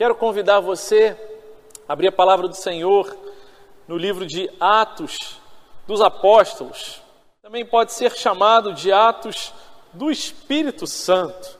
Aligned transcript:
Quero 0.00 0.14
convidar 0.14 0.60
você 0.60 1.14
a 1.86 1.92
abrir 1.92 2.08
a 2.08 2.12
palavra 2.12 2.48
do 2.48 2.56
Senhor 2.56 3.14
no 3.86 3.98
livro 3.98 4.24
de 4.24 4.50
Atos 4.58 5.38
dos 5.86 6.00
Apóstolos. 6.00 7.02
Também 7.42 7.66
pode 7.66 7.92
ser 7.92 8.16
chamado 8.16 8.72
de 8.72 8.90
Atos 8.90 9.52
do 9.92 10.10
Espírito 10.10 10.86
Santo. 10.86 11.58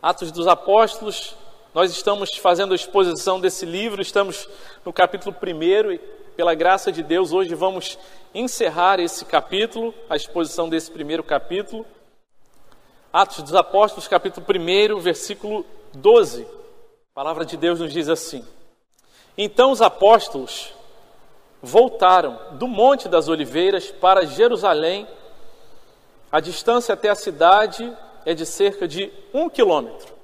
Atos 0.00 0.30
dos 0.30 0.46
Apóstolos, 0.46 1.34
nós 1.74 1.90
estamos 1.90 2.36
fazendo 2.36 2.70
a 2.70 2.76
exposição 2.76 3.40
desse 3.40 3.66
livro, 3.66 4.00
estamos 4.00 4.48
no 4.84 4.92
capítulo 4.92 5.34
1 5.34 5.90
e, 5.90 5.98
pela 6.36 6.54
graça 6.54 6.92
de 6.92 7.02
Deus, 7.02 7.32
hoje 7.32 7.52
vamos 7.56 7.98
encerrar 8.32 9.00
esse 9.00 9.24
capítulo, 9.24 9.92
a 10.08 10.14
exposição 10.14 10.68
desse 10.68 10.88
primeiro 10.88 11.24
capítulo. 11.24 11.84
Atos 13.12 13.42
dos 13.42 13.56
Apóstolos, 13.56 14.06
capítulo 14.06 14.46
1, 14.48 15.00
versículo 15.00 15.66
12. 15.94 16.54
A 17.16 17.24
palavra 17.24 17.46
de 17.46 17.56
Deus 17.56 17.80
nos 17.80 17.94
diz 17.94 18.10
assim: 18.10 18.44
Então 19.38 19.70
os 19.70 19.80
apóstolos 19.80 20.74
voltaram 21.62 22.38
do 22.58 22.68
Monte 22.68 23.08
das 23.08 23.26
Oliveiras 23.26 23.90
para 23.90 24.26
Jerusalém. 24.26 25.08
A 26.30 26.40
distância 26.40 26.92
até 26.92 27.08
a 27.08 27.14
cidade 27.14 27.90
é 28.26 28.34
de 28.34 28.44
cerca 28.44 28.86
de 28.86 29.10
um 29.32 29.48
quilômetro. 29.48 30.14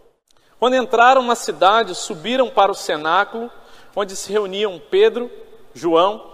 Quando 0.58 0.76
entraram 0.76 1.22
na 1.22 1.34
cidade, 1.34 1.94
subiram 1.94 2.50
para 2.50 2.70
o 2.70 2.74
cenáculo, 2.74 3.50
onde 3.96 4.14
se 4.14 4.30
reuniam 4.30 4.78
Pedro, 4.90 5.30
João, 5.72 6.30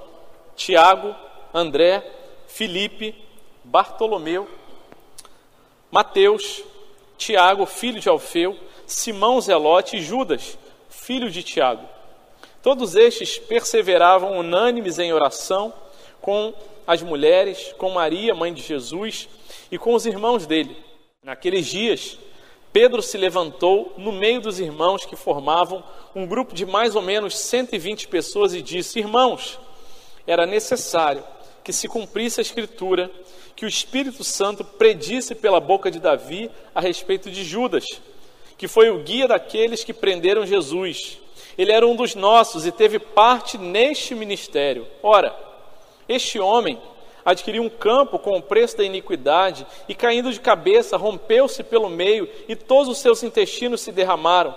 Tiago, 0.56 1.14
André, 1.54 2.04
Filipe, 2.48 3.14
Bartolomeu, 3.62 4.48
Mateus, 5.88 6.64
Tiago, 7.16 7.64
filho 7.64 8.00
de 8.00 8.08
Alfeu, 8.08 8.58
Simão 8.88 9.38
Zelote 9.38 9.98
e 9.98 10.02
Judas, 10.02 10.56
filho 10.88 11.30
de 11.30 11.42
Tiago. 11.42 11.86
Todos 12.62 12.96
estes 12.96 13.38
perseveravam 13.38 14.38
unânimes 14.38 14.98
em 14.98 15.12
oração 15.12 15.74
com 16.22 16.54
as 16.86 17.02
mulheres, 17.02 17.74
com 17.76 17.90
Maria, 17.90 18.34
mãe 18.34 18.52
de 18.52 18.62
Jesus, 18.62 19.28
e 19.70 19.76
com 19.76 19.92
os 19.92 20.06
irmãos 20.06 20.46
dele. 20.46 20.74
Naqueles 21.22 21.66
dias, 21.66 22.18
Pedro 22.72 23.02
se 23.02 23.18
levantou 23.18 23.92
no 23.98 24.10
meio 24.10 24.40
dos 24.40 24.58
irmãos 24.58 25.04
que 25.04 25.16
formavam 25.16 25.84
um 26.14 26.26
grupo 26.26 26.54
de 26.54 26.64
mais 26.64 26.96
ou 26.96 27.02
menos 27.02 27.38
120 27.38 28.08
pessoas 28.08 28.54
e 28.54 28.62
disse: 28.62 29.00
Irmãos, 29.00 29.58
era 30.26 30.46
necessário 30.46 31.22
que 31.62 31.74
se 31.74 31.88
cumprisse 31.88 32.40
a 32.40 32.42
Escritura 32.42 33.10
que 33.54 33.66
o 33.66 33.68
Espírito 33.68 34.24
Santo 34.24 34.64
predisse 34.64 35.34
pela 35.34 35.60
boca 35.60 35.90
de 35.90 36.00
Davi 36.00 36.50
a 36.74 36.80
respeito 36.80 37.30
de 37.30 37.44
Judas 37.44 37.84
que 38.58 38.66
foi 38.68 38.90
o 38.90 38.98
guia 38.98 39.28
daqueles 39.28 39.84
que 39.84 39.94
prenderam 39.94 40.44
Jesus. 40.44 41.18
Ele 41.56 41.72
era 41.72 41.86
um 41.86 41.94
dos 41.94 42.14
nossos 42.14 42.66
e 42.66 42.72
teve 42.72 42.98
parte 42.98 43.56
neste 43.56 44.14
ministério. 44.14 44.86
Ora, 45.02 45.34
este 46.08 46.40
homem 46.40 46.78
adquiriu 47.24 47.62
um 47.62 47.68
campo 47.68 48.18
com 48.18 48.36
o 48.36 48.42
preço 48.42 48.76
da 48.76 48.84
iniquidade 48.84 49.66
e, 49.88 49.94
caindo 49.94 50.32
de 50.32 50.40
cabeça, 50.40 50.96
rompeu-se 50.96 51.62
pelo 51.62 51.88
meio 51.88 52.28
e 52.48 52.56
todos 52.56 52.88
os 52.88 52.98
seus 52.98 53.22
intestinos 53.22 53.80
se 53.80 53.92
derramaram. 53.92 54.54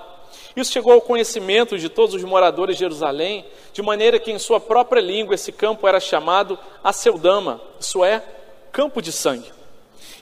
Isso 0.55 0.71
chegou 0.71 0.93
ao 0.93 1.01
conhecimento 1.01 1.77
de 1.77 1.89
todos 1.89 2.15
os 2.15 2.23
moradores 2.23 2.75
de 2.75 2.81
Jerusalém, 2.81 3.45
de 3.71 3.81
maneira 3.81 4.19
que 4.19 4.31
em 4.31 4.39
sua 4.39 4.59
própria 4.59 5.01
língua 5.01 5.35
esse 5.35 5.51
campo 5.51 5.87
era 5.87 5.99
chamado 5.99 6.57
Aceldama, 6.83 7.61
isso 7.79 8.03
é, 8.03 8.23
campo 8.71 9.01
de 9.01 9.11
sangue. 9.11 9.51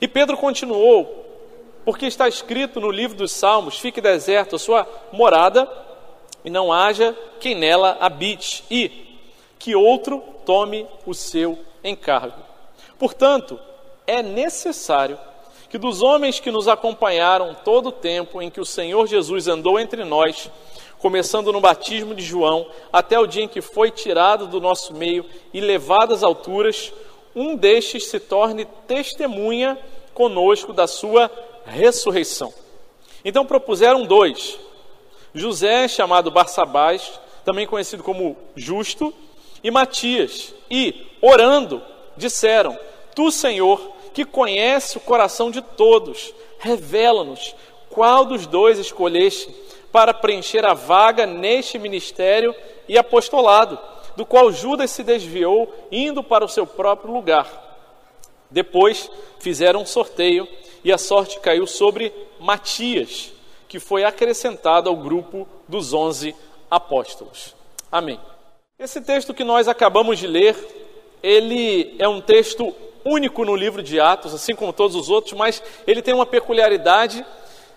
E 0.02 0.08
Pedro 0.08 0.36
continuou: 0.38 1.29
porque 1.86 2.06
está 2.06 2.28
escrito 2.28 2.80
no 2.80 2.92
livro 2.92 3.18
dos 3.18 3.32
Salmos: 3.32 3.80
fique 3.80 4.02
deserto 4.02 4.56
a 4.56 4.60
sua 4.60 4.88
morada 5.12 5.70
e 6.44 6.50
não 6.50 6.72
haja 6.72 7.16
quem 7.40 7.56
nela 7.56 7.98
habite, 8.00 8.64
e 8.70 9.18
que 9.58 9.76
outro 9.76 10.24
tome 10.46 10.88
o 11.06 11.14
seu 11.14 11.60
encargo. 11.84 12.42
Portanto, 12.98 13.60
é 14.08 14.24
necessário 14.24 15.18
que 15.70 15.78
dos 15.78 16.02
homens 16.02 16.40
que 16.40 16.52
nos 16.52 16.68
acompanharam 16.68 17.56
todo 17.64 17.90
o 17.90 17.92
tempo 17.92 18.42
em 18.42 18.50
que 18.50 18.60
o 18.60 18.66
Senhor 18.66 19.06
Jesus 19.08 19.48
andou 19.48 19.80
entre 19.80 20.04
nós, 20.04 20.50
começando 20.98 21.54
no 21.54 21.62
batismo 21.62 22.16
de 22.16 22.24
João, 22.24 22.68
até 22.92 23.20
o 23.20 23.28
dia 23.28 23.44
em 23.44 23.48
que 23.48 23.62
foi 23.62 23.92
tirado 23.92 24.48
do 24.48 24.60
nosso 24.60 24.94
meio 24.94 25.26
e 25.54 25.62
levado 25.62 26.14
às 26.14 26.24
alturas, 26.24 26.92
um 27.36 27.56
destes 27.56 28.08
se 28.08 28.20
torne 28.20 28.66
testemunha 28.88 29.78
conosco 30.14 30.74
da 30.74 30.88
sua 30.88 31.32
ressurreição. 31.70 32.54
Então 33.24 33.46
propuseram 33.46 34.06
dois: 34.06 34.60
José, 35.34 35.88
chamado 35.88 36.32
Barsabás, 36.32 37.20
também 37.46 37.68
conhecido 37.68 38.04
como 38.04 38.36
Justo, 38.56 39.14
e 39.64 39.72
Matias, 39.72 40.54
e, 40.70 41.08
orando, 41.22 41.82
disseram: 42.18 42.78
Tu, 43.16 43.32
Senhor, 43.32 43.80
que 44.14 44.26
conhece 44.26 44.98
o 44.98 45.02
coração 45.02 45.52
de 45.52 45.62
todos, 45.62 46.34
revela-nos 46.60 47.56
qual 47.90 48.26
dos 48.26 48.46
dois 48.46 48.78
escolheste 48.80 49.54
para 49.92 50.14
preencher 50.14 50.66
a 50.66 50.74
vaga 50.74 51.26
neste 51.26 51.80
ministério 51.80 52.54
e 52.88 52.98
apostolado, 52.98 53.80
do 54.16 54.26
qual 54.26 54.52
Judas 54.52 54.92
se 54.92 55.04
desviou, 55.04 55.74
indo 55.92 56.24
para 56.24 56.46
o 56.46 56.50
seu 56.50 56.66
próprio 56.66 57.14
lugar. 57.14 57.68
Depois 58.52 59.10
fizeram 59.40 59.82
um 59.82 59.86
sorteio 59.86 60.48
e 60.84 60.92
a 60.92 60.98
sorte 60.98 61.40
caiu 61.40 61.68
sobre 61.68 62.14
Matias, 62.40 63.32
que 63.68 63.80
foi 63.80 64.04
acrescentado 64.04 64.90
ao 64.90 64.96
grupo 64.96 65.48
dos 65.68 65.94
onze 65.94 66.36
apóstolos. 66.70 67.56
Amém. 67.92 68.20
Esse 68.78 69.02
texto 69.02 69.34
que 69.34 69.44
nós 69.44 69.68
acabamos 69.68 70.20
de 70.20 70.28
ler, 70.28 70.56
ele 71.22 71.96
é 72.00 72.08
um 72.08 72.22
texto 72.22 72.74
único 73.04 73.44
no 73.44 73.56
livro 73.56 73.84
de 73.84 74.00
Atos, 74.00 74.34
assim 74.34 74.56
como 74.56 74.74
todos 74.74 74.96
os 74.96 75.10
outros, 75.10 75.34
mas 75.34 75.62
ele 75.86 76.02
tem 76.02 76.14
uma 76.14 76.26
peculiaridade 76.26 77.26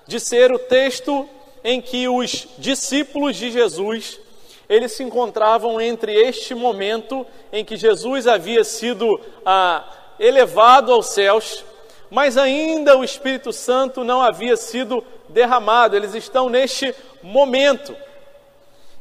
de 0.06 0.20
ser 0.20 0.52
o 0.52 0.58
texto 0.58 1.28
em 1.64 1.80
que 1.80 2.08
os 2.08 2.48
discípulos 2.58 3.36
de 3.36 3.50
Jesus 3.50 4.20
eles 4.68 4.92
se 4.92 5.02
encontravam 5.02 5.80
entre 5.80 6.14
este 6.14 6.54
momento 6.54 7.26
em 7.52 7.62
que 7.62 7.76
Jesus 7.76 8.26
havia 8.26 8.64
sido 8.64 9.20
ah, 9.44 9.84
elevado 10.18 10.92
aos 10.92 11.08
céus 11.08 11.62
mas 12.12 12.36
ainda 12.36 12.94
o 12.98 13.02
Espírito 13.02 13.54
Santo 13.54 14.04
não 14.04 14.20
havia 14.20 14.54
sido 14.54 15.02
derramado, 15.30 15.96
eles 15.96 16.14
estão 16.14 16.50
neste 16.50 16.94
momento. 17.22 17.96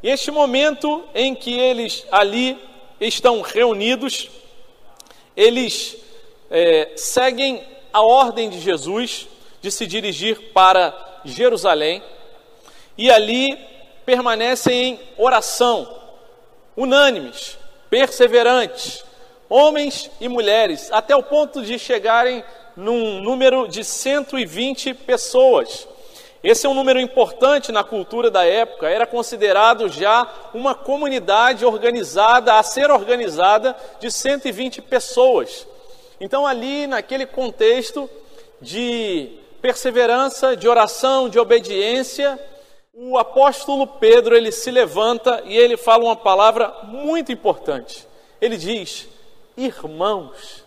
E 0.01 0.07
este 0.07 0.31
momento 0.31 1.03
em 1.13 1.35
que 1.35 1.59
eles 1.59 2.07
ali 2.09 2.57
estão 3.01 3.41
reunidos, 3.41 4.31
eles 5.35 5.97
é, 6.49 6.93
seguem 6.95 7.61
a 7.91 8.01
ordem 8.01 8.49
de 8.49 8.61
Jesus 8.61 9.27
de 9.61 9.69
se 9.69 9.85
dirigir 9.85 10.53
para 10.53 10.95
Jerusalém 11.25 12.01
e 12.97 13.11
ali 13.11 13.59
permanecem 14.05 14.73
em 14.85 14.99
oração, 15.17 15.99
unânimes, 16.77 17.57
perseverantes, 17.89 19.03
homens 19.49 20.09
e 20.21 20.29
mulheres, 20.29 20.89
até 20.93 21.13
o 21.13 21.21
ponto 21.21 21.61
de 21.61 21.77
chegarem 21.77 22.41
num 22.75 23.21
número 23.21 23.67
de 23.67 23.83
120 23.83 24.93
pessoas. 24.93 25.87
Esse 26.43 26.65
é 26.65 26.69
um 26.69 26.73
número 26.73 26.99
importante 26.99 27.71
na 27.71 27.83
cultura 27.83 28.31
da 28.31 28.43
época, 28.43 28.89
era 28.89 29.05
considerado 29.05 29.87
já 29.89 30.27
uma 30.53 30.73
comunidade 30.73 31.63
organizada, 31.63 32.55
a 32.55 32.63
ser 32.63 32.89
organizada, 32.89 33.75
de 33.99 34.09
120 34.09 34.81
pessoas. 34.81 35.67
Então, 36.19 36.45
ali, 36.47 36.87
naquele 36.87 37.27
contexto 37.27 38.09
de 38.59 39.37
perseverança, 39.61 40.57
de 40.57 40.67
oração, 40.67 41.29
de 41.29 41.37
obediência, 41.37 42.39
o 42.93 43.17
apóstolo 43.17 43.85
Pedro 43.85 44.35
ele 44.35 44.51
se 44.51 44.69
levanta 44.69 45.43
e 45.45 45.55
ele 45.55 45.77
fala 45.77 46.03
uma 46.03 46.15
palavra 46.15 46.73
muito 46.83 47.31
importante. 47.31 48.07
Ele 48.41 48.57
diz: 48.57 49.07
Irmãos, 49.55 50.60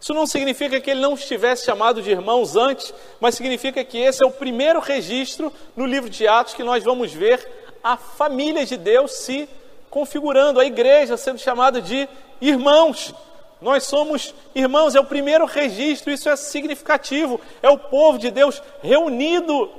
isso 0.00 0.14
não 0.14 0.26
significa 0.26 0.80
que 0.80 0.90
ele 0.90 1.00
não 1.00 1.12
estivesse 1.12 1.66
chamado 1.66 2.00
de 2.00 2.10
irmãos 2.10 2.56
antes, 2.56 2.92
mas 3.20 3.34
significa 3.34 3.84
que 3.84 3.98
esse 3.98 4.24
é 4.24 4.26
o 4.26 4.30
primeiro 4.30 4.80
registro 4.80 5.52
no 5.76 5.84
livro 5.84 6.08
de 6.08 6.26
Atos 6.26 6.54
que 6.54 6.62
nós 6.62 6.82
vamos 6.82 7.12
ver 7.12 7.46
a 7.84 7.98
família 7.98 8.64
de 8.64 8.78
Deus 8.78 9.12
se 9.12 9.46
configurando, 9.90 10.58
a 10.58 10.64
igreja 10.64 11.18
sendo 11.18 11.38
chamada 11.38 11.82
de 11.82 12.08
irmãos. 12.40 13.14
Nós 13.60 13.84
somos 13.84 14.34
irmãos, 14.54 14.94
é 14.94 15.00
o 15.00 15.04
primeiro 15.04 15.44
registro, 15.44 16.10
isso 16.10 16.30
é 16.30 16.36
significativo. 16.36 17.38
É 17.62 17.68
o 17.68 17.76
povo 17.76 18.18
de 18.18 18.30
Deus 18.30 18.62
reunido 18.82 19.70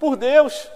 por 0.00 0.16
Deus. 0.16 0.68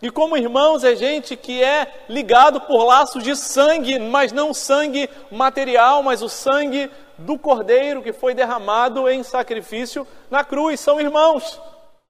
E 0.00 0.10
como 0.10 0.36
irmãos, 0.38 0.84
é 0.84 0.94
gente 0.94 1.36
que 1.36 1.62
é 1.62 2.04
ligado 2.08 2.62
por 2.62 2.84
laços 2.84 3.22
de 3.22 3.36
sangue, 3.36 3.98
mas 3.98 4.32
não 4.32 4.54
sangue 4.54 5.10
material, 5.30 6.02
mas 6.02 6.22
o 6.22 6.28
sangue 6.28 6.88
do 7.18 7.38
cordeiro 7.38 8.02
que 8.02 8.12
foi 8.12 8.32
derramado 8.32 9.08
em 9.08 9.22
sacrifício 9.22 10.06
na 10.30 10.44
cruz. 10.44 10.80
São 10.80 11.00
irmãos. 11.00 11.60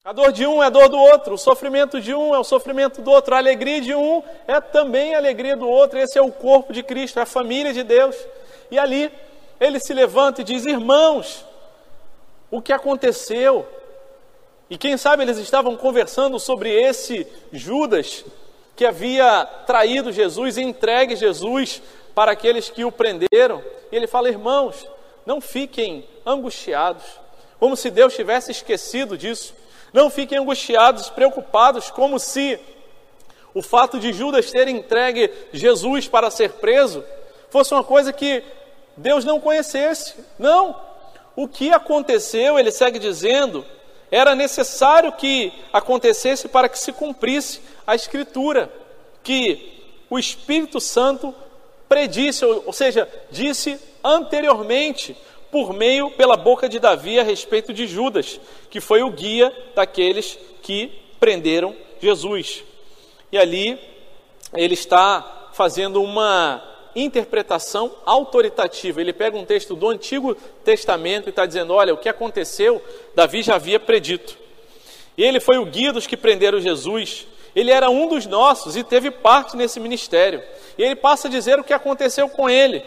A 0.04 0.12
dor 0.12 0.32
de 0.32 0.46
um 0.46 0.62
é 0.62 0.66
a 0.66 0.70
dor 0.70 0.88
do 0.88 0.96
outro, 0.96 1.34
o 1.34 1.38
sofrimento 1.38 2.00
de 2.00 2.14
um 2.14 2.34
é 2.34 2.38
o 2.38 2.44
sofrimento 2.44 3.02
do 3.02 3.10
outro, 3.10 3.34
a 3.34 3.38
alegria 3.38 3.78
de 3.78 3.94
um 3.94 4.22
é 4.46 4.58
também 4.58 5.14
a 5.14 5.18
alegria 5.18 5.54
do 5.54 5.68
outro. 5.68 5.98
Esse 5.98 6.18
é 6.18 6.22
o 6.22 6.32
corpo 6.32 6.72
de 6.72 6.82
Cristo, 6.82 7.18
é 7.18 7.22
a 7.22 7.26
família 7.26 7.74
de 7.74 7.82
Deus. 7.82 8.16
E 8.70 8.78
ali 8.78 9.12
ele 9.60 9.78
se 9.78 9.92
levanta 9.92 10.40
e 10.40 10.44
diz: 10.44 10.64
Irmãos, 10.64 11.44
o 12.50 12.62
que 12.62 12.72
aconteceu? 12.72 13.66
E 14.70 14.78
quem 14.78 14.96
sabe 14.96 15.22
eles 15.24 15.38
estavam 15.38 15.76
conversando 15.76 16.38
sobre 16.38 16.70
esse 16.70 17.26
Judas 17.52 18.24
que 18.76 18.86
havia 18.86 19.44
traído 19.66 20.12
Jesus 20.12 20.56
e 20.56 20.62
entregue 20.62 21.16
Jesus 21.16 21.82
para 22.14 22.32
aqueles 22.32 22.70
que 22.70 22.84
o 22.84 22.92
prenderam. 22.92 23.62
E 23.92 23.96
ele 23.96 24.06
fala: 24.06 24.28
Irmãos, 24.28 24.86
não 25.28 25.42
fiquem 25.42 26.08
angustiados, 26.24 27.04
como 27.60 27.76
se 27.76 27.90
Deus 27.90 28.14
tivesse 28.14 28.50
esquecido 28.50 29.14
disso. 29.14 29.54
Não 29.92 30.08
fiquem 30.08 30.38
angustiados, 30.38 31.10
preocupados, 31.10 31.90
como 31.90 32.18
se 32.18 32.58
o 33.52 33.60
fato 33.60 34.00
de 34.00 34.10
Judas 34.10 34.50
ter 34.50 34.68
entregue 34.68 35.30
Jesus 35.52 36.08
para 36.08 36.30
ser 36.30 36.52
preso 36.52 37.04
fosse 37.50 37.74
uma 37.74 37.84
coisa 37.84 38.10
que 38.10 38.42
Deus 38.96 39.22
não 39.22 39.38
conhecesse. 39.38 40.14
Não. 40.38 40.74
O 41.36 41.46
que 41.46 41.72
aconteceu, 41.72 42.58
ele 42.58 42.70
segue 42.70 42.98
dizendo, 42.98 43.66
era 44.10 44.34
necessário 44.34 45.12
que 45.12 45.52
acontecesse 45.70 46.48
para 46.48 46.70
que 46.70 46.78
se 46.78 46.90
cumprisse 46.90 47.60
a 47.86 47.94
Escritura, 47.94 48.72
que 49.22 49.84
o 50.08 50.18
Espírito 50.18 50.80
Santo 50.80 51.34
predisse, 51.86 52.46
ou 52.46 52.72
seja, 52.72 53.06
disse 53.30 53.78
anteriormente 54.08 55.16
por 55.50 55.72
meio, 55.72 56.10
pela 56.10 56.36
boca 56.36 56.68
de 56.68 56.78
Davi, 56.78 57.18
a 57.18 57.22
respeito 57.22 57.72
de 57.72 57.86
Judas, 57.86 58.40
que 58.70 58.80
foi 58.80 59.02
o 59.02 59.10
guia 59.10 59.52
daqueles 59.74 60.38
que 60.62 60.92
prenderam 61.18 61.74
Jesus. 62.00 62.62
E 63.32 63.38
ali 63.38 63.78
ele 64.54 64.74
está 64.74 65.50
fazendo 65.52 66.02
uma 66.02 66.62
interpretação 66.94 67.94
autoritativa. 68.04 69.00
Ele 69.00 69.12
pega 69.12 69.36
um 69.36 69.44
texto 69.44 69.74
do 69.74 69.88
Antigo 69.88 70.34
Testamento 70.64 71.26
e 71.26 71.30
está 71.30 71.46
dizendo: 71.46 71.74
olha, 71.74 71.94
o 71.94 71.98
que 71.98 72.08
aconteceu, 72.08 72.82
Davi 73.14 73.42
já 73.42 73.54
havia 73.54 73.80
predito. 73.80 74.36
Ele 75.16 75.40
foi 75.40 75.58
o 75.58 75.66
guia 75.66 75.92
dos 75.92 76.06
que 76.06 76.16
prenderam 76.16 76.60
Jesus. 76.60 77.26
Ele 77.56 77.72
era 77.72 77.90
um 77.90 78.08
dos 78.08 78.26
nossos 78.26 78.76
e 78.76 78.84
teve 78.84 79.10
parte 79.10 79.56
nesse 79.56 79.80
ministério. 79.80 80.42
E 80.76 80.82
ele 80.82 80.94
passa 80.94 81.26
a 81.26 81.30
dizer 81.30 81.58
o 81.58 81.64
que 81.64 81.72
aconteceu 81.72 82.28
com 82.28 82.48
ele. 82.48 82.84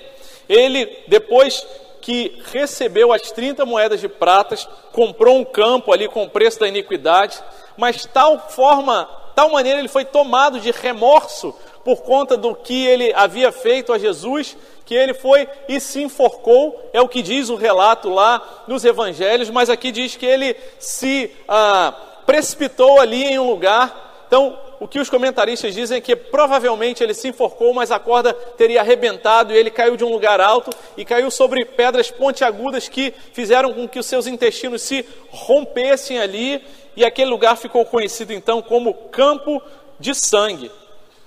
Ele, 0.52 0.86
depois 1.08 1.66
que 2.02 2.42
recebeu 2.52 3.14
as 3.14 3.32
30 3.32 3.66
moedas 3.66 4.02
de 4.02 4.10
pratas, 4.10 4.68
comprou 4.92 5.38
um 5.38 5.46
campo 5.46 5.94
ali 5.94 6.10
com 6.10 6.24
o 6.24 6.30
preço 6.30 6.60
da 6.60 6.68
iniquidade, 6.68 7.42
mas 7.78 8.06
tal 8.06 8.38
forma, 8.50 9.08
tal 9.34 9.52
maneira 9.52 9.80
ele 9.80 9.88
foi 9.88 10.04
tomado 10.04 10.60
de 10.60 10.72
remorso 10.72 11.56
por 11.86 12.02
conta 12.02 12.36
do 12.36 12.54
que 12.54 12.86
ele 12.86 13.14
havia 13.14 13.50
feito 13.52 13.94
a 13.94 13.98
Jesus, 13.98 14.58
que 14.86 14.94
ele 14.94 15.14
foi 15.14 15.48
e 15.70 15.80
se 15.80 16.04
enforcou, 16.04 16.90
é 16.92 17.00
o 17.00 17.08
que 17.08 17.22
diz 17.22 17.48
o 17.48 17.56
relato 17.56 18.10
lá 18.10 18.64
nos 18.68 18.84
evangelhos, 18.84 19.50
mas 19.50 19.70
aqui 19.70 19.90
diz 19.90 20.18
que 20.18 20.26
ele 20.26 20.54
se 20.80 21.32
ah, 21.48 21.94
precipitou 22.26 23.00
ali 23.00 23.24
em 23.24 23.40
um 23.40 23.50
lugar. 23.50 24.26
Então, 24.28 24.58
o 24.82 24.88
que 24.88 25.00
os 25.00 25.12
comentaristas 25.12 25.76
dizem 25.76 26.00
é 26.00 26.02
que 26.02 26.16
provavelmente 26.16 27.04
ele 27.04 27.14
se 27.14 27.28
enforcou, 27.28 27.72
mas 27.72 27.92
a 27.92 28.00
corda 28.00 28.34
teria 28.34 28.82
arrebentado 28.82 29.54
e 29.54 29.56
ele 29.56 29.70
caiu 29.70 29.96
de 29.96 30.04
um 30.04 30.10
lugar 30.10 30.42
alto 30.42 30.76
e 30.98 31.06
caiu 31.06 31.30
sobre 31.30 31.64
pedras 31.64 32.10
pontiagudas 32.10 32.90
que 32.90 33.14
fizeram 33.32 33.76
com 33.76 33.88
que 33.88 34.00
os 34.00 34.08
seus 34.08 34.26
intestinos 34.26 34.82
se 34.82 35.06
rompessem 35.30 36.18
ali 36.18 36.64
e 36.98 37.06
aquele 37.06 37.30
lugar 37.30 37.58
ficou 37.58 37.86
conhecido 37.86 38.34
então 38.34 38.60
como 38.60 38.96
campo 39.12 39.62
de 40.00 40.16
sangue. 40.16 40.72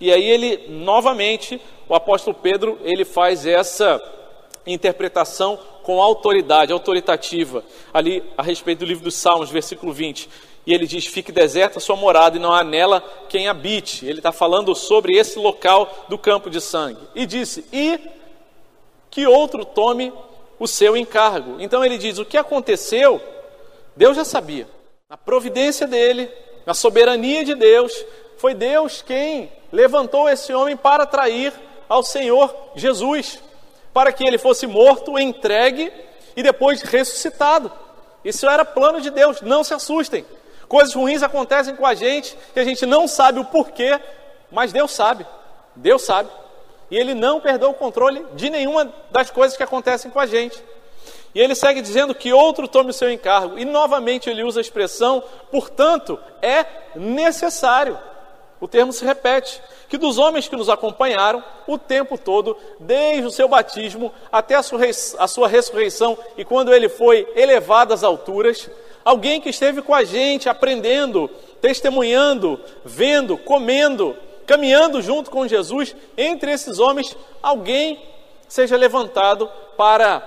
E 0.00 0.12
aí 0.12 0.28
ele 0.28 0.66
novamente, 0.68 1.60
o 1.88 1.94
apóstolo 1.94 2.36
Pedro, 2.36 2.80
ele 2.82 3.04
faz 3.04 3.46
essa 3.46 4.02
interpretação 4.66 5.60
com 5.84 6.02
autoridade, 6.02 6.72
autoritativa, 6.72 7.62
ali 7.92 8.20
a 8.36 8.42
respeito 8.42 8.80
do 8.80 8.86
livro 8.86 9.04
dos 9.04 9.14
Salmos, 9.14 9.48
versículo 9.48 9.92
20 9.92 10.28
e 10.66 10.72
ele 10.72 10.86
diz: 10.86 11.06
Fique 11.06 11.30
deserta 11.30 11.78
a 11.78 11.80
sua 11.80 11.96
morada 11.96 12.36
e 12.36 12.40
não 12.40 12.52
há 12.52 12.64
nela 12.64 13.02
quem 13.28 13.48
habite. 13.48 14.06
Ele 14.06 14.18
está 14.18 14.32
falando 14.32 14.74
sobre 14.74 15.16
esse 15.16 15.38
local 15.38 16.06
do 16.08 16.16
campo 16.16 16.48
de 16.48 16.60
sangue. 16.60 17.00
E 17.14 17.26
disse: 17.26 17.64
E 17.72 17.98
que 19.10 19.26
outro 19.26 19.64
tome 19.64 20.12
o 20.58 20.66
seu 20.66 20.96
encargo. 20.96 21.60
Então 21.60 21.84
ele 21.84 21.98
diz: 21.98 22.18
O 22.18 22.24
que 22.24 22.36
aconteceu, 22.36 23.20
Deus 23.94 24.16
já 24.16 24.24
sabia. 24.24 24.66
Na 25.08 25.16
providência 25.16 25.86
dele, 25.86 26.30
na 26.64 26.72
soberania 26.72 27.44
de 27.44 27.54
Deus, 27.54 27.92
foi 28.38 28.54
Deus 28.54 29.02
quem 29.02 29.52
levantou 29.70 30.28
esse 30.28 30.52
homem 30.52 30.76
para 30.76 31.06
trair 31.06 31.52
ao 31.88 32.02
Senhor 32.02 32.54
Jesus, 32.74 33.38
para 33.92 34.12
que 34.12 34.24
ele 34.24 34.38
fosse 34.38 34.66
morto, 34.66 35.18
entregue 35.18 35.92
e 36.36 36.42
depois 36.42 36.80
ressuscitado. 36.82 37.70
Isso 38.24 38.48
era 38.48 38.64
plano 38.64 39.00
de 39.00 39.10
Deus, 39.10 39.42
não 39.42 39.62
se 39.62 39.74
assustem. 39.74 40.24
Coisas 40.68 40.94
ruins 40.94 41.22
acontecem 41.22 41.76
com 41.76 41.86
a 41.86 41.94
gente 41.94 42.36
que 42.52 42.60
a 42.60 42.64
gente 42.64 42.86
não 42.86 43.06
sabe 43.06 43.38
o 43.38 43.44
porquê, 43.44 44.00
mas 44.50 44.72
Deus 44.72 44.92
sabe. 44.92 45.26
Deus 45.74 46.02
sabe. 46.02 46.30
E 46.90 46.96
Ele 46.96 47.14
não 47.14 47.40
perdeu 47.40 47.70
o 47.70 47.74
controle 47.74 48.24
de 48.34 48.50
nenhuma 48.50 48.92
das 49.10 49.30
coisas 49.30 49.56
que 49.56 49.62
acontecem 49.62 50.10
com 50.10 50.20
a 50.20 50.26
gente. 50.26 50.62
E 51.34 51.40
ele 51.40 51.54
segue 51.54 51.82
dizendo 51.82 52.14
que 52.14 52.32
outro 52.32 52.68
tome 52.68 52.90
o 52.90 52.94
seu 52.94 53.10
encargo. 53.10 53.58
E 53.58 53.64
novamente 53.64 54.30
ele 54.30 54.44
usa 54.44 54.60
a 54.60 54.62
expressão, 54.62 55.22
portanto, 55.50 56.18
é 56.40 56.64
necessário. 56.94 57.98
O 58.60 58.68
termo 58.68 58.92
se 58.92 59.04
repete. 59.04 59.60
Que 59.88 59.98
dos 59.98 60.16
homens 60.16 60.46
que 60.46 60.54
nos 60.54 60.68
acompanharam 60.68 61.42
o 61.66 61.76
tempo 61.76 62.16
todo, 62.16 62.56
desde 62.78 63.26
o 63.26 63.30
seu 63.30 63.48
batismo 63.48 64.12
até 64.30 64.54
a 64.54 64.62
sua, 64.62 64.80
a 65.18 65.26
sua 65.26 65.48
ressurreição 65.48 66.16
e 66.36 66.44
quando 66.44 66.72
ele 66.72 66.88
foi 66.88 67.28
elevado 67.34 67.92
às 67.92 68.04
alturas, 68.04 68.70
alguém 69.04 69.40
que 69.40 69.50
esteve 69.50 69.82
com 69.82 69.94
a 69.94 70.04
gente, 70.04 70.48
aprendendo, 70.48 71.28
testemunhando, 71.60 72.60
vendo, 72.84 73.36
comendo, 73.36 74.16
caminhando 74.46 75.02
junto 75.02 75.30
com 75.30 75.46
Jesus, 75.46 75.94
entre 76.16 76.52
esses 76.52 76.78
homens, 76.78 77.16
alguém 77.42 78.02
seja 78.48 78.76
levantado 78.76 79.50
para 79.76 80.20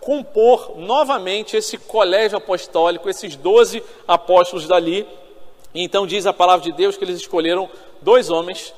compor 0.00 0.74
novamente 0.76 1.56
esse 1.56 1.78
colégio 1.78 2.36
apostólico, 2.36 3.08
esses 3.08 3.36
doze 3.36 3.82
apóstolos 4.06 4.66
dali. 4.66 5.06
E 5.72 5.82
então 5.82 6.06
diz 6.06 6.26
a 6.26 6.32
palavra 6.32 6.64
de 6.64 6.72
Deus 6.76 6.96
que 6.96 7.04
eles 7.04 7.20
escolheram 7.20 7.70
dois 8.00 8.28
homens 8.28 8.74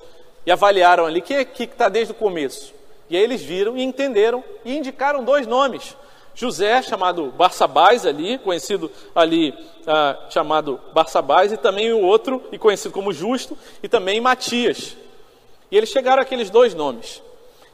e 0.47 0.53
avaliaram 0.53 1.07
ali 1.07 1.21
quem 1.21 1.39
é 1.39 1.45
que 1.45 1.65
está 1.65 1.89
desde 1.89 2.13
o 2.13 2.17
começo. 2.17 2.73
E 3.09 3.17
aí 3.17 3.23
eles 3.23 3.43
viram 3.43 3.77
e 3.77 3.83
entenderam 3.83 4.45
e 4.65 4.77
indicaram 4.77 5.25
dois 5.25 5.47
nomes. 5.47 5.97
José, 6.35 6.83
chamado 6.83 7.27
Barsabás 7.37 8.05
ali, 8.05 8.39
conhecido 8.39 8.91
ali, 9.15 9.55
ah, 9.87 10.17
chamado 10.31 10.81
Barsabás, 10.93 11.53
e 11.53 11.57
também 11.57 11.93
o 11.93 12.01
outro, 12.01 12.43
e 12.51 12.59
conhecido 12.59 12.93
como 12.93 13.13
Justo, 13.13 13.57
e 13.83 13.89
também 13.89 14.21
Matias. 14.21 14.97
E 15.71 15.77
eles 15.77 15.91
chegaram 15.91 16.23
àqueles 16.23 16.51
dois 16.51 16.75
nomes. 16.75 17.23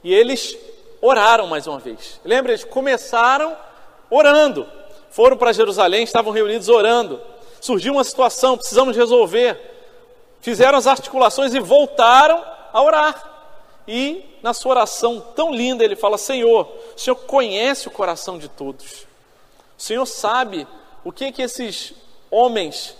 E 0.05 0.12
eles 0.12 0.57
oraram 1.00 1.47
mais 1.47 1.67
uma 1.67 1.79
vez. 1.79 2.21
Lembra? 2.25 2.52
Eles 2.52 2.64
começaram 2.64 3.57
orando. 4.11 4.67
Foram 5.11 5.37
para 5.37 5.52
Jerusalém, 5.52 6.05
estavam 6.05 6.33
reunidos 6.33 6.69
orando. 6.69 7.21
Surgiu 7.61 7.95
uma 7.95 8.05
situação, 8.05 8.57
precisamos 8.57 8.97
resolver. 8.97 9.59
Fizeram 10.40 10.79
as 10.79 10.87
articulações 10.87 11.55
e 11.55 11.61
voltaram 11.61 12.43
a 12.73 12.83
orar. 12.83 13.30
E 13.93 14.25
na 14.41 14.55
sua 14.55 14.71
oração 14.71 15.19
tão 15.35 15.53
linda, 15.53 15.83
ele 15.83 15.97
fala: 15.97 16.17
Senhor, 16.17 16.73
o 16.95 16.99
Senhor 16.99 17.17
conhece 17.17 17.89
o 17.89 17.91
coração 17.91 18.39
de 18.39 18.49
todos. 18.49 19.03
O 19.77 19.83
Senhor 19.83 20.07
sabe 20.07 20.65
o 21.03 21.11
que, 21.11 21.33
que 21.33 21.43
esses 21.43 21.93
homens 22.31 22.97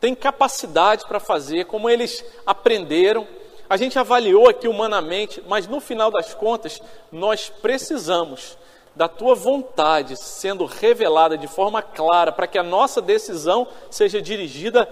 têm 0.00 0.14
capacidade 0.14 1.04
para 1.06 1.20
fazer, 1.20 1.66
como 1.66 1.90
eles 1.90 2.24
aprenderam. 2.46 3.28
A 3.68 3.76
gente 3.76 3.98
avaliou 3.98 4.48
aqui 4.48 4.66
humanamente, 4.66 5.42
mas 5.46 5.68
no 5.68 5.78
final 5.78 6.10
das 6.10 6.32
contas, 6.32 6.80
nós 7.12 7.52
precisamos 7.60 8.56
da 8.96 9.08
tua 9.08 9.34
vontade 9.34 10.16
sendo 10.16 10.64
revelada 10.64 11.36
de 11.36 11.46
forma 11.46 11.82
clara, 11.82 12.32
para 12.32 12.46
que 12.46 12.56
a 12.56 12.62
nossa 12.62 13.02
decisão 13.02 13.68
seja 13.90 14.22
dirigida 14.22 14.86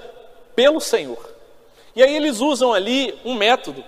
pelo 0.54 0.78
Senhor. 0.78 1.26
E 1.96 2.02
aí 2.02 2.14
eles 2.14 2.40
usam 2.40 2.74
ali 2.74 3.18
um 3.24 3.34
método. 3.34 3.82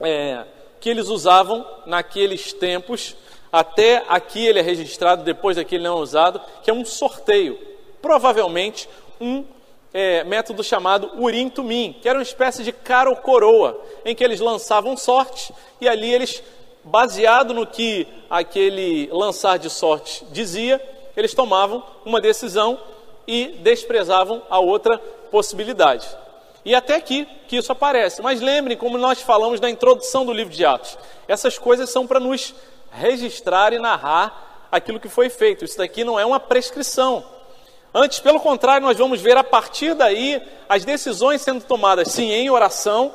É, 0.00 0.44
que 0.80 0.88
eles 0.88 1.08
usavam 1.08 1.66
naqueles 1.86 2.52
tempos, 2.52 3.16
até 3.52 4.04
aqui 4.08 4.44
ele 4.46 4.58
é 4.58 4.62
registrado, 4.62 5.24
depois 5.24 5.56
daqui 5.56 5.76
ele 5.76 5.84
não 5.84 5.98
é 5.98 6.00
usado, 6.00 6.40
que 6.62 6.70
é 6.70 6.74
um 6.74 6.84
sorteio, 6.84 7.58
provavelmente 8.02 8.88
um 9.20 9.44
é, 9.92 10.24
método 10.24 10.62
chamado 10.62 11.10
Urim 11.18 11.48
Tumim, 11.48 11.96
que 12.00 12.08
era 12.08 12.18
uma 12.18 12.22
espécie 12.22 12.62
de 12.62 12.72
cara 12.72 13.08
ou 13.08 13.16
coroa, 13.16 13.80
em 14.04 14.14
que 14.14 14.22
eles 14.22 14.40
lançavam 14.40 14.96
sorte 14.96 15.54
e 15.80 15.88
ali 15.88 16.12
eles, 16.12 16.42
baseado 16.84 17.54
no 17.54 17.66
que 17.66 18.06
aquele 18.28 19.08
lançar 19.10 19.58
de 19.58 19.70
sorte 19.70 20.24
dizia, 20.30 20.80
eles 21.16 21.32
tomavam 21.32 21.82
uma 22.04 22.20
decisão 22.20 22.78
e 23.26 23.46
desprezavam 23.62 24.42
a 24.50 24.58
outra 24.58 24.98
possibilidade. 25.30 26.06
E 26.66 26.74
até 26.74 26.96
aqui 26.96 27.28
que 27.46 27.56
isso 27.56 27.70
aparece. 27.70 28.20
Mas 28.20 28.40
lembrem, 28.40 28.76
como 28.76 28.98
nós 28.98 29.22
falamos 29.22 29.60
na 29.60 29.70
introdução 29.70 30.26
do 30.26 30.32
livro 30.32 30.52
de 30.52 30.64
Atos, 30.66 30.98
essas 31.28 31.56
coisas 31.56 31.88
são 31.88 32.08
para 32.08 32.18
nos 32.18 32.52
registrar 32.90 33.72
e 33.72 33.78
narrar 33.78 34.66
aquilo 34.70 34.98
que 34.98 35.08
foi 35.08 35.30
feito. 35.30 35.64
Isso 35.64 35.78
daqui 35.78 36.02
não 36.02 36.18
é 36.18 36.26
uma 36.26 36.40
prescrição. 36.40 37.24
Antes, 37.94 38.18
pelo 38.18 38.40
contrário, 38.40 38.84
nós 38.84 38.98
vamos 38.98 39.20
ver 39.20 39.36
a 39.36 39.44
partir 39.44 39.94
daí 39.94 40.42
as 40.68 40.84
decisões 40.84 41.40
sendo 41.40 41.62
tomadas, 41.62 42.08
sim, 42.08 42.32
em 42.32 42.50
oração, 42.50 43.14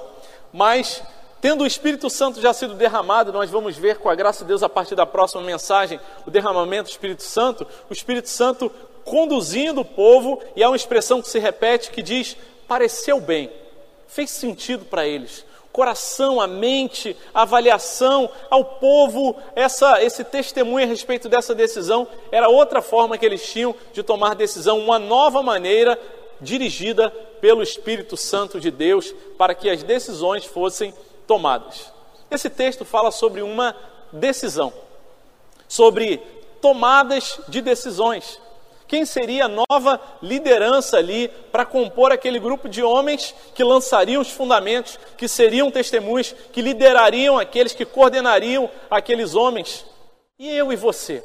mas 0.53 1.03
tendo 1.41 1.65
o 1.65 1.67
Espírito 1.67 2.10
Santo 2.10 2.39
já 2.39 2.53
sido 2.53 2.74
derramado, 2.74 3.34
nós 3.34 3.50
vamos 3.50 3.75
ver 3.75 3.98
com 3.98 4.10
a 4.10 4.15
graça 4.15 4.46
de 4.46 4.48
Deus 4.48 4.63
a 4.63 4.70
partir 4.70 4.96
da 4.96 5.05
próxima 5.05 5.43
mensagem, 5.43 6.00
o 6.25 6.31
derramamento 6.31 6.86
do 6.86 6.91
Espírito 6.91 7.24
Santo, 7.24 7.67
o 7.89 7.93
Espírito 7.93 8.29
Santo 8.29 8.72
conduzindo 9.03 9.81
o 9.81 9.86
povo, 9.86 10.41
e 10.55 10.63
há 10.63 10.70
uma 10.70 10.75
expressão 10.75 11.22
que 11.22 11.27
se 11.27 11.38
repete 11.38 11.91
que 11.91 12.01
diz: 12.01 12.38
pareceu 12.71 13.19
bem, 13.19 13.51
fez 14.07 14.29
sentido 14.29 14.85
para 14.85 15.05
eles. 15.05 15.43
Coração, 15.73 16.39
a 16.39 16.47
mente, 16.47 17.17
a 17.33 17.41
avaliação 17.41 18.29
ao 18.49 18.63
povo, 18.63 19.35
essa, 19.53 20.01
esse 20.01 20.23
testemunho 20.23 20.85
a 20.85 20.87
respeito 20.87 21.27
dessa 21.27 21.53
decisão 21.53 22.07
era 22.31 22.47
outra 22.47 22.81
forma 22.81 23.17
que 23.17 23.25
eles 23.25 23.45
tinham 23.45 23.75
de 23.91 24.01
tomar 24.01 24.35
decisão, 24.35 24.79
uma 24.79 24.97
nova 24.97 25.43
maneira 25.43 25.99
dirigida 26.39 27.09
pelo 27.41 27.61
Espírito 27.61 28.15
Santo 28.15 28.57
de 28.57 28.71
Deus 28.71 29.13
para 29.37 29.53
que 29.53 29.69
as 29.69 29.83
decisões 29.83 30.45
fossem 30.45 30.93
tomadas. 31.27 31.91
Esse 32.31 32.49
texto 32.49 32.85
fala 32.85 33.11
sobre 33.11 33.41
uma 33.41 33.75
decisão, 34.13 34.71
sobre 35.67 36.19
tomadas 36.61 37.37
de 37.49 37.61
decisões. 37.61 38.39
Quem 38.91 39.05
seria 39.05 39.45
a 39.45 39.48
nova 39.48 40.01
liderança 40.21 40.98
ali 40.98 41.29
para 41.50 41.63
compor 41.63 42.12
aquele 42.12 42.38
grupo 42.38 42.67
de 42.67 42.83
homens 42.83 43.33
que 43.55 43.63
lançariam 43.63 44.21
os 44.21 44.29
fundamentos, 44.29 45.00
que 45.15 45.29
seriam 45.29 45.71
testemunhos, 45.71 46.36
que 46.51 46.62
liderariam 46.62 47.39
aqueles, 47.39 47.71
que 47.71 47.86
coordenariam 47.86 48.69
aqueles 48.89 49.33
homens? 49.33 49.86
E 50.38 50.50
eu 50.50 50.74
e 50.74 50.75
você? 50.75 51.24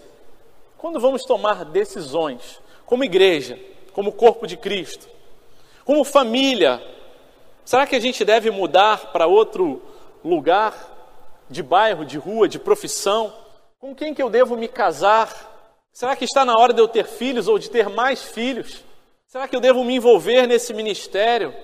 Quando 0.79 1.01
vamos 1.01 1.25
tomar 1.25 1.65
decisões, 1.65 2.61
como 2.87 3.03
igreja, 3.03 3.59
como 3.93 4.13
corpo 4.13 4.47
de 4.47 4.57
Cristo, 4.57 5.09
como 5.85 6.05
família, 6.05 6.81
será 7.65 7.85
que 7.85 7.97
a 7.97 8.01
gente 8.01 8.25
deve 8.25 8.49
mudar 8.49 9.11
para 9.11 9.27
outro 9.27 9.83
lugar, 10.25 10.73
de 11.51 11.65
bairro, 11.65 12.05
de 12.05 12.17
rua, 12.17 12.47
de 12.47 12.61
profissão? 12.61 13.35
Com 13.81 13.93
quem 13.93 14.15
que 14.15 14.23
eu 14.23 14.31
devo 14.31 14.57
me 14.57 14.69
casar? 14.69 15.56
Será 15.97 16.15
que 16.15 16.27
está 16.27 16.45
na 16.45 16.53
hora 16.53 16.75
de 16.75 16.81
eu 16.83 16.87
ter 16.87 17.07
filhos 17.07 17.49
ou 17.49 17.59
de 17.59 17.71
ter 17.71 17.89
mais 17.89 18.23
filhos? 18.23 18.85
Será 19.27 19.49
que 19.49 19.57
eu 19.57 19.61
devo 19.61 19.83
me 19.83 19.95
envolver 19.95 20.47
nesse 20.47 20.75
ministério? 20.75 21.55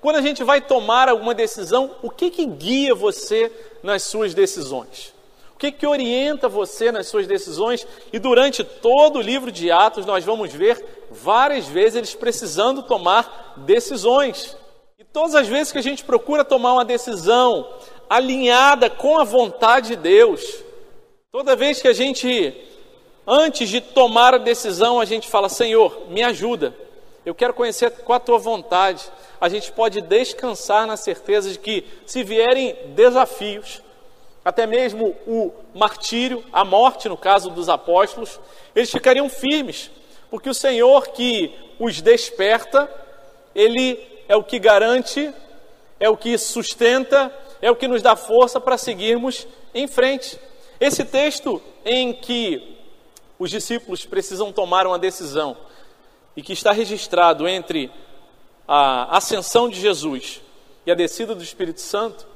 Quando 0.00 0.16
a 0.16 0.20
gente 0.20 0.42
vai 0.42 0.60
tomar 0.60 1.08
alguma 1.08 1.32
decisão, 1.32 1.94
o 2.02 2.10
que, 2.10 2.28
que 2.28 2.44
guia 2.46 2.96
você 2.96 3.48
nas 3.84 4.02
suas 4.02 4.34
decisões? 4.34 5.14
O 5.54 5.56
que, 5.56 5.70
que 5.70 5.86
orienta 5.86 6.48
você 6.48 6.90
nas 6.90 7.06
suas 7.06 7.28
decisões? 7.28 7.86
E 8.12 8.18
durante 8.18 8.64
todo 8.64 9.20
o 9.20 9.22
livro 9.22 9.52
de 9.52 9.70
Atos, 9.70 10.04
nós 10.04 10.24
vamos 10.24 10.52
ver 10.52 10.84
várias 11.08 11.68
vezes 11.68 11.94
eles 11.94 12.14
precisando 12.16 12.82
tomar 12.82 13.54
decisões. 13.58 14.56
E 14.98 15.04
todas 15.04 15.36
as 15.36 15.46
vezes 15.46 15.70
que 15.70 15.78
a 15.78 15.82
gente 15.82 16.02
procura 16.02 16.44
tomar 16.44 16.72
uma 16.72 16.84
decisão 16.84 17.64
alinhada 18.10 18.90
com 18.90 19.20
a 19.20 19.22
vontade 19.22 19.90
de 19.90 19.96
Deus, 19.96 20.42
toda 21.30 21.54
vez 21.54 21.80
que 21.80 21.86
a 21.86 21.92
gente 21.92 22.74
Antes 23.26 23.68
de 23.68 23.80
tomar 23.80 24.34
a 24.34 24.38
decisão, 24.38 25.00
a 25.00 25.04
gente 25.04 25.28
fala: 25.28 25.48
Senhor, 25.48 26.04
me 26.08 26.22
ajuda. 26.22 26.74
Eu 27.24 27.34
quero 27.34 27.52
conhecer 27.52 27.90
qual 27.90 28.18
a 28.18 28.20
tua 28.20 28.38
vontade. 28.38 29.02
A 29.40 29.48
gente 29.48 29.72
pode 29.72 30.00
descansar 30.00 30.86
na 30.86 30.96
certeza 30.96 31.50
de 31.50 31.58
que, 31.58 31.84
se 32.06 32.22
vierem 32.22 32.76
desafios, 32.94 33.82
até 34.44 34.64
mesmo 34.64 35.16
o 35.26 35.52
martírio, 35.74 36.44
a 36.52 36.64
morte, 36.64 37.08
no 37.08 37.16
caso 37.16 37.50
dos 37.50 37.68
apóstolos, 37.68 38.38
eles 38.76 38.92
ficariam 38.92 39.28
firmes, 39.28 39.90
porque 40.30 40.48
o 40.48 40.54
Senhor 40.54 41.08
que 41.08 41.52
os 41.80 42.00
desperta, 42.00 42.88
Ele 43.52 43.98
é 44.28 44.36
o 44.36 44.44
que 44.44 44.60
garante, 44.60 45.34
é 45.98 46.08
o 46.08 46.16
que 46.16 46.38
sustenta, 46.38 47.34
é 47.60 47.68
o 47.72 47.76
que 47.76 47.88
nos 47.88 48.02
dá 48.02 48.14
força 48.14 48.60
para 48.60 48.78
seguirmos 48.78 49.48
em 49.74 49.88
frente. 49.88 50.38
Esse 50.78 51.04
texto 51.04 51.60
em 51.84 52.12
que 52.12 52.75
os 53.38 53.50
discípulos 53.50 54.04
precisam 54.04 54.52
tomar 54.52 54.86
uma 54.86 54.98
decisão 54.98 55.56
e 56.36 56.42
que 56.42 56.52
está 56.52 56.72
registrado 56.72 57.46
entre 57.46 57.90
a 58.66 59.16
ascensão 59.16 59.68
de 59.68 59.80
Jesus 59.80 60.40
e 60.84 60.90
a 60.90 60.94
descida 60.94 61.34
do 61.34 61.42
Espírito 61.42 61.80
Santo, 61.80 62.26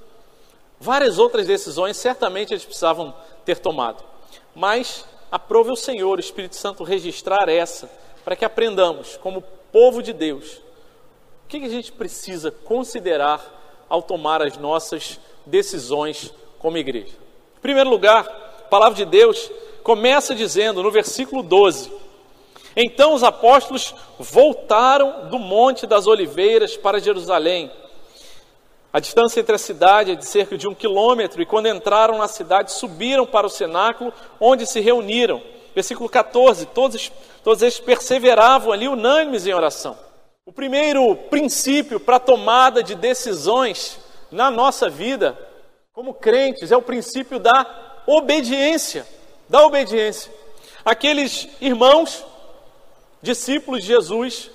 várias 0.78 1.18
outras 1.18 1.46
decisões 1.46 1.96
certamente 1.96 2.52
eles 2.52 2.64
precisavam 2.64 3.14
ter 3.44 3.58
tomado. 3.58 4.02
Mas 4.54 5.04
aprove 5.30 5.70
o 5.70 5.76
Senhor, 5.76 6.18
o 6.18 6.20
Espírito 6.20 6.56
Santo, 6.56 6.82
registrar 6.84 7.48
essa, 7.48 7.90
para 8.24 8.36
que 8.36 8.44
aprendamos, 8.44 9.16
como 9.16 9.42
povo 9.72 10.02
de 10.02 10.12
Deus, 10.12 10.60
o 11.44 11.48
que 11.48 11.58
a 11.58 11.68
gente 11.68 11.92
precisa 11.92 12.50
considerar 12.50 13.58
ao 13.88 14.02
tomar 14.02 14.42
as 14.42 14.56
nossas 14.56 15.18
decisões 15.44 16.32
como 16.58 16.78
igreja. 16.78 17.14
Em 17.58 17.60
primeiro 17.60 17.90
lugar, 17.90 18.26
a 18.26 18.62
palavra 18.62 18.96
de 18.96 19.04
Deus 19.04 19.50
começa 19.82 20.34
dizendo 20.34 20.82
no 20.82 20.90
versículo 20.90 21.42
12: 21.42 21.92
Então 22.76 23.14
os 23.14 23.22
apóstolos 23.22 23.94
voltaram 24.18 25.28
do 25.28 25.38
Monte 25.38 25.86
das 25.86 26.06
Oliveiras 26.06 26.76
para 26.76 27.00
Jerusalém. 27.00 27.70
A 28.92 28.98
distância 28.98 29.38
entre 29.40 29.54
a 29.54 29.58
cidade 29.58 30.12
é 30.12 30.14
de 30.16 30.24
cerca 30.24 30.58
de 30.58 30.66
um 30.66 30.74
quilômetro, 30.74 31.40
e 31.40 31.46
quando 31.46 31.68
entraram 31.68 32.18
na 32.18 32.26
cidade, 32.26 32.72
subiram 32.72 33.24
para 33.24 33.46
o 33.46 33.50
cenáculo, 33.50 34.12
onde 34.40 34.66
se 34.66 34.80
reuniram. 34.80 35.40
Versículo 35.74 36.08
14: 36.08 36.66
todos, 36.66 37.12
todos 37.44 37.62
eles 37.62 37.78
perseveravam 37.78 38.72
ali 38.72 38.88
unânimes 38.88 39.46
em 39.46 39.54
oração. 39.54 39.96
O 40.44 40.52
primeiro 40.52 41.14
princípio 41.14 42.00
para 42.00 42.16
a 42.16 42.20
tomada 42.20 42.82
de 42.82 42.96
decisões 42.96 44.00
na 44.32 44.50
nossa 44.50 44.88
vida, 44.88 45.38
como 45.92 46.14
crentes, 46.14 46.72
é 46.72 46.76
o 46.76 46.82
princípio 46.82 47.38
da 47.38 48.02
obediência 48.06 49.06
da 49.50 49.66
obediência. 49.66 50.32
Aqueles 50.84 51.48
irmãos, 51.60 52.24
discípulos 53.20 53.82
de 53.82 53.88
Jesus, 53.88 54.48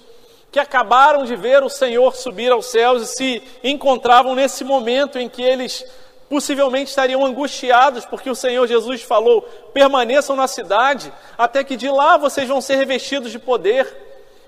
que 0.51 0.59
acabaram 0.59 1.25
de 1.25 1.35
ver 1.35 1.61
o 1.61 1.69
Senhor 1.69 2.15
subir 2.15 2.49
aos 2.49 2.67
céus 2.67 3.03
e 3.03 3.05
se 3.07 3.43
encontravam 3.61 4.33
nesse 4.33 4.63
momento 4.63 5.19
em 5.19 5.27
que 5.27 5.43
eles 5.43 5.85
possivelmente 6.29 6.89
estariam 6.89 7.25
angustiados, 7.25 8.05
porque 8.05 8.29
o 8.29 8.35
Senhor 8.35 8.65
Jesus 8.65 9.03
falou: 9.03 9.41
permaneçam 9.73 10.33
na 10.33 10.47
cidade, 10.47 11.11
até 11.37 11.61
que 11.61 11.75
de 11.75 11.89
lá 11.89 12.15
vocês 12.15 12.47
vão 12.47 12.61
ser 12.61 12.77
revestidos 12.77 13.31
de 13.31 13.37
poder. 13.37 14.03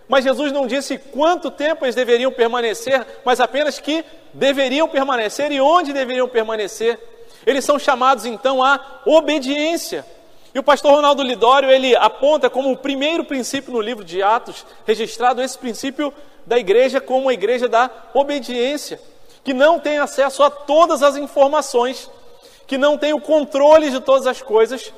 Mas 0.08 0.24
Jesus 0.24 0.54
não 0.54 0.66
disse 0.66 0.98
quanto 0.98 1.52
tempo 1.52 1.84
eles 1.84 1.94
deveriam 1.94 2.32
permanecer, 2.32 3.06
mas 3.26 3.42
apenas 3.42 3.78
que 3.78 4.06
deveriam 4.34 4.88
permanecer 4.88 5.52
e 5.52 5.60
onde 5.60 5.92
deveriam 5.92 6.30
permanecer. 6.30 6.98
Eles 7.46 7.66
são 7.66 7.78
chamados 7.78 8.26
então 8.26 8.64
à 8.64 9.02
obediência. 9.06 10.06
E 10.58 10.60
o 10.60 10.64
pastor 10.64 10.96
Ronaldo 10.96 11.22
Lidório, 11.22 11.70
ele 11.70 11.96
aponta 11.96 12.50
como 12.50 12.72
o 12.72 12.78
primeiro 12.78 13.24
princípio 13.24 13.72
no 13.72 13.80
livro 13.80 14.04
de 14.04 14.24
Atos, 14.24 14.66
registrado 14.88 15.40
esse 15.40 15.56
princípio 15.56 16.12
da 16.48 16.58
igreja 16.58 17.00
como 17.00 17.30
a 17.30 17.34
igreja 17.36 17.70
da 17.70 17.92
obediência, 18.12 19.00
que 19.44 19.54
não 19.54 19.80
tem 19.80 20.00
acesso 20.00 20.42
a 20.42 20.50
todas 20.50 21.04
as 21.04 21.16
informações, 21.16 22.10
que 22.66 22.76
não 22.76 22.98
tem 22.98 23.14
o 23.14 23.22
controle 23.22 23.92
de 23.92 24.00
todas 24.00 24.26
as 24.26 24.42
coisas, 24.42 24.92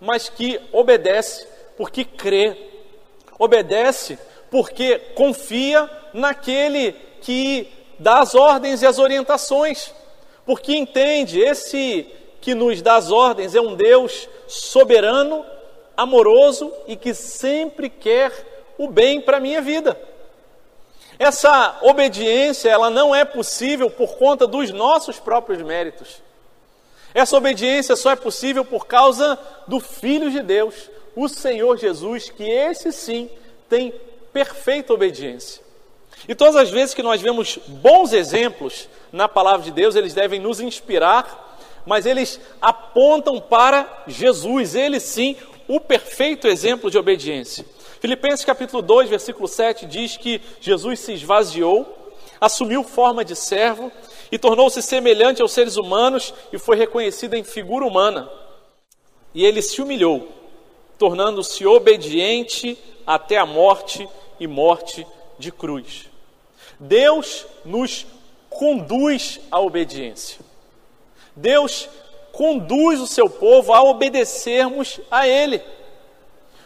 mas 0.00 0.28
que 0.28 0.60
obedece 0.72 1.46
porque 1.76 2.04
crê, 2.04 2.56
obedece 3.38 4.18
porque 4.50 4.98
confia 5.14 5.88
naquele 6.12 6.96
que 7.20 7.72
dá 7.96 8.18
as 8.18 8.34
ordens 8.34 8.82
e 8.82 8.86
as 8.88 8.98
orientações, 8.98 9.94
porque 10.44 10.74
entende 10.74 11.38
esse 11.38 12.12
que 12.46 12.54
nos 12.54 12.80
dá 12.80 12.94
as 12.94 13.10
ordens 13.10 13.56
é 13.56 13.60
um 13.60 13.74
Deus 13.74 14.28
soberano, 14.46 15.44
amoroso 15.96 16.72
e 16.86 16.94
que 16.94 17.12
sempre 17.12 17.90
quer 17.90 18.30
o 18.78 18.86
bem 18.86 19.20
para 19.20 19.38
a 19.38 19.40
minha 19.40 19.60
vida. 19.60 20.00
Essa 21.18 21.76
obediência, 21.82 22.68
ela 22.68 22.88
não 22.88 23.12
é 23.12 23.24
possível 23.24 23.90
por 23.90 24.16
conta 24.16 24.46
dos 24.46 24.70
nossos 24.70 25.18
próprios 25.18 25.60
méritos. 25.60 26.22
Essa 27.12 27.36
obediência 27.36 27.96
só 27.96 28.12
é 28.12 28.16
possível 28.16 28.64
por 28.64 28.86
causa 28.86 29.36
do 29.66 29.80
Filho 29.80 30.30
de 30.30 30.40
Deus, 30.40 30.88
o 31.16 31.28
Senhor 31.28 31.76
Jesus, 31.76 32.30
que 32.30 32.48
esse 32.48 32.92
sim 32.92 33.28
tem 33.68 33.92
perfeita 34.32 34.94
obediência. 34.94 35.60
E 36.28 36.34
todas 36.36 36.54
as 36.54 36.70
vezes 36.70 36.94
que 36.94 37.02
nós 37.02 37.20
vemos 37.20 37.58
bons 37.66 38.12
exemplos 38.12 38.88
na 39.10 39.26
palavra 39.26 39.64
de 39.64 39.72
Deus, 39.72 39.96
eles 39.96 40.14
devem 40.14 40.38
nos 40.38 40.60
inspirar 40.60 41.44
mas 41.86 42.04
eles 42.04 42.40
apontam 42.60 43.40
para 43.40 44.04
Jesus, 44.08 44.74
ele 44.74 44.98
sim, 44.98 45.36
o 45.68 45.80
perfeito 45.80 46.48
exemplo 46.48 46.90
de 46.90 46.98
obediência. 46.98 47.64
Filipenses 48.00 48.44
capítulo 48.44 48.82
2, 48.82 49.08
versículo 49.08 49.48
7 49.48 49.86
diz 49.86 50.16
que 50.16 50.40
Jesus 50.60 51.00
se 51.00 51.12
esvaziou, 51.14 52.12
assumiu 52.40 52.84
forma 52.84 53.24
de 53.24 53.34
servo 53.34 53.90
e 54.30 54.38
tornou-se 54.38 54.82
semelhante 54.82 55.40
aos 55.40 55.52
seres 55.52 55.76
humanos 55.76 56.34
e 56.52 56.58
foi 56.58 56.76
reconhecido 56.76 57.34
em 57.34 57.44
figura 57.44 57.86
humana. 57.86 58.30
E 59.32 59.44
ele 59.44 59.62
se 59.62 59.80
humilhou, 59.80 60.28
tornando-se 60.98 61.66
obediente 61.66 62.76
até 63.06 63.38
a 63.38 63.46
morte 63.46 64.08
e 64.38 64.46
morte 64.46 65.06
de 65.38 65.52
cruz. 65.52 66.08
Deus 66.78 67.46
nos 67.64 68.06
conduz 68.50 69.40
à 69.50 69.60
obediência. 69.60 70.45
Deus 71.36 71.88
conduz 72.32 73.00
o 73.00 73.06
seu 73.06 73.30
povo 73.30 73.72
a 73.72 73.82
obedecermos 73.82 74.98
a 75.10 75.28
Ele. 75.28 75.62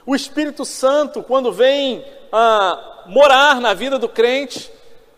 O 0.07 0.15
Espírito 0.17 0.65
Santo, 0.65 1.23
quando 1.23 1.53
vem 1.53 2.05
a 2.33 3.05
morar 3.07 3.61
na 3.61 3.75
vida 3.75 3.99
do 3.99 4.09
crente, 4.09 4.71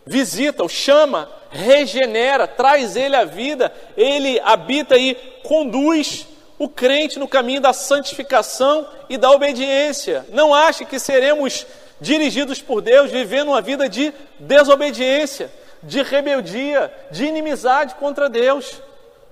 visita, 0.05 0.65
o 0.65 0.69
chama, 0.69 1.31
regenera, 1.51 2.47
traz 2.47 2.97
ele 2.97 3.15
à 3.15 3.25
vida, 3.25 3.73
ele 3.97 4.41
habita 4.41 4.97
e 4.97 5.15
conduz 5.43 6.27
o 6.59 6.69
crente 6.69 7.19
no 7.19 7.29
caminho 7.29 7.61
da 7.61 7.73
santificação 7.73 8.87
e 9.09 9.17
da 9.17 9.31
obediência. 9.31 10.27
Não 10.31 10.55
ache 10.55 10.85
que 10.85 10.99
seremos 10.99 11.67
dirigidos 12.01 12.61
por 12.61 12.81
Deus 12.81 13.11
vivendo 13.11 13.49
uma 13.49 13.61
vida 13.61 13.89
de 13.89 14.13
desobediência, 14.39 15.53
de 15.83 16.03
rebeldia, 16.03 16.93
de 17.11 17.25
inimizade 17.25 17.95
contra 17.97 18.29
Deus. 18.29 18.81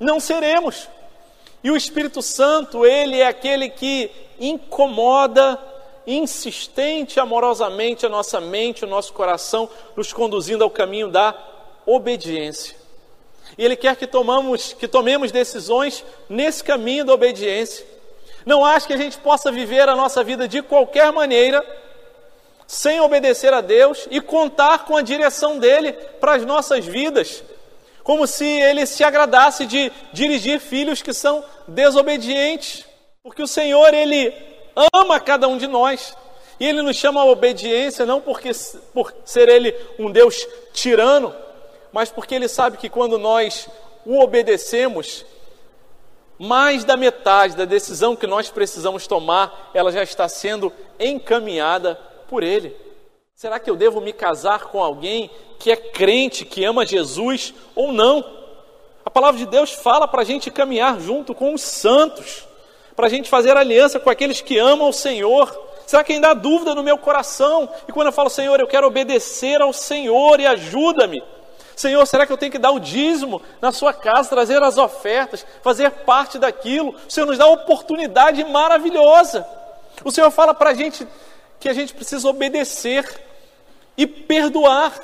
Não 0.01 0.19
seremos. 0.19 0.89
E 1.63 1.71
o 1.71 1.77
Espírito 1.77 2.23
Santo, 2.23 2.87
ele 2.87 3.21
é 3.21 3.27
aquele 3.27 3.69
que 3.69 4.11
incomoda 4.41 5.59
insistente, 6.07 7.21
amorosamente 7.21 8.07
a 8.07 8.09
nossa 8.09 8.41
mente, 8.41 8.85
o 8.85 8.89
nosso 8.89 9.13
coração, 9.13 9.69
nos 9.95 10.13
conduzindo 10.13 10.65
ao 10.65 10.71
caminho 10.71 11.09
da 11.09 11.37
obediência. 11.87 12.77
E 13.59 13.65
Ele 13.65 13.77
quer 13.77 13.97
que, 13.97 14.07
tomamos, 14.07 14.73
que 14.73 14.89
tomemos 14.89 15.31
decisões 15.31 16.05
nesse 16.29 16.63
caminho 16.65 17.05
da 17.05 17.13
obediência. 17.13 17.85
Não 18.47 18.65
acho 18.65 18.87
que 18.87 18.93
a 18.93 18.97
gente 18.97 19.19
possa 19.19 19.53
viver 19.53 19.89
a 19.89 19.97
nossa 19.97 20.25
vida 20.25 20.49
de 20.49 20.63
qualquer 20.63 21.13
maneira, 21.13 21.65
sem 22.67 23.01
obedecer 23.01 23.53
a 23.53 23.61
Deus 23.61 24.07
e 24.11 24.21
contar 24.21 24.85
com 24.85 24.97
a 24.97 25.03
direção 25.03 25.59
dele 25.59 25.93
para 25.93 26.35
as 26.35 26.45
nossas 26.47 26.87
vidas, 26.87 27.43
como 28.11 28.27
se 28.27 28.45
ele 28.45 28.87
se 28.87 29.05
agradasse 29.05 29.65
de 29.67 29.93
dirigir 30.13 30.59
filhos 30.59 31.01
que 31.01 31.15
são 31.15 31.45
desobedientes, 31.69 32.85
porque 33.23 33.41
o 33.41 33.47
Senhor, 33.47 33.95
ele 33.95 34.35
ama 34.93 35.21
cada 35.21 35.47
um 35.47 35.57
de 35.57 35.69
nós. 35.69 36.17
E 36.59 36.67
ele 36.67 36.83
nos 36.83 36.97
chama 36.97 37.21
a 37.21 37.25
obediência 37.25 38.05
não 38.05 38.21
porque 38.21 38.51
por 38.93 39.15
ser 39.25 39.49
ele 39.49 39.73
um 39.97 40.11
Deus 40.11 40.45
tirano, 40.73 41.33
mas 41.93 42.11
porque 42.11 42.35
ele 42.35 42.49
sabe 42.49 42.79
que 42.79 42.89
quando 42.89 43.17
nós 43.17 43.69
o 44.05 44.19
obedecemos, 44.19 45.25
mais 46.37 46.83
da 46.83 46.97
metade 46.97 47.55
da 47.55 47.65
decisão 47.65 48.17
que 48.17 48.27
nós 48.27 48.51
precisamos 48.51 49.07
tomar, 49.07 49.71
ela 49.73 49.93
já 49.93 50.03
está 50.03 50.29
sendo 50.29 50.73
encaminhada 50.99 51.95
por 52.29 52.43
ele. 52.43 52.77
Será 53.41 53.59
que 53.59 53.71
eu 53.71 53.75
devo 53.75 54.03
me 54.03 54.13
casar 54.13 54.65
com 54.65 54.83
alguém 54.83 55.31
que 55.59 55.71
é 55.71 55.77
crente, 55.77 56.45
que 56.45 56.63
ama 56.63 56.85
Jesus 56.85 57.55
ou 57.75 57.91
não? 57.91 58.23
A 59.03 59.09
palavra 59.09 59.39
de 59.39 59.47
Deus 59.47 59.73
fala 59.73 60.07
para 60.07 60.21
a 60.21 60.25
gente 60.27 60.51
caminhar 60.51 61.01
junto 61.01 61.35
com 61.35 61.55
os 61.55 61.63
santos, 61.63 62.47
para 62.95 63.07
a 63.07 63.09
gente 63.09 63.31
fazer 63.31 63.57
aliança 63.57 63.99
com 63.99 64.11
aqueles 64.11 64.43
que 64.43 64.59
amam 64.59 64.91
o 64.91 64.93
Senhor. 64.93 65.59
Será 65.87 66.05
que 66.05 66.13
ainda 66.13 66.33
há 66.33 66.35
dúvida 66.35 66.75
no 66.75 66.83
meu 66.83 66.99
coração? 66.99 67.67
E 67.89 67.93
quando 67.93 68.09
eu 68.09 68.13
falo, 68.13 68.29
Senhor, 68.29 68.61
eu 68.61 68.67
quero 68.67 68.87
obedecer 68.87 69.63
ao 69.63 69.73
Senhor 69.73 70.39
e 70.39 70.47
ajuda-me. 70.47 71.25
Senhor, 71.75 72.05
será 72.05 72.27
que 72.27 72.33
eu 72.35 72.37
tenho 72.37 72.53
que 72.53 72.59
dar 72.59 72.73
o 72.73 72.79
dízimo 72.79 73.41
na 73.59 73.73
sua 73.73 73.95
casa, 73.95 74.29
trazer 74.29 74.63
as 74.63 74.77
ofertas, 74.77 75.47
fazer 75.63 75.91
parte 75.91 76.39
daquilo? 76.39 76.95
O 77.09 77.11
Senhor 77.11 77.25
nos 77.25 77.39
dá 77.39 77.47
uma 77.47 77.55
oportunidade 77.55 78.45
maravilhosa. 78.45 79.49
O 80.05 80.11
Senhor 80.11 80.31
fala 80.31 80.53
para 80.53 80.69
a 80.69 80.75
gente 80.75 81.09
que 81.59 81.71
a 81.71 81.73
gente 81.73 81.95
precisa 81.95 82.29
obedecer 82.29 83.30
e 84.01 84.07
perdoar. 84.07 84.99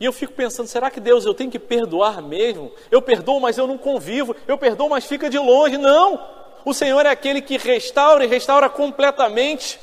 E 0.00 0.04
eu 0.04 0.12
fico 0.12 0.32
pensando, 0.32 0.66
será 0.66 0.90
que 0.90 0.98
Deus 0.98 1.24
eu 1.24 1.32
tenho 1.32 1.48
que 1.48 1.60
perdoar 1.60 2.20
mesmo? 2.20 2.72
Eu 2.90 3.00
perdoo, 3.00 3.38
mas 3.38 3.56
eu 3.56 3.68
não 3.68 3.78
convivo. 3.78 4.34
Eu 4.48 4.58
perdoo, 4.58 4.88
mas 4.88 5.04
fica 5.04 5.30
de 5.30 5.38
longe. 5.38 5.78
Não! 5.78 6.20
O 6.64 6.74
Senhor 6.74 7.06
é 7.06 7.10
aquele 7.10 7.40
que 7.40 7.56
restaura 7.56 8.24
e 8.24 8.26
restaura 8.26 8.68
completamente. 8.68 9.78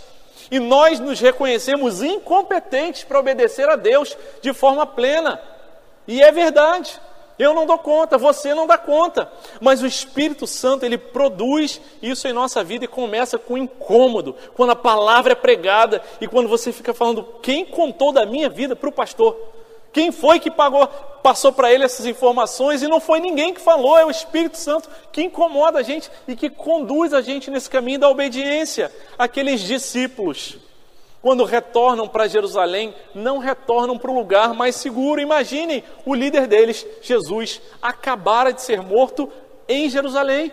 E 0.51 0.59
nós 0.59 0.99
nos 0.99 1.21
reconhecemos 1.21 2.03
incompetentes 2.03 3.05
para 3.05 3.17
obedecer 3.17 3.69
a 3.69 3.77
Deus 3.77 4.17
de 4.41 4.51
forma 4.51 4.85
plena. 4.85 5.41
E 6.05 6.21
é 6.21 6.33
verdade. 6.33 6.99
Eu 7.41 7.55
não 7.55 7.65
dou 7.65 7.79
conta, 7.79 8.19
você 8.19 8.53
não 8.53 8.67
dá 8.67 8.77
conta. 8.77 9.31
Mas 9.59 9.81
o 9.81 9.87
Espírito 9.87 10.45
Santo, 10.45 10.85
ele 10.85 10.95
produz 10.95 11.81
isso 11.99 12.27
em 12.27 12.33
nossa 12.33 12.63
vida 12.63 12.85
e 12.85 12.87
começa 12.87 13.35
com 13.39 13.57
incômodo, 13.57 14.35
quando 14.53 14.69
a 14.69 14.75
palavra 14.75 15.31
é 15.31 15.35
pregada 15.35 16.03
e 16.21 16.27
quando 16.27 16.47
você 16.47 16.71
fica 16.71 16.93
falando, 16.93 17.23
quem 17.41 17.65
contou 17.65 18.11
da 18.11 18.27
minha 18.27 18.47
vida 18.47 18.75
para 18.75 18.89
o 18.89 18.91
pastor? 18.91 19.35
Quem 19.91 20.11
foi 20.11 20.39
que 20.39 20.51
pagou, 20.51 20.85
passou 21.23 21.51
para 21.51 21.73
ele 21.73 21.83
essas 21.83 22.05
informações? 22.05 22.83
E 22.83 22.87
não 22.87 22.99
foi 22.99 23.19
ninguém 23.19 23.55
que 23.55 23.59
falou, 23.59 23.97
é 23.97 24.05
o 24.05 24.11
Espírito 24.11 24.59
Santo 24.59 24.87
que 25.11 25.23
incomoda 25.23 25.79
a 25.79 25.83
gente 25.83 26.11
e 26.27 26.35
que 26.35 26.47
conduz 26.47 27.11
a 27.11 27.21
gente 27.21 27.49
nesse 27.49 27.71
caminho 27.71 28.01
da 28.01 28.09
obediência. 28.09 28.91
Aqueles 29.17 29.61
discípulos 29.61 30.59
quando 31.21 31.45
retornam 31.45 32.07
para 32.07 32.27
Jerusalém, 32.27 32.95
não 33.13 33.37
retornam 33.37 33.97
para 33.97 34.09
o 34.09 34.15
lugar 34.15 34.53
mais 34.53 34.75
seguro. 34.75 35.21
Imaginem, 35.21 35.83
o 36.05 36.15
líder 36.15 36.47
deles, 36.47 36.85
Jesus, 37.01 37.61
acabara 37.81 38.51
de 38.51 38.61
ser 38.61 38.81
morto 38.81 39.31
em 39.67 39.89
Jerusalém. 39.89 40.51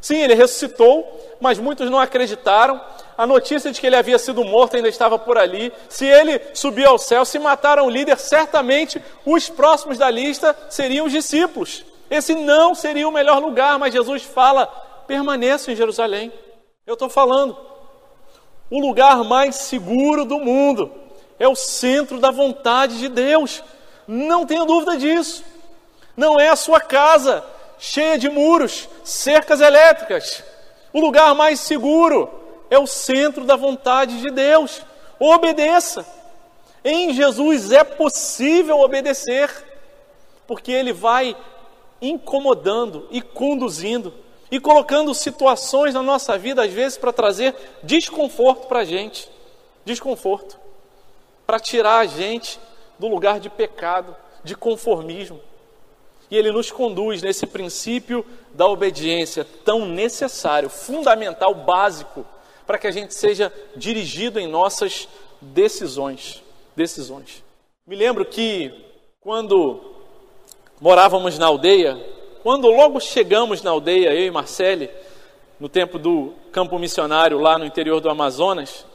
Sim, 0.00 0.22
ele 0.22 0.34
ressuscitou, 0.34 1.06
mas 1.40 1.58
muitos 1.58 1.90
não 1.90 1.98
acreditaram. 1.98 2.80
A 3.16 3.26
notícia 3.26 3.70
de 3.70 3.80
que 3.80 3.86
ele 3.86 3.96
havia 3.96 4.18
sido 4.18 4.44
morto 4.44 4.76
ainda 4.76 4.88
estava 4.88 5.18
por 5.18 5.38
ali. 5.38 5.72
Se 5.88 6.06
ele 6.06 6.40
subiu 6.54 6.88
ao 6.88 6.98
céu, 6.98 7.24
se 7.24 7.38
mataram 7.38 7.86
o 7.86 7.90
líder, 7.90 8.18
certamente 8.18 9.02
os 9.24 9.48
próximos 9.48 9.98
da 9.98 10.10
lista 10.10 10.56
seriam 10.70 11.06
os 11.06 11.12
discípulos. 11.12 11.84
Esse 12.10 12.34
não 12.34 12.74
seria 12.74 13.08
o 13.08 13.12
melhor 13.12 13.40
lugar, 13.40 13.78
mas 13.78 13.92
Jesus 13.92 14.22
fala: 14.22 14.66
permaneça 15.06 15.70
em 15.70 15.76
Jerusalém. 15.76 16.32
Eu 16.86 16.94
estou 16.94 17.08
falando, 17.08 17.56
o 18.70 18.80
lugar 18.80 19.24
mais 19.24 19.56
seguro 19.56 20.24
do 20.24 20.38
mundo. 20.38 20.90
É 21.38 21.48
o 21.48 21.54
centro 21.54 22.18
da 22.18 22.30
vontade 22.30 22.98
de 22.98 23.08
Deus. 23.08 23.62
Não 24.06 24.44
tenha 24.44 24.64
dúvida 24.64 24.96
disso. 24.96 25.44
Não 26.16 26.38
é 26.38 26.48
a 26.48 26.56
sua 26.56 26.80
casa 26.80 27.44
cheia 27.78 28.18
de 28.18 28.28
muros, 28.28 28.88
cercas 29.04 29.60
elétricas. 29.60 30.42
O 30.92 31.00
lugar 31.00 31.34
mais 31.34 31.60
seguro 31.60 32.28
é 32.70 32.78
o 32.78 32.86
centro 32.86 33.44
da 33.44 33.56
vontade 33.56 34.20
de 34.20 34.30
Deus. 34.30 34.82
Obedeça. 35.18 36.04
Em 36.84 37.12
Jesus 37.12 37.72
é 37.72 37.84
possível 37.84 38.80
obedecer, 38.80 39.50
porque 40.46 40.72
Ele 40.72 40.92
vai 40.92 41.36
incomodando 42.00 43.06
e 43.10 43.20
conduzindo 43.20 44.14
e 44.50 44.58
colocando 44.58 45.14
situações 45.14 45.94
na 45.94 46.02
nossa 46.02 46.38
vida, 46.38 46.64
às 46.64 46.72
vezes, 46.72 46.96
para 46.96 47.12
trazer 47.12 47.54
desconforto 47.82 48.66
para 48.66 48.80
a 48.80 48.84
gente 48.84 49.28
desconforto 49.84 50.68
para 51.48 51.58
tirar 51.58 52.00
a 52.00 52.06
gente 52.06 52.60
do 52.98 53.08
lugar 53.08 53.40
de 53.40 53.48
pecado, 53.48 54.14
de 54.44 54.54
conformismo. 54.54 55.40
E 56.30 56.36
ele 56.36 56.52
nos 56.52 56.70
conduz 56.70 57.22
nesse 57.22 57.46
princípio 57.46 58.22
da 58.52 58.66
obediência 58.66 59.46
tão 59.64 59.86
necessário, 59.86 60.68
fundamental, 60.68 61.54
básico, 61.54 62.26
para 62.66 62.76
que 62.76 62.86
a 62.86 62.90
gente 62.90 63.14
seja 63.14 63.50
dirigido 63.74 64.38
em 64.38 64.46
nossas 64.46 65.08
decisões. 65.40 66.42
Decisões. 66.76 67.42
Me 67.86 67.96
lembro 67.96 68.26
que 68.26 68.70
quando 69.18 69.80
morávamos 70.78 71.38
na 71.38 71.46
aldeia, 71.46 71.96
quando 72.48 72.70
logo 72.70 72.98
chegamos 72.98 73.60
na 73.60 73.70
aldeia, 73.72 74.08
eu 74.14 74.26
e 74.26 74.30
Marcele, 74.30 74.88
no 75.60 75.68
tempo 75.68 75.98
do 75.98 76.32
campo 76.50 76.78
missionário 76.78 77.38
lá 77.38 77.58
no 77.58 77.66
interior 77.66 78.00
do 78.00 78.08
Amazonas, 78.08 78.86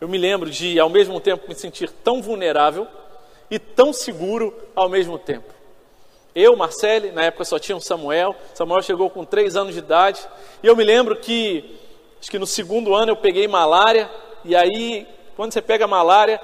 eu 0.00 0.08
me 0.08 0.16
lembro 0.16 0.48
de, 0.48 0.80
ao 0.80 0.88
mesmo 0.88 1.20
tempo, 1.20 1.46
me 1.46 1.54
sentir 1.54 1.90
tão 1.90 2.22
vulnerável 2.22 2.86
e 3.50 3.58
tão 3.58 3.92
seguro 3.92 4.56
ao 4.74 4.88
mesmo 4.88 5.18
tempo. 5.18 5.52
Eu, 6.34 6.56
Marcele, 6.56 7.12
na 7.12 7.24
época 7.24 7.44
só 7.44 7.58
tinha 7.58 7.76
um 7.76 7.80
Samuel, 7.80 8.34
Samuel 8.54 8.80
chegou 8.80 9.10
com 9.10 9.26
três 9.26 9.56
anos 9.56 9.74
de 9.74 9.80
idade, 9.80 10.26
e 10.62 10.66
eu 10.66 10.74
me 10.74 10.82
lembro 10.82 11.16
que, 11.16 11.78
acho 12.18 12.30
que 12.30 12.38
no 12.38 12.46
segundo 12.46 12.94
ano 12.94 13.12
eu 13.12 13.16
peguei 13.16 13.46
malária, 13.46 14.10
e 14.42 14.56
aí, 14.56 15.06
quando 15.36 15.52
você 15.52 15.60
pega 15.60 15.86
malária, 15.86 16.40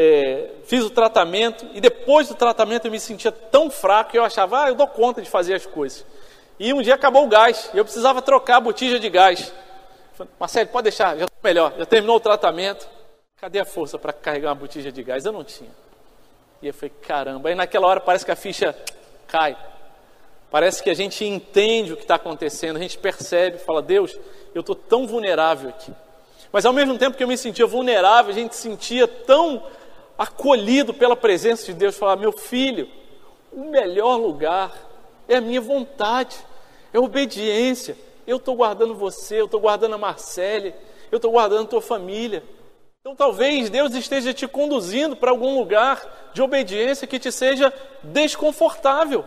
é, 0.00 0.50
fiz 0.62 0.84
o 0.84 0.90
tratamento 0.90 1.66
e 1.74 1.80
depois 1.80 2.28
do 2.28 2.34
tratamento 2.36 2.84
eu 2.84 2.90
me 2.92 3.00
sentia 3.00 3.32
tão 3.32 3.68
fraco 3.68 4.12
que 4.12 4.18
eu 4.18 4.22
achava, 4.22 4.62
ah, 4.62 4.68
eu 4.68 4.76
dou 4.76 4.86
conta 4.86 5.20
de 5.20 5.28
fazer 5.28 5.54
as 5.54 5.66
coisas. 5.66 6.06
E 6.56 6.72
um 6.72 6.80
dia 6.80 6.94
acabou 6.94 7.24
o 7.24 7.28
gás, 7.28 7.68
eu 7.74 7.84
precisava 7.84 8.22
trocar 8.22 8.58
a 8.58 8.60
botija 8.60 9.00
de 9.00 9.10
gás. 9.10 9.52
Marcelo, 10.38 10.68
pode 10.68 10.84
deixar, 10.84 11.16
já 11.16 11.24
estou 11.24 11.40
melhor, 11.42 11.74
já 11.76 11.84
terminou 11.84 12.14
o 12.14 12.20
tratamento. 12.20 12.88
Cadê 13.40 13.58
a 13.58 13.64
força 13.64 13.98
para 13.98 14.12
carregar 14.12 14.50
uma 14.50 14.54
botija 14.54 14.92
de 14.92 15.02
gás? 15.02 15.24
Eu 15.24 15.32
não 15.32 15.42
tinha. 15.42 15.70
E 16.62 16.68
eu 16.68 16.74
falei, 16.74 16.92
caramba. 17.02 17.48
Aí 17.48 17.56
naquela 17.56 17.88
hora 17.88 18.00
parece 18.00 18.24
que 18.24 18.30
a 18.30 18.36
ficha 18.36 18.76
cai. 19.26 19.56
Parece 20.48 20.80
que 20.80 20.90
a 20.90 20.94
gente 20.94 21.24
entende 21.24 21.92
o 21.92 21.96
que 21.96 22.02
está 22.02 22.14
acontecendo, 22.14 22.76
a 22.76 22.80
gente 22.80 22.96
percebe, 22.98 23.58
fala, 23.58 23.82
Deus, 23.82 24.16
eu 24.54 24.60
estou 24.60 24.76
tão 24.76 25.08
vulnerável 25.08 25.70
aqui. 25.70 25.92
Mas 26.52 26.64
ao 26.64 26.72
mesmo 26.72 26.96
tempo 26.96 27.16
que 27.16 27.22
eu 27.22 27.28
me 27.28 27.36
sentia 27.36 27.66
vulnerável, 27.66 28.30
a 28.30 28.34
gente 28.34 28.54
sentia 28.54 29.06
tão 29.06 29.62
acolhido 30.18 30.92
pela 30.92 31.14
presença 31.14 31.66
de 31.66 31.72
Deus, 31.72 31.96
falar, 31.96 32.16
meu 32.16 32.32
filho, 32.32 32.90
o 33.52 33.64
melhor 33.64 34.16
lugar 34.16 34.72
é 35.28 35.36
a 35.36 35.40
minha 35.40 35.60
vontade, 35.60 36.36
é 36.92 36.98
obediência. 36.98 37.96
Eu 38.26 38.38
estou 38.38 38.56
guardando 38.56 38.94
você, 38.94 39.40
eu 39.40 39.44
estou 39.44 39.60
guardando 39.60 39.94
a 39.94 39.98
Marcele, 39.98 40.74
eu 41.10 41.16
estou 41.16 41.30
guardando 41.30 41.62
a 41.62 41.68
tua 41.68 41.80
família. 41.80 42.42
Então 43.00 43.14
talvez 43.14 43.70
Deus 43.70 43.94
esteja 43.94 44.34
te 44.34 44.46
conduzindo 44.46 45.16
para 45.16 45.30
algum 45.30 45.56
lugar 45.56 46.30
de 46.34 46.42
obediência 46.42 47.06
que 47.06 47.18
te 47.18 47.30
seja 47.30 47.72
desconfortável. 48.02 49.24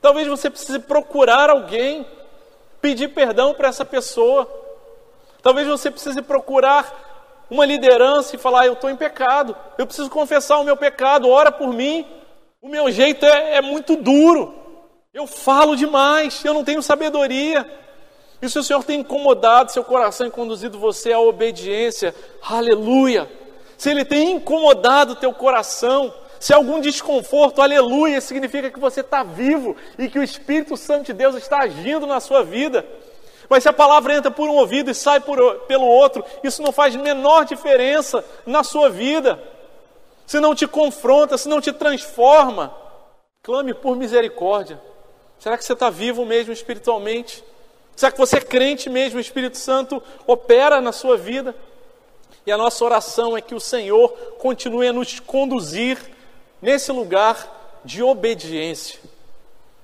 Talvez 0.00 0.28
você 0.28 0.48
precise 0.48 0.78
procurar 0.78 1.50
alguém, 1.50 2.06
pedir 2.80 3.08
perdão 3.08 3.54
para 3.54 3.68
essa 3.68 3.84
pessoa. 3.84 4.48
Talvez 5.42 5.66
você 5.66 5.90
precise 5.90 6.22
procurar 6.22 7.09
uma 7.50 7.66
liderança 7.66 8.36
e 8.36 8.38
falar: 8.38 8.66
Eu 8.66 8.74
estou 8.74 8.88
em 8.88 8.96
pecado, 8.96 9.56
eu 9.76 9.86
preciso 9.86 10.08
confessar 10.08 10.58
o 10.58 10.64
meu 10.64 10.76
pecado, 10.76 11.28
ora 11.28 11.50
por 11.50 11.72
mim. 11.72 12.06
O 12.62 12.68
meu 12.68 12.90
jeito 12.90 13.24
é, 13.24 13.56
é 13.56 13.60
muito 13.62 13.96
duro, 13.96 14.54
eu 15.14 15.26
falo 15.26 15.74
demais, 15.74 16.44
eu 16.44 16.52
não 16.52 16.62
tenho 16.62 16.82
sabedoria. 16.82 17.66
E 18.42 18.48
se 18.48 18.58
o 18.58 18.62
Senhor 18.62 18.84
tem 18.84 19.00
incomodado 19.00 19.72
seu 19.72 19.82
coração 19.82 20.26
e 20.26 20.30
conduzido 20.30 20.78
você 20.78 21.12
à 21.12 21.18
obediência, 21.18 22.14
aleluia. 22.42 23.30
Se 23.76 23.90
Ele 23.90 24.04
tem 24.04 24.32
incomodado 24.32 25.16
teu 25.16 25.32
coração, 25.32 26.12
se 26.38 26.54
algum 26.54 26.80
desconforto, 26.80 27.60
aleluia, 27.60 28.20
significa 28.20 28.70
que 28.70 28.80
você 28.80 29.00
está 29.00 29.22
vivo 29.22 29.76
e 29.98 30.08
que 30.08 30.18
o 30.18 30.22
Espírito 30.22 30.76
Santo 30.76 31.06
de 31.06 31.12
Deus 31.12 31.34
está 31.34 31.62
agindo 31.62 32.06
na 32.06 32.20
sua 32.20 32.42
vida. 32.42 32.84
Mas 33.50 33.64
se 33.64 33.68
a 33.68 33.72
palavra 33.72 34.14
entra 34.14 34.30
por 34.30 34.48
um 34.48 34.54
ouvido 34.54 34.92
e 34.92 34.94
sai 34.94 35.18
por, 35.18 35.36
pelo 35.66 35.84
outro, 35.84 36.24
isso 36.44 36.62
não 36.62 36.70
faz 36.70 36.94
menor 36.94 37.44
diferença 37.44 38.24
na 38.46 38.62
sua 38.62 38.88
vida. 38.88 39.42
Se 40.24 40.38
não 40.38 40.54
te 40.54 40.68
confronta, 40.68 41.36
se 41.36 41.48
não 41.48 41.60
te 41.60 41.72
transforma, 41.72 42.72
clame 43.42 43.74
por 43.74 43.96
misericórdia. 43.96 44.80
Será 45.40 45.58
que 45.58 45.64
você 45.64 45.72
está 45.72 45.90
vivo 45.90 46.24
mesmo 46.24 46.52
espiritualmente? 46.52 47.42
Será 47.96 48.12
que 48.12 48.18
você 48.18 48.36
é 48.36 48.40
crente 48.40 48.88
mesmo? 48.88 49.18
O 49.18 49.20
Espírito 49.20 49.58
Santo 49.58 50.00
opera 50.28 50.80
na 50.80 50.92
sua 50.92 51.16
vida? 51.16 51.52
E 52.46 52.52
a 52.52 52.56
nossa 52.56 52.84
oração 52.84 53.36
é 53.36 53.40
que 53.40 53.56
o 53.56 53.60
Senhor 53.60 54.10
continue 54.38 54.86
a 54.86 54.92
nos 54.92 55.18
conduzir 55.18 55.98
nesse 56.62 56.92
lugar 56.92 57.80
de 57.84 58.00
obediência, 58.00 59.00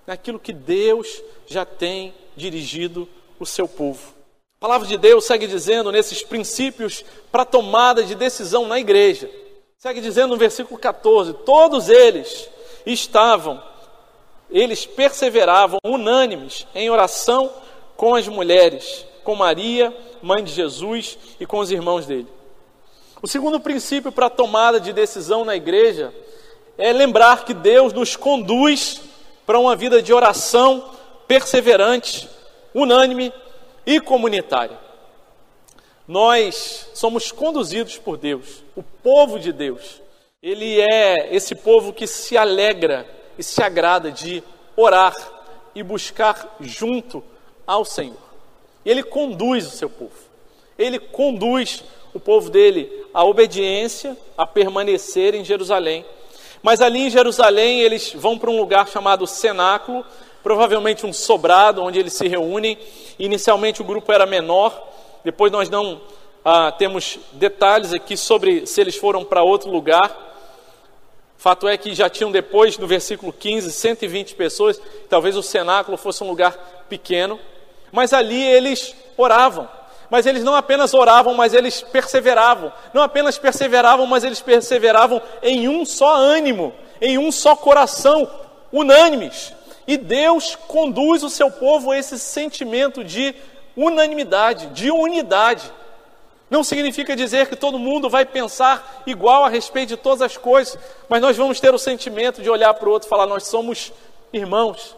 naquilo 0.06 0.38
que 0.38 0.52
Deus 0.52 1.20
já 1.48 1.64
tem 1.64 2.14
dirigido 2.36 3.08
o 3.38 3.46
seu 3.46 3.68
povo. 3.68 4.14
A 4.58 4.60
palavra 4.60 4.86
de 4.86 4.96
Deus 4.96 5.24
segue 5.26 5.46
dizendo 5.46 5.92
nesses 5.92 6.22
princípios 6.22 7.04
para 7.30 7.44
tomada 7.44 8.02
de 8.02 8.14
decisão 8.14 8.66
na 8.66 8.80
igreja. 8.80 9.30
Segue 9.78 10.00
dizendo 10.00 10.30
no 10.30 10.36
versículo 10.36 10.78
14: 10.78 11.34
todos 11.44 11.88
eles 11.88 12.48
estavam, 12.86 13.62
eles 14.50 14.86
perseveravam 14.86 15.78
unânimes 15.84 16.66
em 16.74 16.88
oração 16.88 17.52
com 17.96 18.14
as 18.14 18.26
mulheres, 18.26 19.04
com 19.22 19.34
Maria, 19.34 19.94
mãe 20.22 20.42
de 20.42 20.52
Jesus 20.52 21.18
e 21.38 21.46
com 21.46 21.58
os 21.58 21.70
irmãos 21.70 22.06
dele. 22.06 22.28
O 23.22 23.28
segundo 23.28 23.60
princípio 23.60 24.12
para 24.12 24.30
tomada 24.30 24.78
de 24.78 24.92
decisão 24.92 25.44
na 25.44 25.56
igreja 25.56 26.14
é 26.78 26.92
lembrar 26.92 27.44
que 27.44 27.54
Deus 27.54 27.92
nos 27.92 28.16
conduz 28.16 29.00
para 29.46 29.58
uma 29.58 29.74
vida 29.74 30.02
de 30.02 30.12
oração 30.12 30.90
perseverante, 31.26 32.28
unânime 32.76 33.32
e 33.86 33.98
comunitária. 33.98 34.78
Nós 36.06 36.90
somos 36.92 37.32
conduzidos 37.32 37.96
por 37.96 38.18
Deus, 38.18 38.62
o 38.76 38.82
povo 38.82 39.38
de 39.38 39.50
Deus. 39.50 40.02
Ele 40.42 40.78
é 40.80 41.34
esse 41.34 41.54
povo 41.54 41.92
que 41.92 42.06
se 42.06 42.36
alegra 42.36 43.08
e 43.38 43.42
se 43.42 43.62
agrada 43.62 44.12
de 44.12 44.42
orar 44.76 45.14
e 45.74 45.82
buscar 45.82 46.56
junto 46.60 47.24
ao 47.66 47.84
Senhor. 47.84 48.16
Ele 48.84 49.02
conduz 49.02 49.66
o 49.66 49.70
seu 49.70 49.88
povo. 49.88 50.26
Ele 50.78 50.98
conduz 50.98 51.82
o 52.12 52.20
povo 52.20 52.50
dele 52.50 53.06
à 53.12 53.24
obediência, 53.24 54.16
a 54.36 54.46
permanecer 54.46 55.34
em 55.34 55.44
Jerusalém 55.44 56.04
mas 56.66 56.80
ali 56.80 57.06
em 57.06 57.10
Jerusalém 57.10 57.80
eles 57.80 58.12
vão 58.12 58.36
para 58.36 58.50
um 58.50 58.56
lugar 58.56 58.88
chamado 58.88 59.24
cenáculo, 59.24 60.04
provavelmente 60.46 61.04
um 61.04 61.12
sobrado 61.12 61.82
onde 61.82 61.98
eles 61.98 62.12
se 62.12 62.28
reúnem. 62.28 62.78
Inicialmente 63.18 63.82
o 63.82 63.84
grupo 63.84 64.12
era 64.12 64.24
menor, 64.24 64.80
depois 65.24 65.50
nós 65.50 65.68
não 65.68 66.00
ah, 66.44 66.70
temos 66.70 67.18
detalhes 67.32 67.92
aqui 67.92 68.16
sobre 68.16 68.64
se 68.64 68.80
eles 68.80 68.94
foram 68.94 69.24
para 69.24 69.42
outro 69.42 69.68
lugar. 69.68 70.16
Fato 71.36 71.66
é 71.66 71.76
que 71.76 71.92
já 71.96 72.08
tinham 72.08 72.30
depois, 72.30 72.78
no 72.78 72.86
versículo 72.86 73.32
15, 73.32 73.72
120 73.72 74.36
pessoas, 74.36 74.80
talvez 75.08 75.36
o 75.36 75.42
cenáculo 75.42 75.96
fosse 75.96 76.22
um 76.22 76.28
lugar 76.28 76.56
pequeno, 76.88 77.40
mas 77.90 78.12
ali 78.12 78.40
eles 78.40 78.94
oravam. 79.16 79.68
Mas 80.08 80.26
eles 80.26 80.44
não 80.44 80.54
apenas 80.54 80.94
oravam, 80.94 81.34
mas 81.34 81.54
eles 81.54 81.82
perseveravam. 81.82 82.72
Não 82.94 83.02
apenas 83.02 83.36
perseveravam, 83.36 84.06
mas 84.06 84.22
eles 84.22 84.40
perseveravam 84.40 85.20
em 85.42 85.68
um 85.68 85.84
só 85.84 86.14
ânimo, 86.14 86.72
em 87.00 87.18
um 87.18 87.32
só 87.32 87.56
coração, 87.56 88.30
unânimes. 88.72 89.52
E 89.86 89.96
Deus 89.96 90.56
conduz 90.56 91.22
o 91.22 91.30
seu 91.30 91.50
povo 91.50 91.90
a 91.90 91.98
esse 91.98 92.18
sentimento 92.18 93.04
de 93.04 93.34
unanimidade, 93.76 94.66
de 94.68 94.90
unidade. 94.90 95.70
Não 96.50 96.62
significa 96.62 97.16
dizer 97.16 97.48
que 97.48 97.56
todo 97.56 97.78
mundo 97.78 98.08
vai 98.08 98.24
pensar 98.24 99.02
igual 99.06 99.44
a 99.44 99.48
respeito 99.48 99.90
de 99.90 99.96
todas 99.96 100.22
as 100.22 100.36
coisas, 100.36 100.78
mas 101.08 101.20
nós 101.20 101.36
vamos 101.36 101.60
ter 101.60 101.74
o 101.74 101.78
sentimento 101.78 102.42
de 102.42 102.50
olhar 102.50 102.72
para 102.74 102.88
o 102.88 102.92
outro 102.92 103.08
e 103.08 103.10
falar: 103.10 103.26
nós 103.26 103.46
somos 103.46 103.92
irmãos, 104.32 104.96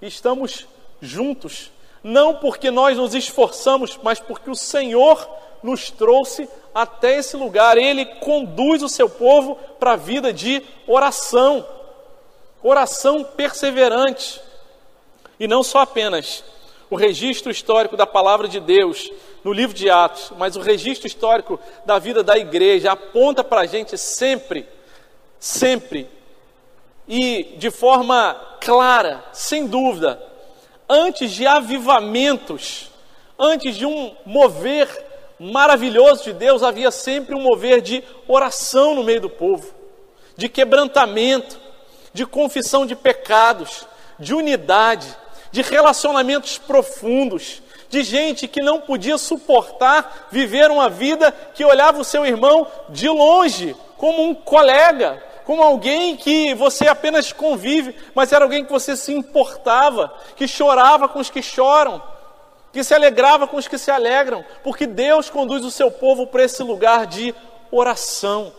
estamos 0.00 0.66
juntos 1.00 1.70
não 2.02 2.34
porque 2.34 2.70
nós 2.70 2.96
nos 2.96 3.14
esforçamos, 3.14 3.98
mas 4.02 4.20
porque 4.20 4.50
o 4.50 4.54
Senhor 4.54 5.28
nos 5.62 5.90
trouxe 5.90 6.48
até 6.74 7.18
esse 7.18 7.36
lugar. 7.36 7.76
Ele 7.76 8.04
conduz 8.04 8.82
o 8.82 8.88
seu 8.88 9.08
povo 9.08 9.56
para 9.78 9.92
a 9.92 9.96
vida 9.96 10.32
de 10.32 10.62
oração, 10.86 11.66
oração 12.62 13.24
perseverante. 13.24 14.40
E 15.38 15.46
não 15.46 15.62
só 15.62 15.80
apenas 15.80 16.44
o 16.90 16.96
registro 16.96 17.50
histórico 17.50 17.96
da 17.96 18.06
palavra 18.06 18.48
de 18.48 18.60
Deus 18.60 19.10
no 19.44 19.52
livro 19.52 19.74
de 19.74 19.88
Atos, 19.88 20.32
mas 20.36 20.56
o 20.56 20.60
registro 20.60 21.06
histórico 21.06 21.60
da 21.84 21.98
vida 21.98 22.22
da 22.22 22.36
igreja 22.36 22.92
aponta 22.92 23.44
para 23.44 23.62
a 23.62 23.66
gente 23.66 23.96
sempre, 23.96 24.66
sempre, 25.38 26.08
e 27.06 27.54
de 27.56 27.70
forma 27.70 28.34
clara, 28.60 29.24
sem 29.32 29.66
dúvida, 29.66 30.22
antes 30.88 31.30
de 31.30 31.46
avivamentos, 31.46 32.90
antes 33.38 33.76
de 33.76 33.86
um 33.86 34.14
mover 34.26 34.88
maravilhoso 35.38 36.24
de 36.24 36.32
Deus, 36.32 36.62
havia 36.62 36.90
sempre 36.90 37.34
um 37.34 37.40
mover 37.40 37.80
de 37.80 38.02
oração 38.26 38.94
no 38.94 39.04
meio 39.04 39.20
do 39.20 39.30
povo, 39.30 39.72
de 40.36 40.48
quebrantamento, 40.48 41.58
de 42.12 42.26
confissão 42.26 42.86
de 42.86 42.96
pecados, 42.96 43.86
de 44.18 44.34
unidade, 44.34 45.06
de 45.50 45.62
relacionamentos 45.62 46.58
profundos, 46.58 47.62
de 47.88 48.02
gente 48.02 48.46
que 48.46 48.62
não 48.62 48.80
podia 48.80 49.16
suportar 49.16 50.28
viver 50.30 50.70
uma 50.70 50.90
vida 50.90 51.32
que 51.54 51.64
olhava 51.64 52.00
o 52.00 52.04
seu 52.04 52.26
irmão 52.26 52.66
de 52.90 53.08
longe, 53.08 53.74
como 53.96 54.22
um 54.22 54.34
colega, 54.34 55.22
como 55.44 55.62
alguém 55.62 56.16
que 56.16 56.54
você 56.54 56.86
apenas 56.86 57.32
convive, 57.32 57.96
mas 58.14 58.32
era 58.32 58.44
alguém 58.44 58.64
que 58.64 58.70
você 58.70 58.94
se 58.94 59.12
importava, 59.12 60.12
que 60.36 60.46
chorava 60.46 61.08
com 61.08 61.18
os 61.18 61.30
que 61.30 61.42
choram, 61.42 62.02
que 62.72 62.84
se 62.84 62.94
alegrava 62.94 63.46
com 63.46 63.56
os 63.56 63.66
que 63.66 63.78
se 63.78 63.90
alegram, 63.90 64.44
porque 64.62 64.86
Deus 64.86 65.30
conduz 65.30 65.64
o 65.64 65.70
seu 65.70 65.90
povo 65.90 66.26
para 66.26 66.44
esse 66.44 66.62
lugar 66.62 67.06
de 67.06 67.34
oração, 67.70 68.52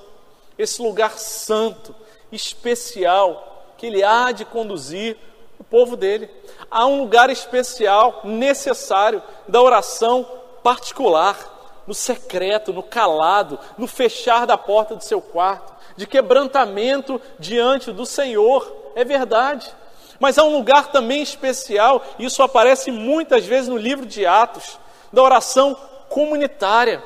esse 0.58 0.82
lugar 0.82 1.20
santo, 1.20 1.96
especial, 2.32 3.65
que 3.78 3.88
Ele 3.88 4.04
há 4.04 4.32
de 4.32 4.46
conduzir 4.46 5.18
o 5.60 5.63
povo 5.63 5.96
dele. 5.96 6.30
Há 6.70 6.86
um 6.86 7.00
lugar 7.00 7.30
especial, 7.30 8.22
necessário, 8.24 9.22
da 9.48 9.62
oração 9.62 10.26
particular, 10.63 11.58
no 11.88 11.94
secreto, 11.94 12.72
no 12.72 12.84
calado, 12.84 13.60
no 13.78 13.88
fechar 13.88 14.46
da 14.46 14.58
porta 14.58 14.96
do 14.96 15.04
seu 15.04 15.22
quarto 15.22 15.80
de 16.00 16.08
quebrantamento 16.08 17.22
diante 17.38 17.92
do 17.92 18.06
Senhor, 18.06 18.92
é 18.96 19.04
verdade. 19.04 19.70
Mas 20.18 20.38
há 20.38 20.46
um 20.46 20.56
lugar 20.56 20.94
também 20.94 21.22
especial, 21.22 22.02
e 22.18 22.24
isso 22.24 22.42
aparece 22.42 22.89
muitas 22.89 23.46
vezes 23.46 23.68
no 23.68 23.76
livro 23.76 24.06
de 24.06 24.26
Atos, 24.26 24.80
da 25.12 25.22
oração 25.22 25.76
comunitária, 26.08 27.04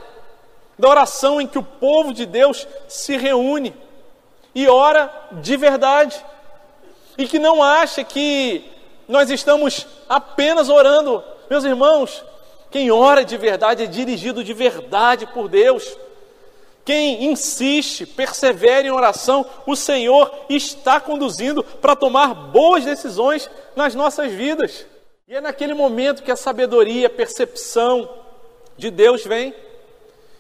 da 0.78 0.88
oração 0.88 1.42
em 1.42 1.48
que 1.48 1.58
o 1.58 1.64
povo 1.64 2.14
de 2.14 2.24
Deus 2.28 2.68
se 2.88 3.18
reúne 3.18 3.76
e 4.54 4.68
ora 4.68 5.12
de 5.32 5.58
verdade, 5.58 6.24
e 7.18 7.28
que 7.28 7.40
não 7.40 7.62
acha 7.62 8.04
que 8.04 8.64
nós 9.08 9.30
estamos 9.30 9.86
apenas 10.08 10.70
orando. 10.70 11.24
Meus 11.50 11.64
irmãos, 11.64 12.24
quem 12.72 12.92
ora 12.92 13.24
de 13.24 13.38
verdade 13.38 13.84
é 13.84 13.86
dirigido 13.86 14.44
de 14.44 14.54
verdade 14.54 15.28
por 15.28 15.48
Deus. 15.48 15.98
Quem 16.86 17.26
insiste, 17.26 18.06
persevera 18.06 18.88
em 18.88 18.92
oração, 18.92 19.46
o 19.66 19.76
Senhor 19.76 20.32
está 20.50 21.00
conduzindo 21.00 21.64
para 21.64 21.96
tomar 21.96 22.34
boas 22.34 22.84
decisões 22.84 23.50
nas 23.76 23.96
nossas 23.96 24.32
vidas. 24.32 24.86
E 25.28 25.36
é 25.36 25.40
naquele 25.40 25.74
momento 25.74 26.24
que 26.24 26.32
a 26.32 26.36
sabedoria, 26.36 27.08
a 27.08 27.10
percepção 27.10 28.10
de 28.78 28.92
Deus 28.92 29.24
vem, 29.24 29.54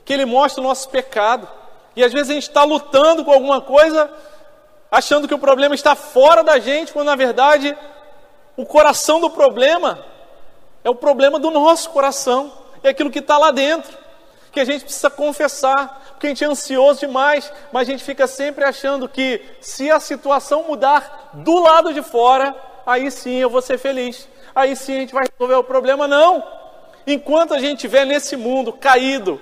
que 0.03 0.11
Ele 0.11 0.25
mostra 0.25 0.61
o 0.61 0.67
nosso 0.67 0.89
pecado. 0.89 1.47
E 1.95 2.03
às 2.03 2.11
vezes 2.11 2.29
a 2.29 2.33
gente 2.33 2.47
está 2.47 2.63
lutando 2.63 3.23
com 3.23 3.31
alguma 3.31 3.61
coisa, 3.61 4.11
achando 4.91 5.27
que 5.27 5.33
o 5.33 5.39
problema 5.39 5.75
está 5.75 5.95
fora 5.95 6.43
da 6.43 6.59
gente, 6.59 6.91
quando 6.91 7.07
na 7.07 7.15
verdade 7.15 7.75
o 8.55 8.65
coração 8.65 9.19
do 9.19 9.29
problema 9.29 10.05
é 10.83 10.89
o 10.89 10.95
problema 10.95 11.39
do 11.39 11.49
nosso 11.49 11.89
coração, 11.89 12.51
é 12.83 12.89
aquilo 12.89 13.09
que 13.09 13.19
está 13.19 13.37
lá 13.37 13.51
dentro, 13.51 13.97
que 14.51 14.59
a 14.59 14.65
gente 14.65 14.83
precisa 14.83 15.09
confessar, 15.09 16.03
porque 16.11 16.27
a 16.27 16.29
gente 16.29 16.43
é 16.43 16.47
ansioso 16.47 16.99
demais, 16.99 17.51
mas 17.71 17.87
a 17.87 17.91
gente 17.91 18.03
fica 18.03 18.27
sempre 18.27 18.63
achando 18.63 19.09
que 19.09 19.41
se 19.61 19.89
a 19.89 19.99
situação 19.99 20.63
mudar 20.63 21.31
do 21.33 21.59
lado 21.59 21.93
de 21.93 22.01
fora, 22.01 22.55
aí 22.85 23.09
sim 23.09 23.35
eu 23.35 23.49
vou 23.49 23.61
ser 23.61 23.77
feliz, 23.77 24.27
aí 24.53 24.75
sim 24.75 24.97
a 24.97 24.99
gente 24.99 25.13
vai 25.13 25.25
resolver 25.31 25.55
o 25.55 25.63
problema. 25.63 26.07
Não! 26.07 26.43
Enquanto 27.07 27.53
a 27.53 27.59
gente 27.59 27.77
estiver 27.77 28.05
nesse 28.05 28.35
mundo 28.35 28.71
caído, 28.71 29.41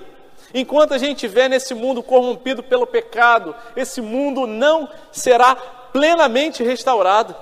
enquanto 0.53 0.93
a 0.93 0.97
gente 0.97 1.25
estiver 1.25 1.49
nesse 1.49 1.73
mundo 1.73 2.03
corrompido 2.03 2.61
pelo 2.63 2.87
pecado, 2.87 3.55
esse 3.75 4.01
mundo 4.01 4.45
não 4.45 4.89
será 5.11 5.55
plenamente 5.55 6.63
restaurado. 6.63 7.35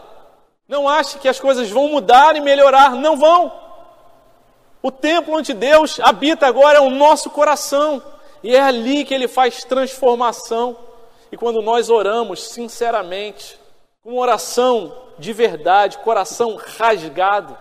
Não 0.67 0.87
ache 0.87 1.17
que 1.17 1.27
as 1.27 1.39
coisas 1.39 1.69
vão 1.69 1.87
mudar 1.89 2.35
e 2.35 2.41
melhorar, 2.41 2.91
não 2.91 3.17
vão. 3.17 3.51
O 4.81 4.91
templo 4.91 5.35
onde 5.35 5.53
Deus 5.53 5.99
habita 5.99 6.47
agora 6.47 6.77
é 6.77 6.81
o 6.81 6.89
nosso 6.89 7.29
coração, 7.29 8.01
e 8.43 8.55
é 8.55 8.61
ali 8.61 9.03
que 9.03 9.13
ele 9.13 9.27
faz 9.27 9.63
transformação. 9.63 10.77
E 11.31 11.37
quando 11.37 11.61
nós 11.61 11.89
oramos 11.89 12.47
sinceramente, 12.49 13.59
com 14.01 14.17
oração 14.17 14.95
de 15.17 15.33
verdade, 15.33 15.97
coração 15.99 16.55
rasgado 16.55 17.57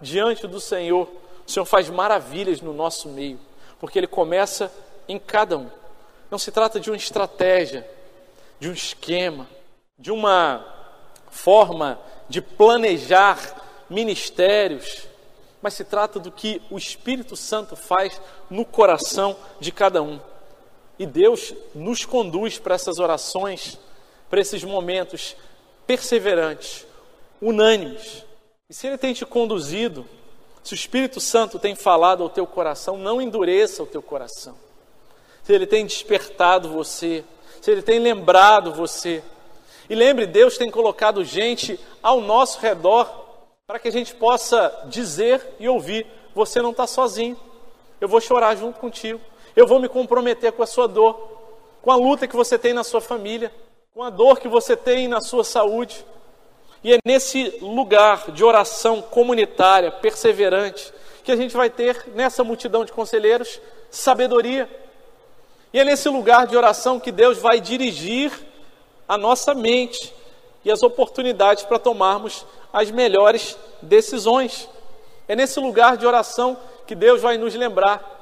diante 0.00 0.46
do 0.46 0.60
Senhor, 0.60 1.08
o 1.46 1.50
Senhor 1.50 1.66
faz 1.66 1.90
maravilhas 1.90 2.60
no 2.60 2.72
nosso 2.72 3.08
meio, 3.08 3.38
porque 3.78 3.98
Ele 3.98 4.06
começa 4.06 4.72
em 5.10 5.18
cada 5.18 5.58
um. 5.58 5.68
Não 6.30 6.38
se 6.38 6.52
trata 6.52 6.78
de 6.78 6.88
uma 6.88 6.96
estratégia, 6.96 7.88
de 8.60 8.68
um 8.68 8.72
esquema, 8.72 9.48
de 9.98 10.12
uma 10.12 10.64
forma 11.30 12.00
de 12.28 12.40
planejar 12.40 13.56
ministérios, 13.90 15.08
mas 15.60 15.74
se 15.74 15.84
trata 15.84 16.20
do 16.20 16.30
que 16.30 16.62
o 16.70 16.78
Espírito 16.78 17.34
Santo 17.34 17.74
faz 17.74 18.20
no 18.48 18.64
coração 18.64 19.36
de 19.58 19.72
cada 19.72 20.00
um. 20.00 20.20
E 20.96 21.04
Deus 21.04 21.52
nos 21.74 22.04
conduz 22.04 22.58
para 22.58 22.76
essas 22.76 23.00
orações, 23.00 23.80
para 24.28 24.40
esses 24.40 24.62
momentos 24.62 25.34
perseverantes, 25.88 26.86
unânimes. 27.42 28.24
E 28.68 28.74
se 28.74 28.86
Ele 28.86 28.96
tem 28.96 29.12
te 29.12 29.26
conduzido, 29.26 30.06
se 30.62 30.72
o 30.72 30.76
Espírito 30.76 31.20
Santo 31.20 31.58
tem 31.58 31.74
falado 31.74 32.22
ao 32.22 32.30
teu 32.30 32.46
coração, 32.46 32.96
não 32.96 33.20
endureça 33.20 33.82
o 33.82 33.86
teu 33.86 34.00
coração. 34.00 34.69
Se 35.42 35.52
Ele 35.52 35.66
tem 35.66 35.86
despertado 35.86 36.68
você, 36.68 37.24
se 37.60 37.70
Ele 37.70 37.82
tem 37.82 37.98
lembrado 37.98 38.72
você. 38.72 39.22
E 39.88 39.94
lembre, 39.94 40.26
Deus 40.26 40.56
tem 40.56 40.70
colocado 40.70 41.24
gente 41.24 41.78
ao 42.02 42.20
nosso 42.20 42.60
redor 42.60 43.08
para 43.66 43.78
que 43.78 43.88
a 43.88 43.92
gente 43.92 44.14
possa 44.14 44.86
dizer 44.86 45.56
e 45.58 45.68
ouvir: 45.68 46.06
você 46.34 46.60
não 46.60 46.70
está 46.70 46.86
sozinho, 46.86 47.36
eu 48.00 48.08
vou 48.08 48.20
chorar 48.20 48.56
junto 48.56 48.78
contigo, 48.78 49.20
eu 49.54 49.66
vou 49.66 49.80
me 49.80 49.88
comprometer 49.88 50.52
com 50.52 50.62
a 50.62 50.66
sua 50.66 50.86
dor, 50.86 51.14
com 51.82 51.90
a 51.90 51.96
luta 51.96 52.26
que 52.26 52.36
você 52.36 52.58
tem 52.58 52.72
na 52.72 52.84
sua 52.84 53.00
família, 53.00 53.52
com 53.94 54.02
a 54.02 54.10
dor 54.10 54.40
que 54.40 54.48
você 54.48 54.76
tem 54.76 55.08
na 55.08 55.20
sua 55.20 55.44
saúde. 55.44 56.04
E 56.82 56.94
é 56.94 56.98
nesse 57.04 57.58
lugar 57.60 58.30
de 58.30 58.42
oração 58.42 59.02
comunitária, 59.02 59.90
perseverante, 59.90 60.92
que 61.22 61.30
a 61.30 61.36
gente 61.36 61.56
vai 61.56 61.68
ter 61.68 62.06
nessa 62.14 62.42
multidão 62.42 62.84
de 62.84 62.92
conselheiros 62.92 63.60
sabedoria. 63.90 64.68
E 65.72 65.78
é 65.78 65.84
nesse 65.84 66.08
lugar 66.08 66.46
de 66.46 66.56
oração 66.56 66.98
que 66.98 67.12
Deus 67.12 67.38
vai 67.38 67.60
dirigir 67.60 68.32
a 69.08 69.16
nossa 69.16 69.54
mente 69.54 70.12
e 70.64 70.70
as 70.70 70.82
oportunidades 70.82 71.64
para 71.64 71.78
tomarmos 71.78 72.44
as 72.72 72.90
melhores 72.90 73.56
decisões. 73.80 74.68
É 75.28 75.36
nesse 75.36 75.60
lugar 75.60 75.96
de 75.96 76.06
oração 76.06 76.56
que 76.86 76.94
Deus 76.94 77.22
vai 77.22 77.38
nos 77.38 77.54
lembrar 77.54 78.18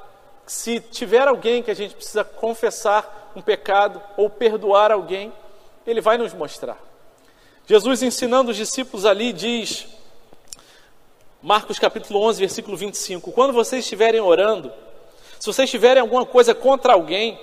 se 0.46 0.80
tiver 0.80 1.28
alguém 1.28 1.62
que 1.62 1.70
a 1.70 1.74
gente 1.74 1.94
precisa 1.94 2.24
confessar 2.24 3.32
um 3.36 3.42
pecado 3.42 4.00
ou 4.16 4.30
perdoar 4.30 4.90
alguém, 4.90 5.32
Ele 5.86 6.00
vai 6.00 6.16
nos 6.16 6.32
mostrar. 6.32 6.78
Jesus 7.66 8.02
ensinando 8.02 8.50
os 8.50 8.56
discípulos 8.56 9.04
ali 9.04 9.30
diz, 9.30 9.86
Marcos 11.42 11.78
capítulo 11.78 12.20
11, 12.22 12.40
versículo 12.40 12.76
25: 12.78 13.30
Quando 13.30 13.52
vocês 13.52 13.84
estiverem 13.84 14.20
orando, 14.20 14.72
se 15.38 15.46
vocês 15.46 15.70
tiverem 15.70 16.00
alguma 16.00 16.26
coisa 16.26 16.54
contra 16.54 16.92
alguém, 16.92 17.38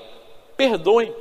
perdoem, 0.58 1.14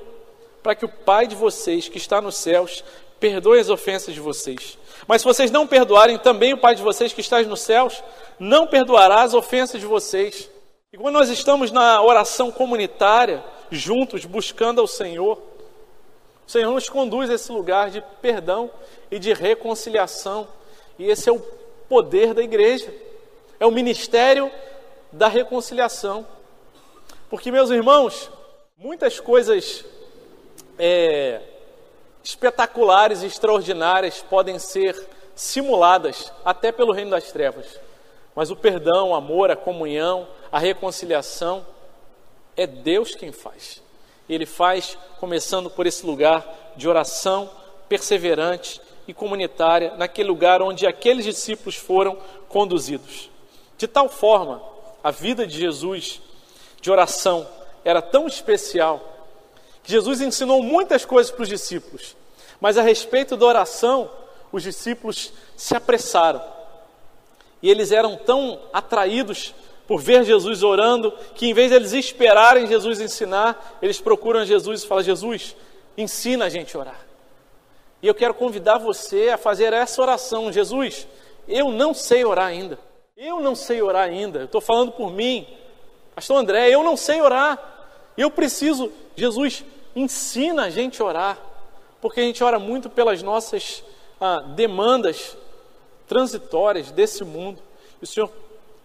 para 0.63 0.75
que 0.75 0.85
o 0.85 0.89
Pai 0.89 1.27
de 1.27 1.35
vocês, 1.35 1.89
que 1.89 1.99
está 1.99 2.21
nos 2.21 2.37
céus, 2.37 2.83
perdoe 3.21 3.61
as 3.61 3.69
ofensas 3.69 4.15
de 4.15 4.21
vocês. 4.21 4.79
Mas 5.07 5.23
se 5.23 5.29
vocês 5.29 5.51
não 5.51 5.67
perdoarem, 5.67 6.19
também 6.19 6.53
o 6.53 6.59
Pai 6.59 6.75
de 6.75 6.83
vocês, 6.83 7.13
que 7.13 7.21
está 7.21 7.43
nos 7.43 7.61
céus, 7.61 8.03
não 8.39 8.67
perdoará 8.67 9.23
as 9.23 9.35
ofensas 9.35 9.81
de 9.81 9.87
vocês. 9.87 10.51
E 10.93 10.97
quando 10.97 11.15
nós 11.15 11.29
estamos 11.29 11.71
na 11.71 12.03
oração 12.03 12.51
comunitária, 12.51 13.45
juntos, 13.71 14.25
buscando 14.25 14.81
ao 14.81 14.87
Senhor, 14.87 15.43
o 16.47 16.51
Senhor 16.51 16.71
nos 16.73 16.89
conduz 16.89 17.31
a 17.31 17.35
esse 17.35 17.51
lugar 17.51 17.91
de 17.91 18.03
perdão 18.21 18.71
e 19.11 19.19
de 19.19 19.33
reconciliação. 19.33 20.47
E 20.99 21.11
esse 21.11 21.29
é 21.29 21.33
o 21.33 21.41
poder 21.89 22.35
da 22.35 22.43
igreja, 22.43 22.93
é 23.59 23.67
o 23.67 23.71
ministério 23.71 24.51
da 25.11 25.29
reconciliação. 25.29 26.27
Porque, 27.29 27.51
meus 27.51 27.71
irmãos, 27.71 28.31
muitas 28.77 29.19
coisas 29.19 29.85
é, 30.79 31.41
espetaculares 32.23 33.23
e 33.23 33.27
extraordinárias 33.27 34.23
podem 34.23 34.59
ser 34.59 35.09
simuladas 35.35 36.33
até 36.45 36.71
pelo 36.71 36.93
reino 36.93 37.11
das 37.11 37.33
trevas. 37.33 37.79
Mas 38.35 38.51
o 38.51 38.57
perdão, 38.57 39.11
o 39.11 39.15
amor, 39.15 39.51
a 39.51 39.57
comunhão, 39.57 40.27
a 40.51 40.59
reconciliação, 40.59 41.67
é 42.57 42.67
Deus 42.67 43.15
quem 43.15 43.33
faz. 43.33 43.83
Ele 44.29 44.47
faz 44.47 44.97
começando 45.21 45.71
por 45.71 45.87
esse 45.87 46.05
lugar 46.07 46.45
de 46.77 46.89
oração 46.89 47.51
perseverante 47.89 48.81
e 49.07 49.13
comunitária, 49.13 49.95
naquele 49.97 50.29
lugar 50.29 50.63
onde 50.63 50.87
aqueles 50.87 51.25
discípulos 51.25 51.77
foram 51.77 52.17
conduzidos. 52.49 53.31
De 53.77 53.87
tal 53.87 54.09
forma, 54.09 54.63
a 55.03 55.11
vida 55.11 55.47
de 55.47 55.59
Jesus 55.59 56.23
de 56.85 56.90
oração 56.90 57.49
era 57.83 58.03
tão 58.03 58.27
especial 58.27 59.01
que 59.83 59.90
Jesus 59.90 60.20
ensinou 60.20 60.62
muitas 60.62 61.03
coisas 61.03 61.33
para 61.33 61.42
os 61.42 61.49
discípulos, 61.49 62.14
mas 62.61 62.77
a 62.77 62.83
respeito 62.83 63.38
da 63.38 63.47
oração, 63.47 64.11
os 64.53 64.62
discípulos 64.62 65.33
se 65.57 65.75
apressaram. 65.75 66.42
E 67.62 67.70
eles 67.70 67.90
eram 67.90 68.16
tão 68.16 68.61
atraídos 68.70 69.55
por 69.88 69.99
ver 69.99 70.25
Jesus 70.25 70.62
orando, 70.62 71.11
que 71.35 71.47
em 71.47 71.55
vez 71.55 71.70
de 71.70 71.77
eles 71.77 71.94
esperarem 71.94 72.66
Jesus 72.66 73.01
ensinar, 73.01 73.79
eles 73.81 73.99
procuram 73.99 74.44
Jesus 74.44 74.83
e 74.83 74.87
falam: 74.87 75.05
Jesus, 75.05 75.57
ensina 75.97 76.44
a 76.44 76.49
gente 76.51 76.77
a 76.77 76.81
orar. 76.81 77.01
E 78.03 78.07
eu 78.07 78.14
quero 78.14 78.35
convidar 78.35 78.77
você 78.77 79.31
a 79.31 79.38
fazer 79.38 79.73
essa 79.73 80.03
oração: 80.03 80.53
Jesus, 80.53 81.09
eu 81.49 81.70
não 81.70 81.94
sei 81.94 82.27
orar 82.27 82.49
ainda. 82.49 82.79
Eu 83.16 83.40
não 83.40 83.55
sei 83.55 83.81
orar 83.81 84.07
ainda. 84.07 84.40
Eu 84.40 84.44
estou 84.44 84.61
falando 84.61 84.92
por 84.92 85.11
mim. 85.11 85.47
Pastor 86.14 86.37
André, 86.37 86.70
eu 86.70 86.83
não 86.83 86.96
sei 86.96 87.20
orar. 87.20 87.59
Eu 88.16 88.31
preciso, 88.31 88.92
Jesus, 89.16 89.64
ensina 89.96 90.64
a 90.64 90.70
gente 90.70 91.00
a 91.03 91.05
orar. 91.05 91.38
Porque 92.00 92.20
a 92.20 92.22
gente 92.22 92.42
ora 92.44 92.59
muito 92.59 92.88
pelas 92.88 93.22
nossas 93.22 93.83
ah, 94.20 94.40
demandas 94.40 95.37
transitórias 96.07 96.90
desse 96.90 97.24
mundo. 97.24 97.61
E 98.00 98.05
o 98.05 98.07
Senhor 98.07 98.31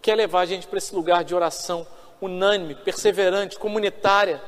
quer 0.02 0.16
levar 0.16 0.42
a 0.42 0.46
gente 0.46 0.68
para 0.68 0.78
esse 0.78 0.96
lugar 0.96 1.24
de 1.24 1.36
oração 1.36 1.86
unânime, 2.22 2.76
perseverante, 2.76 3.58
comunitária, 3.58 4.42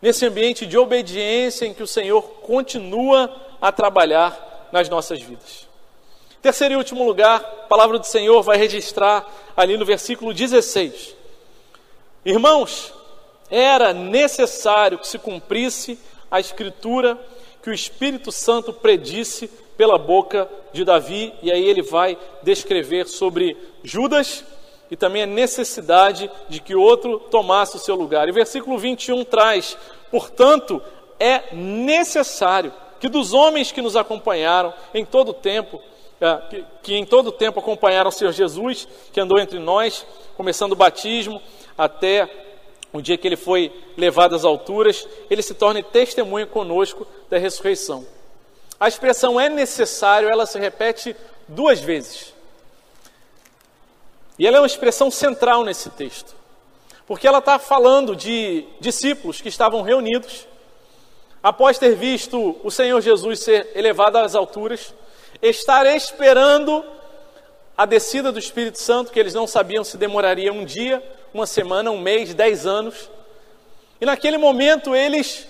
nesse 0.00 0.24
ambiente 0.26 0.66
de 0.66 0.78
obediência 0.78 1.66
em 1.66 1.74
que 1.74 1.82
o 1.82 1.86
Senhor 1.86 2.22
continua 2.42 3.34
a 3.60 3.72
trabalhar 3.72 4.68
nas 4.70 4.88
nossas 4.88 5.20
vidas. 5.20 5.66
Terceiro 6.40 6.74
e 6.74 6.76
último 6.76 7.04
lugar, 7.04 7.40
a 7.40 7.66
palavra 7.66 7.98
do 7.98 8.06
Senhor 8.06 8.42
vai 8.42 8.56
registrar 8.56 9.26
ali 9.56 9.76
no 9.76 9.84
versículo 9.84 10.32
16, 10.32 11.16
Irmãos, 12.28 12.92
era 13.50 13.94
necessário 13.94 14.98
que 14.98 15.08
se 15.08 15.18
cumprisse 15.18 15.98
a 16.30 16.38
escritura 16.38 17.18
que 17.62 17.70
o 17.70 17.72
Espírito 17.72 18.30
Santo 18.30 18.70
predisse 18.70 19.48
pela 19.78 19.96
boca 19.96 20.46
de 20.70 20.84
Davi, 20.84 21.32
e 21.42 21.50
aí 21.50 21.64
ele 21.64 21.80
vai 21.80 22.18
descrever 22.42 23.08
sobre 23.08 23.56
Judas 23.82 24.44
e 24.90 24.96
também 24.96 25.22
a 25.22 25.26
necessidade 25.26 26.30
de 26.50 26.60
que 26.60 26.74
outro 26.74 27.18
tomasse 27.18 27.76
o 27.76 27.80
seu 27.80 27.94
lugar. 27.94 28.28
E 28.28 28.32
versículo 28.32 28.76
21 28.76 29.24
traz: 29.24 29.78
portanto, 30.10 30.82
é 31.18 31.54
necessário 31.54 32.74
que 33.00 33.08
dos 33.08 33.32
homens 33.32 33.72
que 33.72 33.80
nos 33.80 33.96
acompanharam 33.96 34.74
em 34.92 35.02
todo 35.02 35.30
o 35.30 35.34
tempo, 35.34 35.80
é, 36.20 36.36
que, 36.50 36.64
que 36.82 36.94
em 36.94 37.06
todo 37.06 37.28
o 37.28 37.32
tempo 37.32 37.58
acompanharam 37.58 38.10
o 38.10 38.12
Senhor 38.12 38.32
Jesus, 38.32 38.86
que 39.14 39.18
andou 39.18 39.38
entre 39.38 39.58
nós, 39.58 40.04
começando 40.36 40.72
o 40.72 40.76
batismo 40.76 41.40
até 41.78 42.28
o 42.92 43.00
dia 43.00 43.16
que 43.16 43.28
ele 43.28 43.36
foi 43.36 43.72
levado 43.96 44.34
às 44.34 44.44
alturas, 44.44 45.06
ele 45.30 45.42
se 45.42 45.54
torne 45.54 45.82
testemunha 45.82 46.46
conosco 46.46 47.06
da 47.30 47.38
ressurreição. 47.38 48.04
A 48.80 48.88
expressão 48.88 49.40
é 49.40 49.48
necessário, 49.48 50.28
ela 50.28 50.46
se 50.46 50.58
repete 50.58 51.14
duas 51.46 51.80
vezes. 51.80 52.34
E 54.38 54.46
ela 54.46 54.56
é 54.56 54.60
uma 54.60 54.66
expressão 54.66 55.10
central 55.10 55.64
nesse 55.64 55.90
texto, 55.90 56.34
porque 57.06 57.26
ela 57.26 57.38
está 57.38 57.58
falando 57.58 58.14
de 58.14 58.64
discípulos 58.80 59.40
que 59.40 59.48
estavam 59.48 59.82
reunidos, 59.82 60.46
após 61.42 61.78
ter 61.78 61.94
visto 61.94 62.56
o 62.62 62.70
Senhor 62.70 63.00
Jesus 63.00 63.40
ser 63.40 63.70
elevado 63.74 64.18
às 64.18 64.34
alturas, 64.34 64.94
estar 65.42 65.86
esperando 65.86 66.84
a 67.76 67.84
descida 67.84 68.32
do 68.32 68.38
Espírito 68.38 68.78
Santo, 68.78 69.12
que 69.12 69.18
eles 69.20 69.34
não 69.34 69.46
sabiam 69.46 69.84
se 69.84 69.96
demoraria 69.96 70.52
um 70.52 70.64
dia, 70.64 71.02
uma 71.32 71.46
semana, 71.46 71.90
um 71.90 72.00
mês, 72.00 72.34
dez 72.34 72.66
anos. 72.66 73.10
E 74.00 74.06
naquele 74.06 74.38
momento 74.38 74.94
eles 74.94 75.46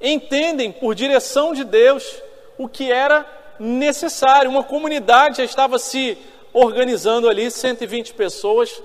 entendem, 0.00 0.70
por 0.70 0.94
direção 0.94 1.52
de 1.52 1.64
Deus, 1.64 2.22
o 2.58 2.68
que 2.68 2.90
era 2.90 3.26
necessário. 3.58 4.50
Uma 4.50 4.64
comunidade 4.64 5.38
já 5.38 5.44
estava 5.44 5.78
se 5.78 6.18
organizando 6.52 7.28
ali 7.28 7.50
120 7.50 8.14
pessoas, 8.14 8.82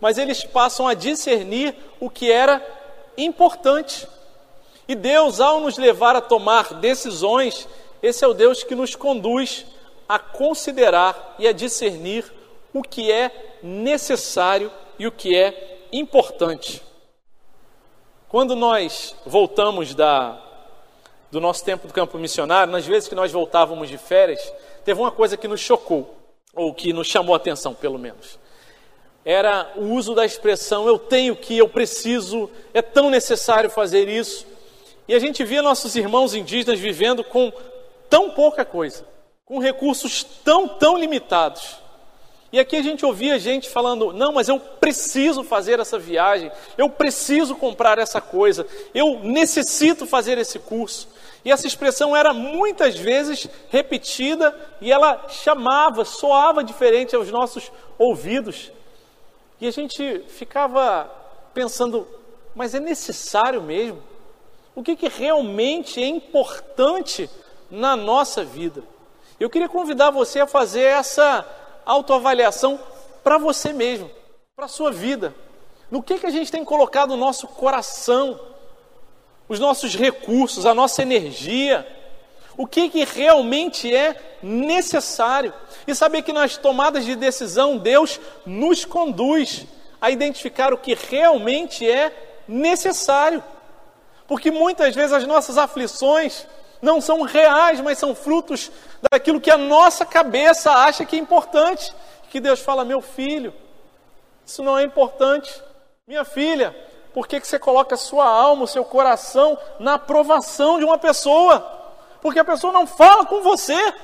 mas 0.00 0.18
eles 0.18 0.44
passam 0.44 0.88
a 0.88 0.94
discernir 0.94 1.74
o 2.00 2.10
que 2.10 2.30
era 2.30 2.64
importante. 3.16 4.08
E 4.88 4.94
Deus, 4.94 5.40
ao 5.40 5.60
nos 5.60 5.78
levar 5.78 6.16
a 6.16 6.20
tomar 6.20 6.74
decisões, 6.74 7.68
esse 8.02 8.24
é 8.24 8.28
o 8.28 8.34
Deus 8.34 8.64
que 8.64 8.74
nos 8.74 8.96
conduz 8.96 9.64
a 10.08 10.18
considerar 10.18 11.36
e 11.38 11.46
a 11.46 11.52
discernir 11.52 12.30
o 12.74 12.82
que 12.82 13.12
é 13.12 13.58
necessário 13.62 14.72
e 14.98 15.06
o 15.06 15.12
que 15.12 15.36
é 15.36 15.86
importante. 15.92 16.82
Quando 18.28 18.56
nós 18.56 19.14
voltamos 19.26 19.94
da, 19.94 20.40
do 21.30 21.40
nosso 21.40 21.64
tempo 21.64 21.86
do 21.86 21.92
campo 21.92 22.18
missionário, 22.18 22.72
nas 22.72 22.86
vezes 22.86 23.08
que 23.08 23.14
nós 23.14 23.30
voltávamos 23.30 23.88
de 23.88 23.98
férias, 23.98 24.52
teve 24.84 25.00
uma 25.00 25.10
coisa 25.10 25.36
que 25.36 25.46
nos 25.46 25.60
chocou 25.60 26.16
ou 26.54 26.72
que 26.74 26.92
nos 26.92 27.06
chamou 27.06 27.34
a 27.34 27.36
atenção, 27.36 27.74
pelo 27.74 27.98
menos. 27.98 28.38
Era 29.24 29.72
o 29.76 29.92
uso 29.92 30.14
da 30.14 30.24
expressão 30.24 30.86
eu 30.86 30.98
tenho 30.98 31.36
que, 31.36 31.56
eu 31.56 31.68
preciso, 31.68 32.50
é 32.74 32.82
tão 32.82 33.08
necessário 33.08 33.70
fazer 33.70 34.08
isso. 34.08 34.46
E 35.06 35.14
a 35.14 35.18
gente 35.18 35.44
via 35.44 35.62
nossos 35.62 35.94
irmãos 35.94 36.34
indígenas 36.34 36.78
vivendo 36.78 37.22
com 37.22 37.52
tão 38.08 38.30
pouca 38.30 38.64
coisa, 38.64 39.06
com 39.44 39.58
recursos 39.58 40.24
tão, 40.24 40.66
tão 40.66 40.96
limitados. 40.96 41.81
E 42.52 42.60
aqui 42.60 42.76
a 42.76 42.82
gente 42.82 43.04
ouvia 43.06 43.38
gente 43.38 43.70
falando: 43.70 44.12
não, 44.12 44.32
mas 44.32 44.48
eu 44.48 44.60
preciso 44.60 45.42
fazer 45.42 45.80
essa 45.80 45.98
viagem, 45.98 46.52
eu 46.76 46.88
preciso 46.90 47.56
comprar 47.56 47.98
essa 47.98 48.20
coisa, 48.20 48.66
eu 48.94 49.20
necessito 49.20 50.06
fazer 50.06 50.36
esse 50.36 50.58
curso. 50.58 51.08
E 51.44 51.50
essa 51.50 51.66
expressão 51.66 52.14
era 52.14 52.34
muitas 52.34 52.96
vezes 52.96 53.48
repetida 53.70 54.54
e 54.80 54.92
ela 54.92 55.26
chamava, 55.28 56.04
soava 56.04 56.62
diferente 56.62 57.16
aos 57.16 57.30
nossos 57.30 57.72
ouvidos. 57.98 58.70
E 59.60 59.66
a 59.66 59.70
gente 59.70 60.22
ficava 60.28 61.10
pensando, 61.54 62.06
mas 62.54 62.74
é 62.74 62.80
necessário 62.80 63.62
mesmo? 63.62 64.02
O 64.74 64.82
que, 64.82 64.94
que 64.94 65.08
realmente 65.08 66.02
é 66.02 66.06
importante 66.06 67.28
na 67.70 67.96
nossa 67.96 68.44
vida? 68.44 68.82
Eu 69.40 69.50
queria 69.50 69.68
convidar 69.68 70.10
você 70.10 70.40
a 70.40 70.46
fazer 70.46 70.82
essa 70.82 71.44
autoavaliação 71.84 72.78
para 73.22 73.38
você 73.38 73.72
mesmo, 73.72 74.10
para 74.54 74.66
a 74.66 74.68
sua 74.68 74.90
vida. 74.90 75.34
No 75.90 76.02
que, 76.02 76.18
que 76.18 76.26
a 76.26 76.30
gente 76.30 76.50
tem 76.50 76.64
colocado 76.64 77.12
o 77.12 77.16
nosso 77.16 77.46
coração? 77.46 78.40
os 79.52 79.60
nossos 79.60 79.94
recursos, 79.94 80.64
a 80.64 80.72
nossa 80.72 81.02
energia, 81.02 81.86
o 82.56 82.66
que, 82.66 82.88
que 82.88 83.04
realmente 83.04 83.94
é 83.94 84.38
necessário. 84.42 85.52
E 85.86 85.94
saber 85.94 86.22
que 86.22 86.32
nas 86.32 86.56
tomadas 86.56 87.04
de 87.04 87.14
decisão, 87.14 87.76
Deus 87.76 88.18
nos 88.46 88.86
conduz 88.86 89.66
a 90.00 90.10
identificar 90.10 90.72
o 90.72 90.78
que 90.78 90.94
realmente 90.94 91.88
é 91.88 92.42
necessário. 92.48 93.44
Porque 94.26 94.50
muitas 94.50 94.94
vezes 94.94 95.12
as 95.12 95.26
nossas 95.26 95.58
aflições 95.58 96.46
não 96.82 97.00
são 97.00 97.22
reais, 97.22 97.80
mas 97.80 97.96
são 97.96 98.12
frutos 98.12 98.72
daquilo 99.10 99.40
que 99.40 99.50
a 99.50 99.56
nossa 99.56 100.04
cabeça 100.04 100.72
acha 100.72 101.04
que 101.04 101.14
é 101.14 101.18
importante. 101.18 101.94
Que 102.28 102.40
Deus 102.40 102.60
fala, 102.60 102.84
meu 102.84 103.00
filho, 103.00 103.54
isso 104.44 104.64
não 104.64 104.76
é 104.76 104.82
importante. 104.82 105.62
Minha 106.08 106.24
filha, 106.24 106.76
por 107.14 107.28
que, 107.28 107.40
que 107.40 107.46
você 107.46 107.58
coloca 107.58 107.94
a 107.94 107.98
sua 107.98 108.26
alma, 108.26 108.64
o 108.64 108.68
seu 108.68 108.84
coração 108.84 109.56
na 109.78 109.94
aprovação 109.94 110.78
de 110.78 110.84
uma 110.84 110.98
pessoa? 110.98 111.60
Porque 112.20 112.40
a 112.40 112.44
pessoa 112.44 112.72
não 112.72 112.86
fala 112.86 113.24
com 113.26 113.42
você, 113.42 113.94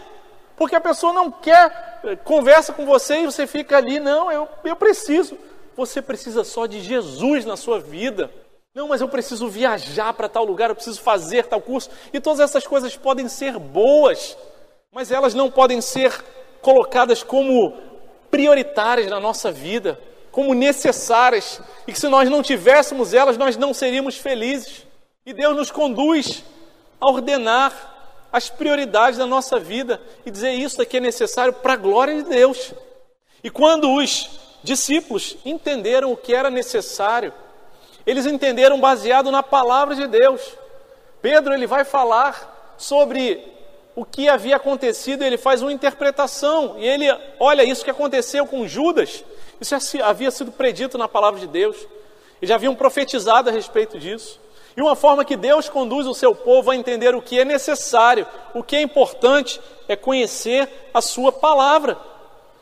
porque 0.56 0.76
a 0.76 0.80
pessoa 0.80 1.12
não 1.12 1.30
quer, 1.32 2.00
eh, 2.04 2.16
conversa 2.16 2.72
com 2.72 2.86
você 2.86 3.20
e 3.20 3.26
você 3.26 3.46
fica 3.46 3.76
ali, 3.76 3.98
não, 3.98 4.30
eu, 4.30 4.48
eu 4.62 4.76
preciso. 4.76 5.36
Você 5.76 6.00
precisa 6.00 6.44
só 6.44 6.66
de 6.66 6.80
Jesus 6.80 7.44
na 7.44 7.56
sua 7.56 7.80
vida. 7.80 8.30
Não, 8.78 8.86
mas 8.86 9.00
eu 9.00 9.08
preciso 9.08 9.48
viajar 9.48 10.14
para 10.14 10.28
tal 10.28 10.44
lugar, 10.44 10.70
eu 10.70 10.74
preciso 10.76 11.00
fazer 11.00 11.46
tal 11.46 11.60
curso. 11.60 11.90
E 12.12 12.20
todas 12.20 12.38
essas 12.38 12.64
coisas 12.64 12.96
podem 12.96 13.28
ser 13.28 13.58
boas, 13.58 14.38
mas 14.92 15.10
elas 15.10 15.34
não 15.34 15.50
podem 15.50 15.80
ser 15.80 16.12
colocadas 16.62 17.24
como 17.24 17.76
prioritárias 18.30 19.10
na 19.10 19.18
nossa 19.18 19.50
vida 19.50 20.00
como 20.30 20.54
necessárias 20.54 21.60
e 21.88 21.92
que 21.92 21.98
se 21.98 22.06
nós 22.06 22.30
não 22.30 22.40
tivéssemos 22.40 23.12
elas, 23.12 23.36
nós 23.36 23.56
não 23.56 23.74
seríamos 23.74 24.16
felizes. 24.16 24.86
E 25.26 25.32
Deus 25.32 25.56
nos 25.56 25.72
conduz 25.72 26.44
a 27.00 27.10
ordenar 27.10 28.28
as 28.32 28.48
prioridades 28.48 29.18
da 29.18 29.26
nossa 29.26 29.58
vida 29.58 30.00
e 30.24 30.30
dizer 30.30 30.52
isso 30.52 30.80
aqui 30.80 30.98
é 30.98 31.00
necessário 31.00 31.52
para 31.52 31.72
a 31.72 31.76
glória 31.76 32.14
de 32.14 32.30
Deus. 32.30 32.72
E 33.42 33.50
quando 33.50 33.92
os 33.92 34.38
discípulos 34.62 35.36
entenderam 35.44 36.12
o 36.12 36.16
que 36.16 36.32
era 36.32 36.48
necessário, 36.48 37.34
eles 38.08 38.26
entenderam 38.26 38.80
baseado 38.80 39.30
na 39.30 39.42
palavra 39.42 39.94
de 39.94 40.06
Deus. 40.06 40.40
Pedro 41.20 41.52
ele 41.52 41.66
vai 41.66 41.84
falar 41.84 42.74
sobre 42.76 43.42
o 43.94 44.04
que 44.04 44.28
havia 44.28 44.56
acontecido, 44.56 45.22
ele 45.22 45.36
faz 45.36 45.60
uma 45.60 45.72
interpretação 45.72 46.76
e 46.78 46.86
ele 46.86 47.06
olha 47.40 47.64
isso 47.64 47.84
que 47.84 47.90
aconteceu 47.90 48.46
com 48.46 48.66
Judas 48.66 49.24
isso 49.60 49.74
havia 50.02 50.30
sido 50.30 50.52
predito 50.52 50.96
na 50.96 51.08
palavra 51.08 51.40
de 51.40 51.46
Deus. 51.46 51.76
E 52.40 52.46
já 52.46 52.54
haviam 52.54 52.74
profetizado 52.74 53.50
a 53.50 53.52
respeito 53.52 53.98
disso. 53.98 54.40
E 54.76 54.80
uma 54.80 54.94
forma 54.94 55.24
que 55.24 55.36
Deus 55.36 55.68
conduz 55.68 56.06
o 56.06 56.14
seu 56.14 56.34
povo 56.34 56.70
a 56.70 56.76
entender 56.76 57.14
o 57.14 57.22
que 57.22 57.40
é 57.40 57.44
necessário, 57.44 58.26
o 58.54 58.62
que 58.62 58.76
é 58.76 58.80
importante, 58.80 59.60
é 59.88 59.96
conhecer 59.96 60.68
a 60.94 61.00
sua 61.00 61.32
palavra, 61.32 61.98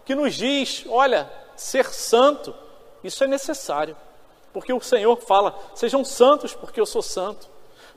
que 0.07 0.15
nos 0.15 0.35
diz: 0.35 0.87
olha, 0.89 1.31
ser 1.55 1.93
santo, 1.93 2.55
isso 3.05 3.23
é 3.23 3.27
necessário. 3.27 3.95
Porque 4.57 4.73
o 4.73 4.81
Senhor 4.81 5.19
fala: 5.19 5.55
sejam 5.75 6.03
santos, 6.03 6.55
porque 6.55 6.81
eu 6.81 6.87
sou 6.87 7.03
santo. 7.03 7.47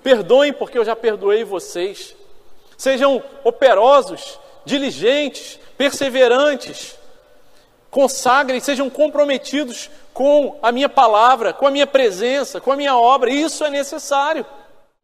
Perdoem, 0.03 0.51
porque 0.51 0.77
eu 0.77 0.83
já 0.83 0.93
perdoei 0.93 1.45
vocês. 1.45 2.13
Sejam 2.77 3.23
operosos, 3.45 4.37
diligentes, 4.65 5.57
perseverantes 5.77 6.99
consagrem, 7.89 8.59
sejam 8.59 8.89
comprometidos 8.89 9.89
com 10.13 10.59
a 10.61 10.69
minha 10.69 10.89
palavra, 10.89 11.53
com 11.53 11.65
a 11.65 11.71
minha 11.71 11.87
presença, 11.87 12.59
com 12.59 12.73
a 12.73 12.75
minha 12.75 12.97
obra. 12.97 13.31
Isso 13.31 13.63
é 13.63 13.69
necessário. 13.69 14.45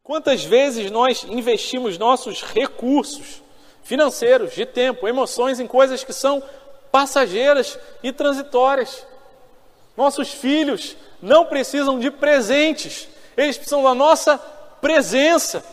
Quantas 0.02 0.44
vezes 0.44 0.90
nós 0.90 1.24
investimos 1.24 1.96
nossos 1.96 2.42
recursos 2.42 3.42
financeiros, 3.82 4.52
de 4.52 4.66
tempo, 4.66 5.08
emoções 5.08 5.58
em 5.58 5.66
coisas 5.66 6.04
que 6.04 6.12
são 6.12 6.42
passageiras 6.92 7.78
e 8.02 8.12
transitórias? 8.12 9.06
Nossos 9.96 10.28
filhos 10.28 10.96
não 11.22 11.46
precisam 11.46 11.98
de 11.98 12.10
presentes, 12.10 13.08
eles 13.36 13.56
precisam 13.56 13.82
da 13.82 13.94
nossa 13.94 14.38
presença. 14.80 15.64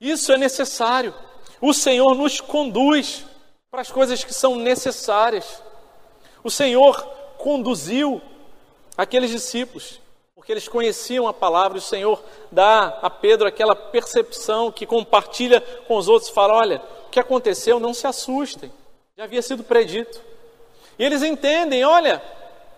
Isso 0.00 0.32
é 0.32 0.36
necessário. 0.36 1.14
O 1.60 1.72
Senhor 1.72 2.14
nos 2.14 2.40
conduz 2.40 3.24
para 3.70 3.80
as 3.80 3.90
coisas 3.90 4.22
que 4.22 4.34
são 4.34 4.56
necessárias. 4.56 5.62
O 6.42 6.50
Senhor 6.50 7.00
conduziu 7.38 8.20
aqueles 8.96 9.30
discípulos, 9.30 10.00
porque 10.34 10.52
eles 10.52 10.68
conheciam 10.68 11.26
a 11.26 11.32
palavra, 11.32 11.78
o 11.78 11.80
Senhor 11.80 12.22
dá 12.50 12.98
a 13.00 13.08
Pedro 13.08 13.48
aquela 13.48 13.74
percepção 13.74 14.70
que 14.70 14.86
compartilha 14.86 15.60
com 15.88 15.96
os 15.96 16.08
outros, 16.08 16.30
fala: 16.30 16.54
olha, 16.54 16.82
o 17.06 17.10
que 17.10 17.18
aconteceu, 17.20 17.80
não 17.80 17.94
se 17.94 18.06
assustem, 18.06 18.72
já 19.16 19.24
havia 19.24 19.42
sido 19.42 19.64
predito. 19.64 20.20
E 20.98 21.04
eles 21.04 21.22
entendem, 21.22 21.84
olha, 21.84 22.22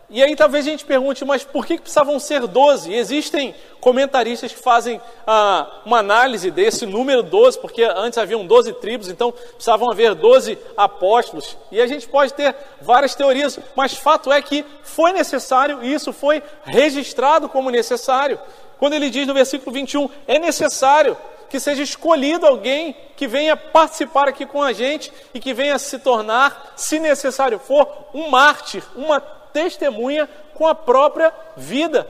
e 0.09 0.23
aí 0.23 0.37
talvez 0.37 0.65
a 0.65 0.71
gente 0.71 0.85
pergunte, 0.85 1.25
mas 1.25 1.43
por 1.43 1.67
que 1.67 1.79
precisavam 1.79 2.21
ser 2.21 2.47
12? 2.47 2.93
E 2.93 2.95
existem 2.95 3.53
comentaristas 3.81 4.53
que 4.53 4.59
fazem 4.59 5.01
ah, 5.27 5.81
uma 5.85 5.99
análise 5.99 6.49
desse 6.51 6.87
número 6.87 7.25
12, 7.25 7.59
porque 7.61 7.83
antes 7.83 8.17
haviam 8.17 8.47
12 8.47 8.75
tribos, 8.75 9.09
então 9.09 9.33
precisavam 9.33 9.91
haver 9.91 10.15
12 10.15 10.57
apóstolos. 10.77 11.57
E 11.73 11.81
a 11.81 11.89
gente 11.89 12.07
pode 12.07 12.33
ter 12.35 12.55
várias 12.81 13.17
teorias, 13.17 13.59
mas 13.75 13.95
fato 13.95 14.33
é 14.33 14.41
que 14.41 14.65
foi 14.85 15.13
necessário 15.13 15.83
e 15.83 15.93
isso 15.93 16.13
foi 16.13 16.41
registrado 16.65 17.49
como 17.49 17.69
necessário. 17.69 18.39
Quando 18.79 18.93
ele 18.93 19.11
diz 19.11 19.27
no 19.27 19.35
versículo 19.35 19.73
21, 19.73 20.09
é 20.29 20.39
necessário 20.39 21.17
que 21.49 21.59
seja 21.59 21.83
escolhido 21.83 22.47
alguém 22.47 22.97
que 23.17 23.27
venha 23.27 23.57
participar 23.57 24.29
aqui 24.29 24.47
com 24.47 24.63
a 24.63 24.73
gente 24.73 25.13
e 25.33 25.41
que 25.41 25.55
venha 25.55 25.79
se 25.79 25.99
tornar, 25.99 26.75
se 26.77 27.01
necessário 27.01 27.59
for, 27.59 27.89
um 28.13 28.29
mártir, 28.29 28.83
uma 28.95 29.21
testemunha 29.57 30.29
com 30.53 30.67
a 30.67 30.75
própria 30.75 31.33
vida. 31.57 32.07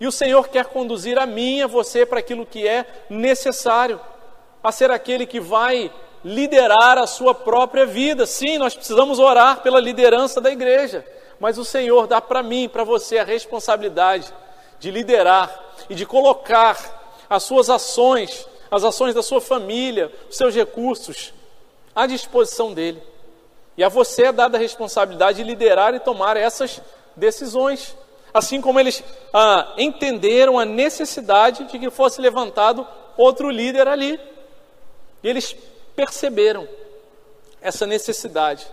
E 0.00 0.06
o 0.06 0.10
Senhor 0.10 0.48
quer 0.48 0.64
conduzir 0.64 1.16
a 1.16 1.24
mim 1.24 1.62
a 1.62 1.68
você 1.68 2.04
para 2.04 2.18
aquilo 2.18 2.44
que 2.44 2.66
é 2.66 2.84
necessário, 3.08 4.00
a 4.60 4.72
ser 4.72 4.90
aquele 4.90 5.24
que 5.24 5.38
vai 5.38 5.92
liderar 6.24 6.98
a 6.98 7.06
sua 7.06 7.32
própria 7.32 7.86
vida. 7.86 8.26
Sim, 8.26 8.58
nós 8.58 8.74
precisamos 8.74 9.20
orar 9.20 9.62
pela 9.62 9.78
liderança 9.78 10.40
da 10.40 10.50
igreja, 10.50 11.06
mas 11.38 11.56
o 11.56 11.64
Senhor 11.64 12.08
dá 12.08 12.20
para 12.20 12.42
mim, 12.42 12.68
para 12.68 12.82
você 12.82 13.18
a 13.18 13.24
responsabilidade 13.24 14.34
de 14.80 14.90
liderar 14.90 15.56
e 15.88 15.94
de 15.94 16.04
colocar 16.04 17.24
as 17.30 17.44
suas 17.44 17.70
ações, 17.70 18.44
as 18.72 18.82
ações 18.82 19.14
da 19.14 19.22
sua 19.22 19.40
família, 19.40 20.10
os 20.28 20.36
seus 20.36 20.52
recursos 20.52 21.32
à 21.94 22.08
disposição 22.08 22.74
dele. 22.74 23.00
E 23.76 23.82
a 23.82 23.88
você 23.88 24.26
é 24.26 24.32
dada 24.32 24.56
a 24.56 24.60
responsabilidade 24.60 25.38
de 25.38 25.44
liderar 25.44 25.94
e 25.94 26.00
tomar 26.00 26.36
essas 26.36 26.80
decisões. 27.16 27.96
Assim 28.32 28.60
como 28.60 28.80
eles 28.80 29.02
ah, 29.32 29.74
entenderam 29.76 30.58
a 30.58 30.64
necessidade 30.64 31.64
de 31.64 31.78
que 31.78 31.90
fosse 31.90 32.20
levantado 32.20 32.86
outro 33.16 33.50
líder 33.50 33.88
ali. 33.88 34.18
E 35.22 35.28
eles 35.28 35.54
perceberam 35.94 36.68
essa 37.60 37.86
necessidade. 37.86 38.66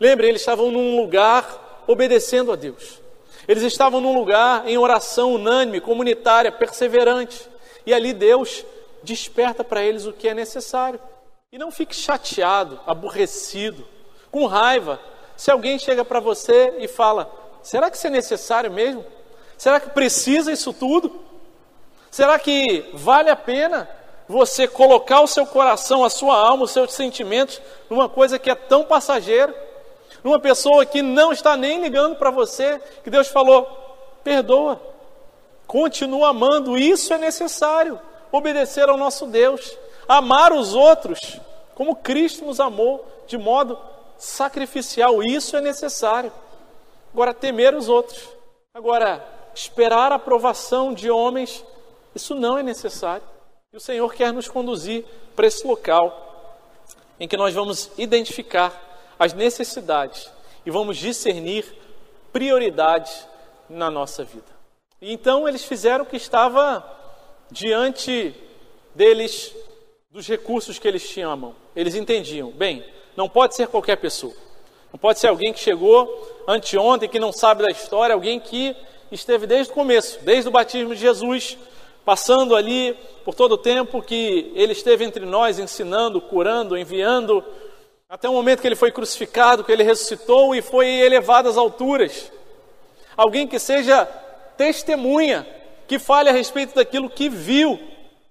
Lembre, 0.00 0.28
eles 0.28 0.42
estavam 0.42 0.70
num 0.70 1.00
lugar 1.00 1.84
obedecendo 1.86 2.52
a 2.52 2.56
Deus. 2.56 3.00
Eles 3.48 3.62
estavam 3.62 4.00
num 4.00 4.18
lugar 4.18 4.66
em 4.66 4.76
oração 4.76 5.34
unânime, 5.34 5.80
comunitária, 5.80 6.50
perseverante. 6.50 7.48
E 7.86 7.94
ali 7.94 8.12
Deus 8.12 8.64
desperta 9.02 9.62
para 9.62 9.82
eles 9.82 10.04
o 10.04 10.12
que 10.12 10.28
é 10.28 10.34
necessário. 10.34 10.98
E 11.52 11.58
não 11.58 11.70
fique 11.70 11.94
chateado, 11.94 12.80
aborrecido, 12.86 13.86
com 14.36 14.44
raiva, 14.44 15.00
se 15.34 15.50
alguém 15.50 15.78
chega 15.78 16.04
para 16.04 16.20
você 16.20 16.74
e 16.76 16.86
fala: 16.86 17.30
será 17.62 17.90
que 17.90 17.96
isso 17.96 18.06
é 18.06 18.10
necessário 18.10 18.70
mesmo? 18.70 19.02
Será 19.56 19.80
que 19.80 19.88
precisa 19.88 20.52
isso 20.52 20.74
tudo? 20.74 21.10
Será 22.10 22.38
que 22.38 22.90
vale 22.92 23.30
a 23.30 23.36
pena 23.36 23.88
você 24.28 24.68
colocar 24.68 25.22
o 25.22 25.26
seu 25.26 25.46
coração, 25.46 26.04
a 26.04 26.10
sua 26.10 26.36
alma, 26.36 26.64
os 26.64 26.70
seus 26.70 26.92
sentimentos 26.92 27.62
numa 27.88 28.10
coisa 28.10 28.38
que 28.38 28.50
é 28.50 28.54
tão 28.54 28.84
passageira? 28.84 29.54
Numa 30.22 30.38
pessoa 30.38 30.84
que 30.84 31.00
não 31.00 31.32
está 31.32 31.56
nem 31.56 31.80
ligando 31.80 32.16
para 32.16 32.30
você, 32.30 32.78
que 33.02 33.08
Deus 33.08 33.28
falou: 33.28 33.64
perdoa, 34.22 34.78
continua 35.66 36.28
amando, 36.28 36.76
isso 36.76 37.14
é 37.14 37.16
necessário. 37.16 37.98
Obedecer 38.30 38.86
ao 38.86 38.98
nosso 38.98 39.24
Deus, 39.28 39.78
amar 40.06 40.52
os 40.52 40.74
outros 40.74 41.40
como 41.74 41.96
Cristo 41.96 42.44
nos 42.44 42.60
amou, 42.60 43.02
de 43.26 43.38
modo 43.38 43.78
sacrificial, 44.18 45.22
isso 45.22 45.56
é 45.56 45.60
necessário. 45.60 46.32
Agora, 47.12 47.32
temer 47.32 47.74
os 47.74 47.88
outros. 47.88 48.28
Agora, 48.74 49.24
esperar 49.54 50.12
a 50.12 50.16
aprovação 50.16 50.92
de 50.92 51.10
homens, 51.10 51.64
isso 52.14 52.34
não 52.34 52.58
é 52.58 52.62
necessário. 52.62 53.24
E 53.72 53.76
o 53.76 53.80
Senhor 53.80 54.12
quer 54.14 54.32
nos 54.32 54.48
conduzir 54.48 55.04
para 55.34 55.46
esse 55.46 55.66
local 55.66 56.22
em 57.18 57.26
que 57.26 57.36
nós 57.36 57.54
vamos 57.54 57.90
identificar 57.96 59.14
as 59.18 59.32
necessidades 59.32 60.30
e 60.64 60.70
vamos 60.70 60.98
discernir 60.98 61.64
prioridades 62.32 63.26
na 63.68 63.90
nossa 63.90 64.24
vida. 64.24 64.54
E 65.00 65.12
então 65.12 65.48
eles 65.48 65.64
fizeram 65.64 66.04
o 66.04 66.06
que 66.06 66.16
estava 66.16 66.84
diante 67.50 68.34
deles 68.94 69.54
dos 70.10 70.26
recursos 70.26 70.78
que 70.78 70.88
eles 70.88 71.08
tinham 71.08 71.30
à 71.30 71.36
mão. 71.36 71.54
Eles 71.74 71.94
entendiam, 71.94 72.50
bem, 72.50 72.84
não 73.16 73.28
pode 73.28 73.54
ser 73.54 73.68
qualquer 73.68 73.96
pessoa. 73.96 74.34
Não 74.92 74.98
pode 74.98 75.18
ser 75.18 75.28
alguém 75.28 75.52
que 75.52 75.58
chegou 75.58 76.44
anteontem, 76.46 77.08
que 77.08 77.18
não 77.18 77.32
sabe 77.32 77.62
da 77.62 77.70
história, 77.70 78.14
alguém 78.14 78.38
que 78.38 78.76
esteve 79.10 79.46
desde 79.46 79.72
o 79.72 79.74
começo, 79.74 80.18
desde 80.22 80.48
o 80.48 80.52
batismo 80.52 80.94
de 80.94 81.00
Jesus, 81.00 81.56
passando 82.04 82.54
ali 82.54 82.96
por 83.24 83.34
todo 83.34 83.52
o 83.52 83.58
tempo 83.58 84.02
que 84.02 84.52
ele 84.54 84.72
esteve 84.72 85.04
entre 85.04 85.24
nós, 85.24 85.58
ensinando, 85.58 86.20
curando, 86.20 86.76
enviando, 86.76 87.42
até 88.08 88.28
o 88.28 88.32
momento 88.32 88.60
que 88.60 88.68
ele 88.68 88.76
foi 88.76 88.92
crucificado, 88.92 89.64
que 89.64 89.72
ele 89.72 89.82
ressuscitou 89.82 90.54
e 90.54 90.62
foi 90.62 90.86
elevado 90.86 91.48
às 91.48 91.56
alturas. 91.56 92.30
Alguém 93.16 93.46
que 93.46 93.58
seja 93.58 94.04
testemunha, 94.56 95.46
que 95.88 95.98
fale 95.98 96.28
a 96.28 96.32
respeito 96.32 96.74
daquilo 96.74 97.10
que 97.10 97.28
viu, 97.28 97.78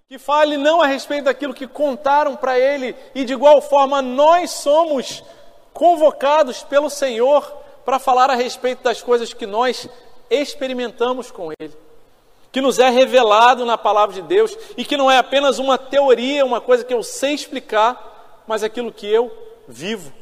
que 0.07 0.19
fale 0.19 0.55
não 0.55 0.81
a 0.81 0.87
respeito 0.87 1.25
daquilo 1.25 1.53
que 1.53 1.67
contaram 1.67 2.35
para 2.35 2.59
ele, 2.59 2.95
e 3.15 3.25
de 3.25 3.33
igual 3.33 3.59
forma 3.61 4.01
nós 4.01 4.51
somos 4.51 5.23
convocados 5.73 6.63
pelo 6.63 6.89
Senhor 6.89 7.43
para 7.83 7.97
falar 7.97 8.29
a 8.29 8.35
respeito 8.35 8.83
das 8.83 9.01
coisas 9.01 9.33
que 9.33 9.47
nós 9.47 9.89
experimentamos 10.29 11.31
com 11.31 11.51
ele, 11.59 11.73
que 12.51 12.61
nos 12.61 12.77
é 12.77 12.89
revelado 12.89 13.65
na 13.65 13.77
palavra 13.77 14.13
de 14.13 14.21
Deus 14.21 14.55
e 14.77 14.85
que 14.85 14.95
não 14.95 15.09
é 15.09 15.17
apenas 15.17 15.57
uma 15.57 15.77
teoria, 15.77 16.45
uma 16.45 16.61
coisa 16.61 16.83
que 16.83 16.93
eu 16.93 17.01
sei 17.01 17.33
explicar, 17.33 18.43
mas 18.47 18.63
aquilo 18.63 18.91
que 18.91 19.07
eu 19.07 19.31
vivo. 19.67 20.13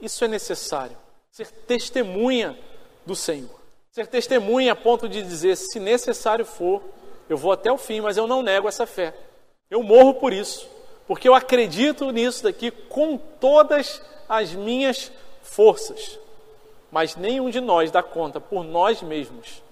Isso 0.00 0.24
é 0.24 0.28
necessário. 0.28 0.96
Ser 1.32 1.50
testemunha 1.50 2.58
do 3.04 3.16
Senhor. 3.16 3.60
Ser 3.90 4.06
testemunha 4.06 4.72
a 4.72 4.76
ponto 4.76 5.08
de 5.08 5.20
dizer, 5.22 5.56
se 5.56 5.80
necessário 5.80 6.44
for, 6.44 6.82
eu 7.30 7.36
vou 7.36 7.52
até 7.52 7.70
o 7.70 7.78
fim, 7.78 8.00
mas 8.00 8.16
eu 8.16 8.26
não 8.26 8.42
nego 8.42 8.66
essa 8.66 8.84
fé. 8.84 9.14
Eu 9.70 9.84
morro 9.84 10.14
por 10.14 10.32
isso, 10.32 10.68
porque 11.06 11.28
eu 11.28 11.34
acredito 11.34 12.10
nisso 12.10 12.42
daqui 12.42 12.72
com 12.72 13.16
todas 13.16 14.02
as 14.28 14.52
minhas 14.52 15.12
forças. 15.40 16.18
Mas 16.90 17.14
nenhum 17.14 17.48
de 17.48 17.60
nós 17.60 17.92
dá 17.92 18.02
conta 18.02 18.40
por 18.40 18.64
nós 18.64 19.00
mesmos 19.00 19.62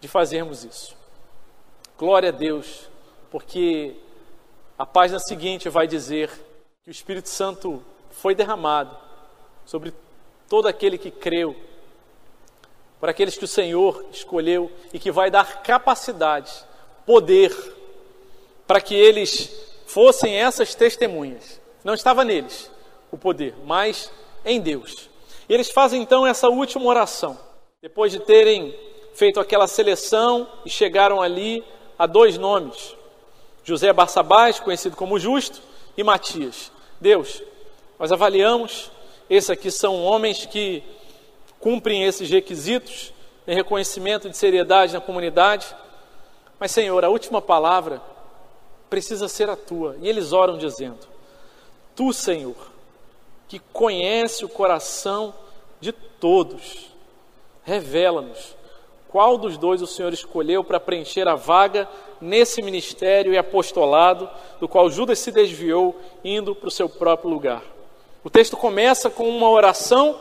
de 0.00 0.08
fazermos 0.08 0.64
isso. 0.64 0.96
Glória 1.96 2.30
a 2.30 2.32
Deus, 2.32 2.90
porque 3.30 3.94
a 4.76 4.84
página 4.84 5.20
seguinte 5.20 5.68
vai 5.68 5.86
dizer 5.86 6.28
que 6.82 6.90
o 6.90 6.92
Espírito 6.92 7.28
Santo 7.28 7.80
foi 8.10 8.34
derramado 8.34 8.96
sobre 9.64 9.94
todo 10.48 10.66
aquele 10.66 10.98
que 10.98 11.12
creu, 11.12 11.54
para 12.98 13.12
aqueles 13.12 13.36
que 13.36 13.44
o 13.44 13.48
Senhor 13.48 14.04
escolheu 14.10 14.68
e 14.92 14.98
que 14.98 15.12
vai 15.12 15.30
dar 15.30 15.62
capacidade 15.62 16.66
poder 17.08 17.56
para 18.66 18.82
que 18.82 18.94
eles 18.94 19.50
fossem 19.86 20.34
essas 20.34 20.74
testemunhas. 20.74 21.58
Não 21.82 21.94
estava 21.94 22.22
neles 22.22 22.70
o 23.10 23.16
poder, 23.16 23.54
mas 23.64 24.12
em 24.44 24.60
Deus. 24.60 25.08
E 25.48 25.54
eles 25.54 25.70
fazem 25.70 26.02
então 26.02 26.26
essa 26.26 26.50
última 26.50 26.84
oração. 26.84 27.38
Depois 27.80 28.12
de 28.12 28.18
terem 28.20 28.78
feito 29.14 29.40
aquela 29.40 29.66
seleção 29.66 30.46
e 30.66 30.68
chegaram 30.68 31.22
ali 31.22 31.64
a 31.98 32.04
dois 32.04 32.36
nomes: 32.36 32.94
José 33.64 33.90
Barçabás, 33.90 34.60
conhecido 34.60 34.94
como 34.94 35.18
Justo, 35.18 35.62
e 35.96 36.04
Matias. 36.04 36.70
Deus, 37.00 37.42
nós 37.98 38.12
avaliamos, 38.12 38.90
esses 39.30 39.48
aqui 39.48 39.70
são 39.70 40.04
homens 40.04 40.44
que 40.44 40.82
cumprem 41.58 42.04
esses 42.04 42.28
requisitos, 42.28 43.14
têm 43.46 43.54
reconhecimento 43.54 44.28
de 44.28 44.36
seriedade 44.36 44.92
na 44.92 45.00
comunidade 45.00 45.74
mas, 46.58 46.72
Senhor, 46.72 47.04
a 47.04 47.08
última 47.08 47.40
palavra 47.40 48.02
precisa 48.90 49.28
ser 49.28 49.48
a 49.48 49.56
tua. 49.56 49.96
E 50.00 50.08
eles 50.08 50.32
oram 50.32 50.58
dizendo: 50.58 51.06
Tu, 51.94 52.12
Senhor, 52.12 52.56
que 53.46 53.58
conhece 53.58 54.44
o 54.44 54.48
coração 54.48 55.34
de 55.80 55.92
todos, 55.92 56.88
revela-nos 57.62 58.56
qual 59.08 59.38
dos 59.38 59.56
dois 59.56 59.80
o 59.80 59.86
Senhor 59.86 60.12
escolheu 60.12 60.62
para 60.62 60.78
preencher 60.78 61.26
a 61.26 61.34
vaga 61.34 61.88
nesse 62.20 62.60
ministério 62.60 63.32
e 63.32 63.38
apostolado 63.38 64.28
do 64.60 64.68
qual 64.68 64.90
Judas 64.90 65.18
se 65.18 65.32
desviou 65.32 65.98
indo 66.22 66.54
para 66.54 66.68
o 66.68 66.70
seu 66.70 66.88
próprio 66.88 67.30
lugar. 67.30 67.62
O 68.22 68.28
texto 68.28 68.56
começa 68.56 69.08
com 69.08 69.28
uma 69.28 69.48
oração 69.48 70.20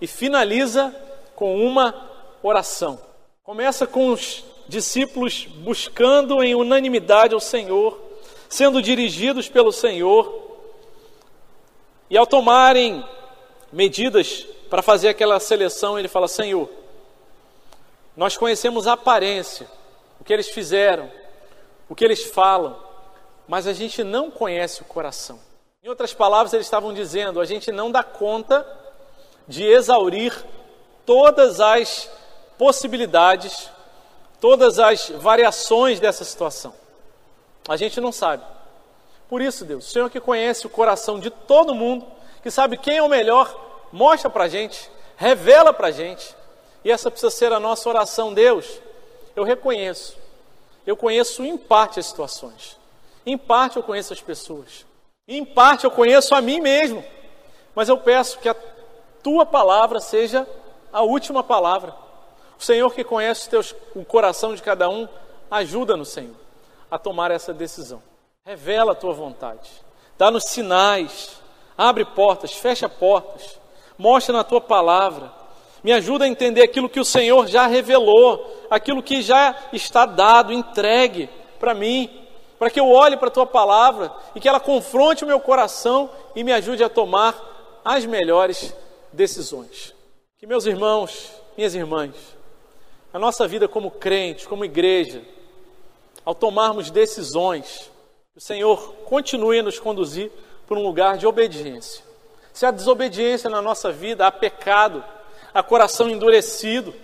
e 0.00 0.06
finaliza 0.06 0.94
com 1.34 1.64
uma 1.64 1.94
oração. 2.42 2.98
Começa 3.42 3.86
com 3.86 4.12
os 4.12 4.44
discípulos 4.70 5.46
buscando 5.46 6.42
em 6.42 6.54
unanimidade 6.54 7.34
ao 7.34 7.40
Senhor, 7.40 8.00
sendo 8.48 8.80
dirigidos 8.80 9.48
pelo 9.48 9.72
Senhor, 9.72 10.48
e 12.08 12.16
ao 12.16 12.26
tomarem 12.26 13.04
medidas 13.72 14.46
para 14.70 14.80
fazer 14.80 15.08
aquela 15.08 15.38
seleção, 15.40 15.98
ele 15.98 16.08
fala: 16.08 16.28
Senhor, 16.28 16.70
nós 18.16 18.36
conhecemos 18.36 18.86
a 18.86 18.92
aparência, 18.92 19.66
o 20.20 20.24
que 20.24 20.32
eles 20.32 20.48
fizeram, 20.48 21.10
o 21.88 21.94
que 21.94 22.04
eles 22.04 22.24
falam, 22.24 22.76
mas 23.48 23.66
a 23.66 23.72
gente 23.72 24.04
não 24.04 24.30
conhece 24.30 24.82
o 24.82 24.84
coração. 24.84 25.40
Em 25.82 25.88
outras 25.88 26.14
palavras, 26.14 26.52
eles 26.52 26.66
estavam 26.66 26.94
dizendo: 26.94 27.40
a 27.40 27.44
gente 27.44 27.72
não 27.72 27.90
dá 27.90 28.04
conta 28.04 28.66
de 29.48 29.64
exaurir 29.64 30.32
todas 31.04 31.60
as 31.60 32.08
possibilidades, 32.56 33.68
todas 34.40 34.78
as 34.78 35.10
variações 35.10 36.00
dessa 36.00 36.24
situação. 36.24 36.74
A 37.68 37.76
gente 37.76 38.00
não 38.00 38.10
sabe. 38.10 38.44
Por 39.28 39.40
isso, 39.40 39.64
Deus, 39.64 39.86
o 39.86 39.90
Senhor 39.90 40.10
que 40.10 40.18
conhece 40.18 40.66
o 40.66 40.70
coração 40.70 41.20
de 41.20 41.30
todo 41.30 41.74
mundo, 41.74 42.06
que 42.42 42.50
sabe 42.50 42.76
quem 42.76 42.96
é 42.96 43.02
o 43.02 43.08
melhor, 43.08 43.54
mostra 43.92 44.28
para 44.28 44.44
a 44.44 44.48
gente, 44.48 44.90
revela 45.16 45.72
para 45.72 45.88
a 45.88 45.92
gente. 45.92 46.34
E 46.84 46.90
essa 46.90 47.10
precisa 47.10 47.30
ser 47.30 47.52
a 47.52 47.60
nossa 47.60 47.88
oração, 47.88 48.34
Deus. 48.34 48.80
Eu 49.36 49.44
reconheço, 49.44 50.16
eu 50.86 50.96
conheço 50.96 51.44
em 51.44 51.56
parte 51.56 52.00
as 52.00 52.06
situações, 52.06 52.76
em 53.24 53.38
parte 53.38 53.76
eu 53.76 53.82
conheço 53.82 54.12
as 54.12 54.20
pessoas, 54.20 54.84
em 55.28 55.44
parte 55.44 55.84
eu 55.84 55.90
conheço 55.90 56.34
a 56.34 56.40
mim 56.40 56.60
mesmo, 56.60 57.04
mas 57.74 57.88
eu 57.88 57.98
peço 57.98 58.38
que 58.40 58.48
a 58.48 58.56
tua 59.22 59.46
palavra 59.46 60.00
seja 60.00 60.46
a 60.92 61.02
última 61.02 61.44
palavra. 61.44 61.94
O 62.60 62.62
Senhor 62.62 62.92
que 62.92 63.02
conhece 63.02 63.48
teus, 63.48 63.74
o 63.94 64.04
coração 64.04 64.54
de 64.54 64.60
cada 64.60 64.86
um, 64.90 65.08
ajuda-nos, 65.50 66.10
Senhor, 66.10 66.36
a 66.90 66.98
tomar 66.98 67.30
essa 67.30 67.54
decisão. 67.54 68.02
Revela 68.44 68.92
a 68.92 68.94
tua 68.94 69.14
vontade, 69.14 69.70
dá-nos 70.18 70.44
sinais, 70.44 71.40
abre 71.76 72.04
portas, 72.04 72.52
fecha 72.52 72.86
portas, 72.86 73.58
mostra 73.96 74.34
na 74.34 74.44
tua 74.44 74.60
palavra. 74.60 75.32
Me 75.82 75.90
ajuda 75.90 76.26
a 76.26 76.28
entender 76.28 76.60
aquilo 76.60 76.90
que 76.90 77.00
o 77.00 77.04
Senhor 77.04 77.46
já 77.46 77.66
revelou, 77.66 78.66
aquilo 78.68 79.02
que 79.02 79.22
já 79.22 79.56
está 79.72 80.04
dado, 80.04 80.52
entregue 80.52 81.30
para 81.58 81.72
mim, 81.72 82.10
para 82.58 82.68
que 82.68 82.78
eu 82.78 82.90
olhe 82.90 83.16
para 83.16 83.28
a 83.28 83.32
tua 83.32 83.46
palavra 83.46 84.12
e 84.34 84.40
que 84.40 84.46
ela 84.46 84.60
confronte 84.60 85.24
o 85.24 85.26
meu 85.26 85.40
coração 85.40 86.10
e 86.36 86.44
me 86.44 86.52
ajude 86.52 86.84
a 86.84 86.90
tomar 86.90 87.80
as 87.82 88.04
melhores 88.04 88.74
decisões. 89.10 89.94
Que 90.38 90.46
meus 90.46 90.66
irmãos, 90.66 91.32
minhas 91.56 91.74
irmãs, 91.74 92.14
a 93.12 93.18
nossa 93.18 93.46
vida 93.46 93.66
como 93.66 93.90
crentes, 93.90 94.46
como 94.46 94.64
igreja, 94.64 95.22
ao 96.24 96.34
tomarmos 96.34 96.90
decisões, 96.90 97.90
o 98.36 98.40
Senhor 98.40 98.94
continue 99.04 99.58
a 99.58 99.62
nos 99.62 99.78
conduzir 99.78 100.30
para 100.66 100.78
um 100.78 100.82
lugar 100.82 101.18
de 101.18 101.26
obediência. 101.26 102.04
Se 102.52 102.64
há 102.64 102.70
desobediência 102.70 103.50
na 103.50 103.60
nossa 103.60 103.90
vida, 103.90 104.26
há 104.26 104.30
pecado, 104.30 105.02
há 105.52 105.62
coração 105.62 106.08
endurecido, 106.08 106.94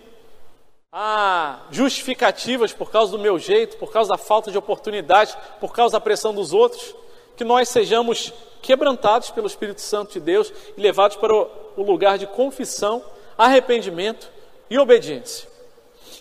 há 0.92 1.60
justificativas 1.70 2.72
por 2.72 2.90
causa 2.90 3.12
do 3.12 3.18
meu 3.18 3.38
jeito, 3.38 3.76
por 3.76 3.92
causa 3.92 4.10
da 4.10 4.18
falta 4.18 4.50
de 4.50 4.58
oportunidade, 4.58 5.36
por 5.60 5.72
causa 5.72 5.92
da 5.92 6.00
pressão 6.00 6.32
dos 6.32 6.52
outros, 6.52 6.94
que 7.36 7.44
nós 7.44 7.68
sejamos 7.68 8.32
quebrantados 8.62 9.30
pelo 9.30 9.46
Espírito 9.46 9.80
Santo 9.80 10.12
de 10.12 10.20
Deus 10.20 10.52
e 10.76 10.80
levados 10.80 11.16
para 11.16 11.34
o 11.34 11.82
lugar 11.82 12.18
de 12.18 12.26
confissão, 12.26 13.04
arrependimento 13.36 14.30
e 14.70 14.78
obediência. 14.78 15.55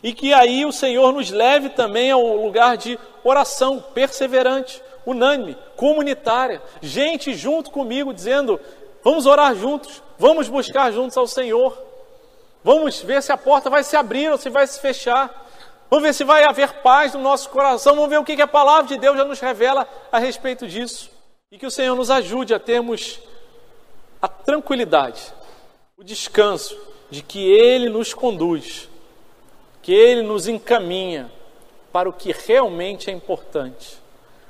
E 0.04 0.14
que 0.14 0.34
aí 0.34 0.66
o 0.66 0.72
Senhor 0.72 1.12
nos 1.14 1.30
leve 1.30 1.70
também 1.70 2.12
ao 2.12 2.22
lugar 2.22 2.78
de 2.78 3.00
oração 3.24 3.84
perseverante, 3.94 4.82
unânime, 5.06 5.58
comunitária, 5.76 6.62
gente 6.82 7.34
junto 7.34 7.72
comigo 7.72 8.14
dizendo: 8.14 8.60
vamos 9.04 9.26
orar 9.26 9.56
juntos, 9.56 10.02
vamos 10.18 10.48
buscar 10.48 10.92
juntos 10.92 11.18
ao 11.18 11.28
Senhor, 11.28 11.78
vamos 12.64 13.02
ver 13.02 13.22
se 13.22 13.32
a 13.32 13.38
porta 13.38 13.70
vai 13.70 13.84
se 13.84 13.96
abrir 13.96 14.32
ou 14.32 14.38
se 14.38 14.50
vai 14.50 14.68
se 14.68 14.80
fechar. 14.80 15.44
Vamos 15.88 16.04
ver 16.04 16.14
se 16.14 16.24
vai 16.24 16.44
haver 16.44 16.82
paz 16.82 17.14
no 17.14 17.22
nosso 17.22 17.48
coração. 17.50 17.94
Vamos 17.94 18.10
ver 18.10 18.18
o 18.18 18.24
que 18.24 18.42
a 18.42 18.48
palavra 18.48 18.88
de 18.88 18.98
Deus 18.98 19.16
já 19.16 19.24
nos 19.24 19.40
revela 19.40 19.88
a 20.12 20.18
respeito 20.18 20.68
disso. 20.68 21.12
E 21.52 21.60
que 21.60 21.66
o 21.66 21.72
Senhor 21.72 21.96
nos 21.96 22.10
ajude 22.10 22.56
a 22.56 22.60
termos 22.60 23.20
a 24.22 24.28
tranquilidade, 24.28 25.22
o 25.96 26.04
descanso 26.04 26.76
de 27.12 27.22
que 27.22 27.40
Ele 27.40 27.90
nos 27.90 28.14
conduz, 28.14 28.90
que 29.86 29.94
Ele 29.94 30.24
nos 30.24 30.48
encaminha 30.48 31.32
para 31.94 32.10
o 32.10 32.14
que 32.14 32.34
realmente 32.34 33.10
é 33.10 33.14
importante 33.14 34.04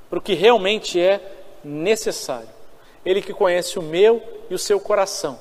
para 0.09 0.19
o 0.19 0.21
que 0.21 0.33
realmente 0.33 0.99
é 0.99 1.19
necessário. 1.63 2.47
Ele 3.05 3.21
que 3.21 3.33
conhece 3.33 3.77
o 3.77 3.81
meu 3.81 4.23
e 4.49 4.55
o 4.55 4.59
seu 4.59 4.79
coração, 4.79 5.37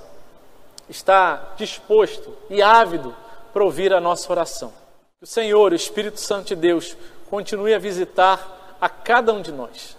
está 0.88 1.52
disposto 1.56 2.36
e 2.50 2.60
ávido 2.62 3.14
para 3.52 3.64
ouvir 3.64 3.92
a 3.92 4.00
nossa 4.00 4.30
oração. 4.32 4.72
Que 5.18 5.24
o 5.24 5.26
Senhor, 5.28 5.72
o 5.72 5.76
Espírito 5.76 6.18
Santo 6.18 6.48
de 6.48 6.56
Deus, 6.56 6.96
continue 7.30 7.72
a 7.72 7.78
visitar 7.78 8.76
a 8.80 8.88
cada 8.88 9.32
um 9.32 9.40
de 9.40 9.52
nós. 9.52 9.96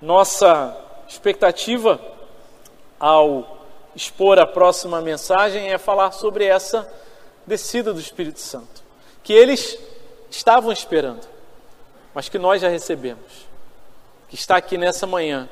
Nossa 0.00 0.76
expectativa 1.06 2.00
ao 2.98 3.66
expor 3.94 4.38
a 4.38 4.46
próxima 4.46 5.00
mensagem 5.00 5.70
é 5.70 5.78
falar 5.78 6.12
sobre 6.12 6.46
essa 6.46 6.90
descida 7.46 7.92
do 7.92 8.00
Espírito 8.00 8.40
Santo, 8.40 8.82
que 9.24 9.32
eles 9.32 9.76
estavam 10.30 10.70
esperando, 10.70 11.26
mas 12.14 12.28
que 12.28 12.38
nós 12.38 12.62
já 12.62 12.68
recebemos 12.68 13.44
que 14.28 14.40
está 14.40 14.56
aqui 14.56 14.76
nessa 14.76 15.06
manhã, 15.06 15.48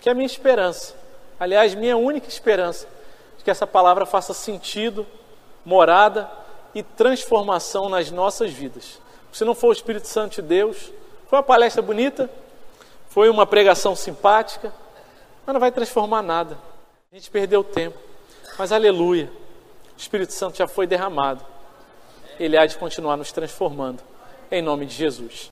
que 0.00 0.08
é 0.08 0.12
a 0.12 0.14
minha 0.14 0.26
esperança, 0.26 0.94
aliás, 1.38 1.74
minha 1.74 1.96
única 1.96 2.26
esperança, 2.26 2.88
de 3.36 3.44
que 3.44 3.50
essa 3.50 3.66
palavra 3.66 4.06
faça 4.06 4.32
sentido, 4.32 5.06
morada 5.64 6.30
e 6.74 6.82
transformação 6.82 7.88
nas 7.88 8.10
nossas 8.10 8.50
vidas. 8.50 8.98
Se 9.30 9.44
não 9.44 9.54
for 9.54 9.68
o 9.68 9.72
Espírito 9.72 10.08
Santo 10.08 10.36
de 10.36 10.42
Deus, 10.42 10.90
foi 11.28 11.38
uma 11.38 11.42
palestra 11.42 11.82
bonita, 11.82 12.30
foi 13.08 13.28
uma 13.28 13.46
pregação 13.46 13.94
simpática, 13.94 14.72
mas 15.44 15.52
não 15.52 15.60
vai 15.60 15.70
transformar 15.70 16.22
nada. 16.22 16.58
A 17.12 17.14
gente 17.14 17.30
perdeu 17.30 17.62
tempo. 17.62 17.98
Mas 18.58 18.72
aleluia, 18.72 19.30
o 19.94 20.00
Espírito 20.00 20.32
Santo 20.32 20.56
já 20.56 20.66
foi 20.66 20.86
derramado. 20.86 21.44
Ele 22.38 22.56
há 22.56 22.66
de 22.66 22.76
continuar 22.76 23.16
nos 23.16 23.32
transformando. 23.32 24.02
Em 24.50 24.62
nome 24.62 24.86
de 24.86 24.94
Jesus. 24.94 25.46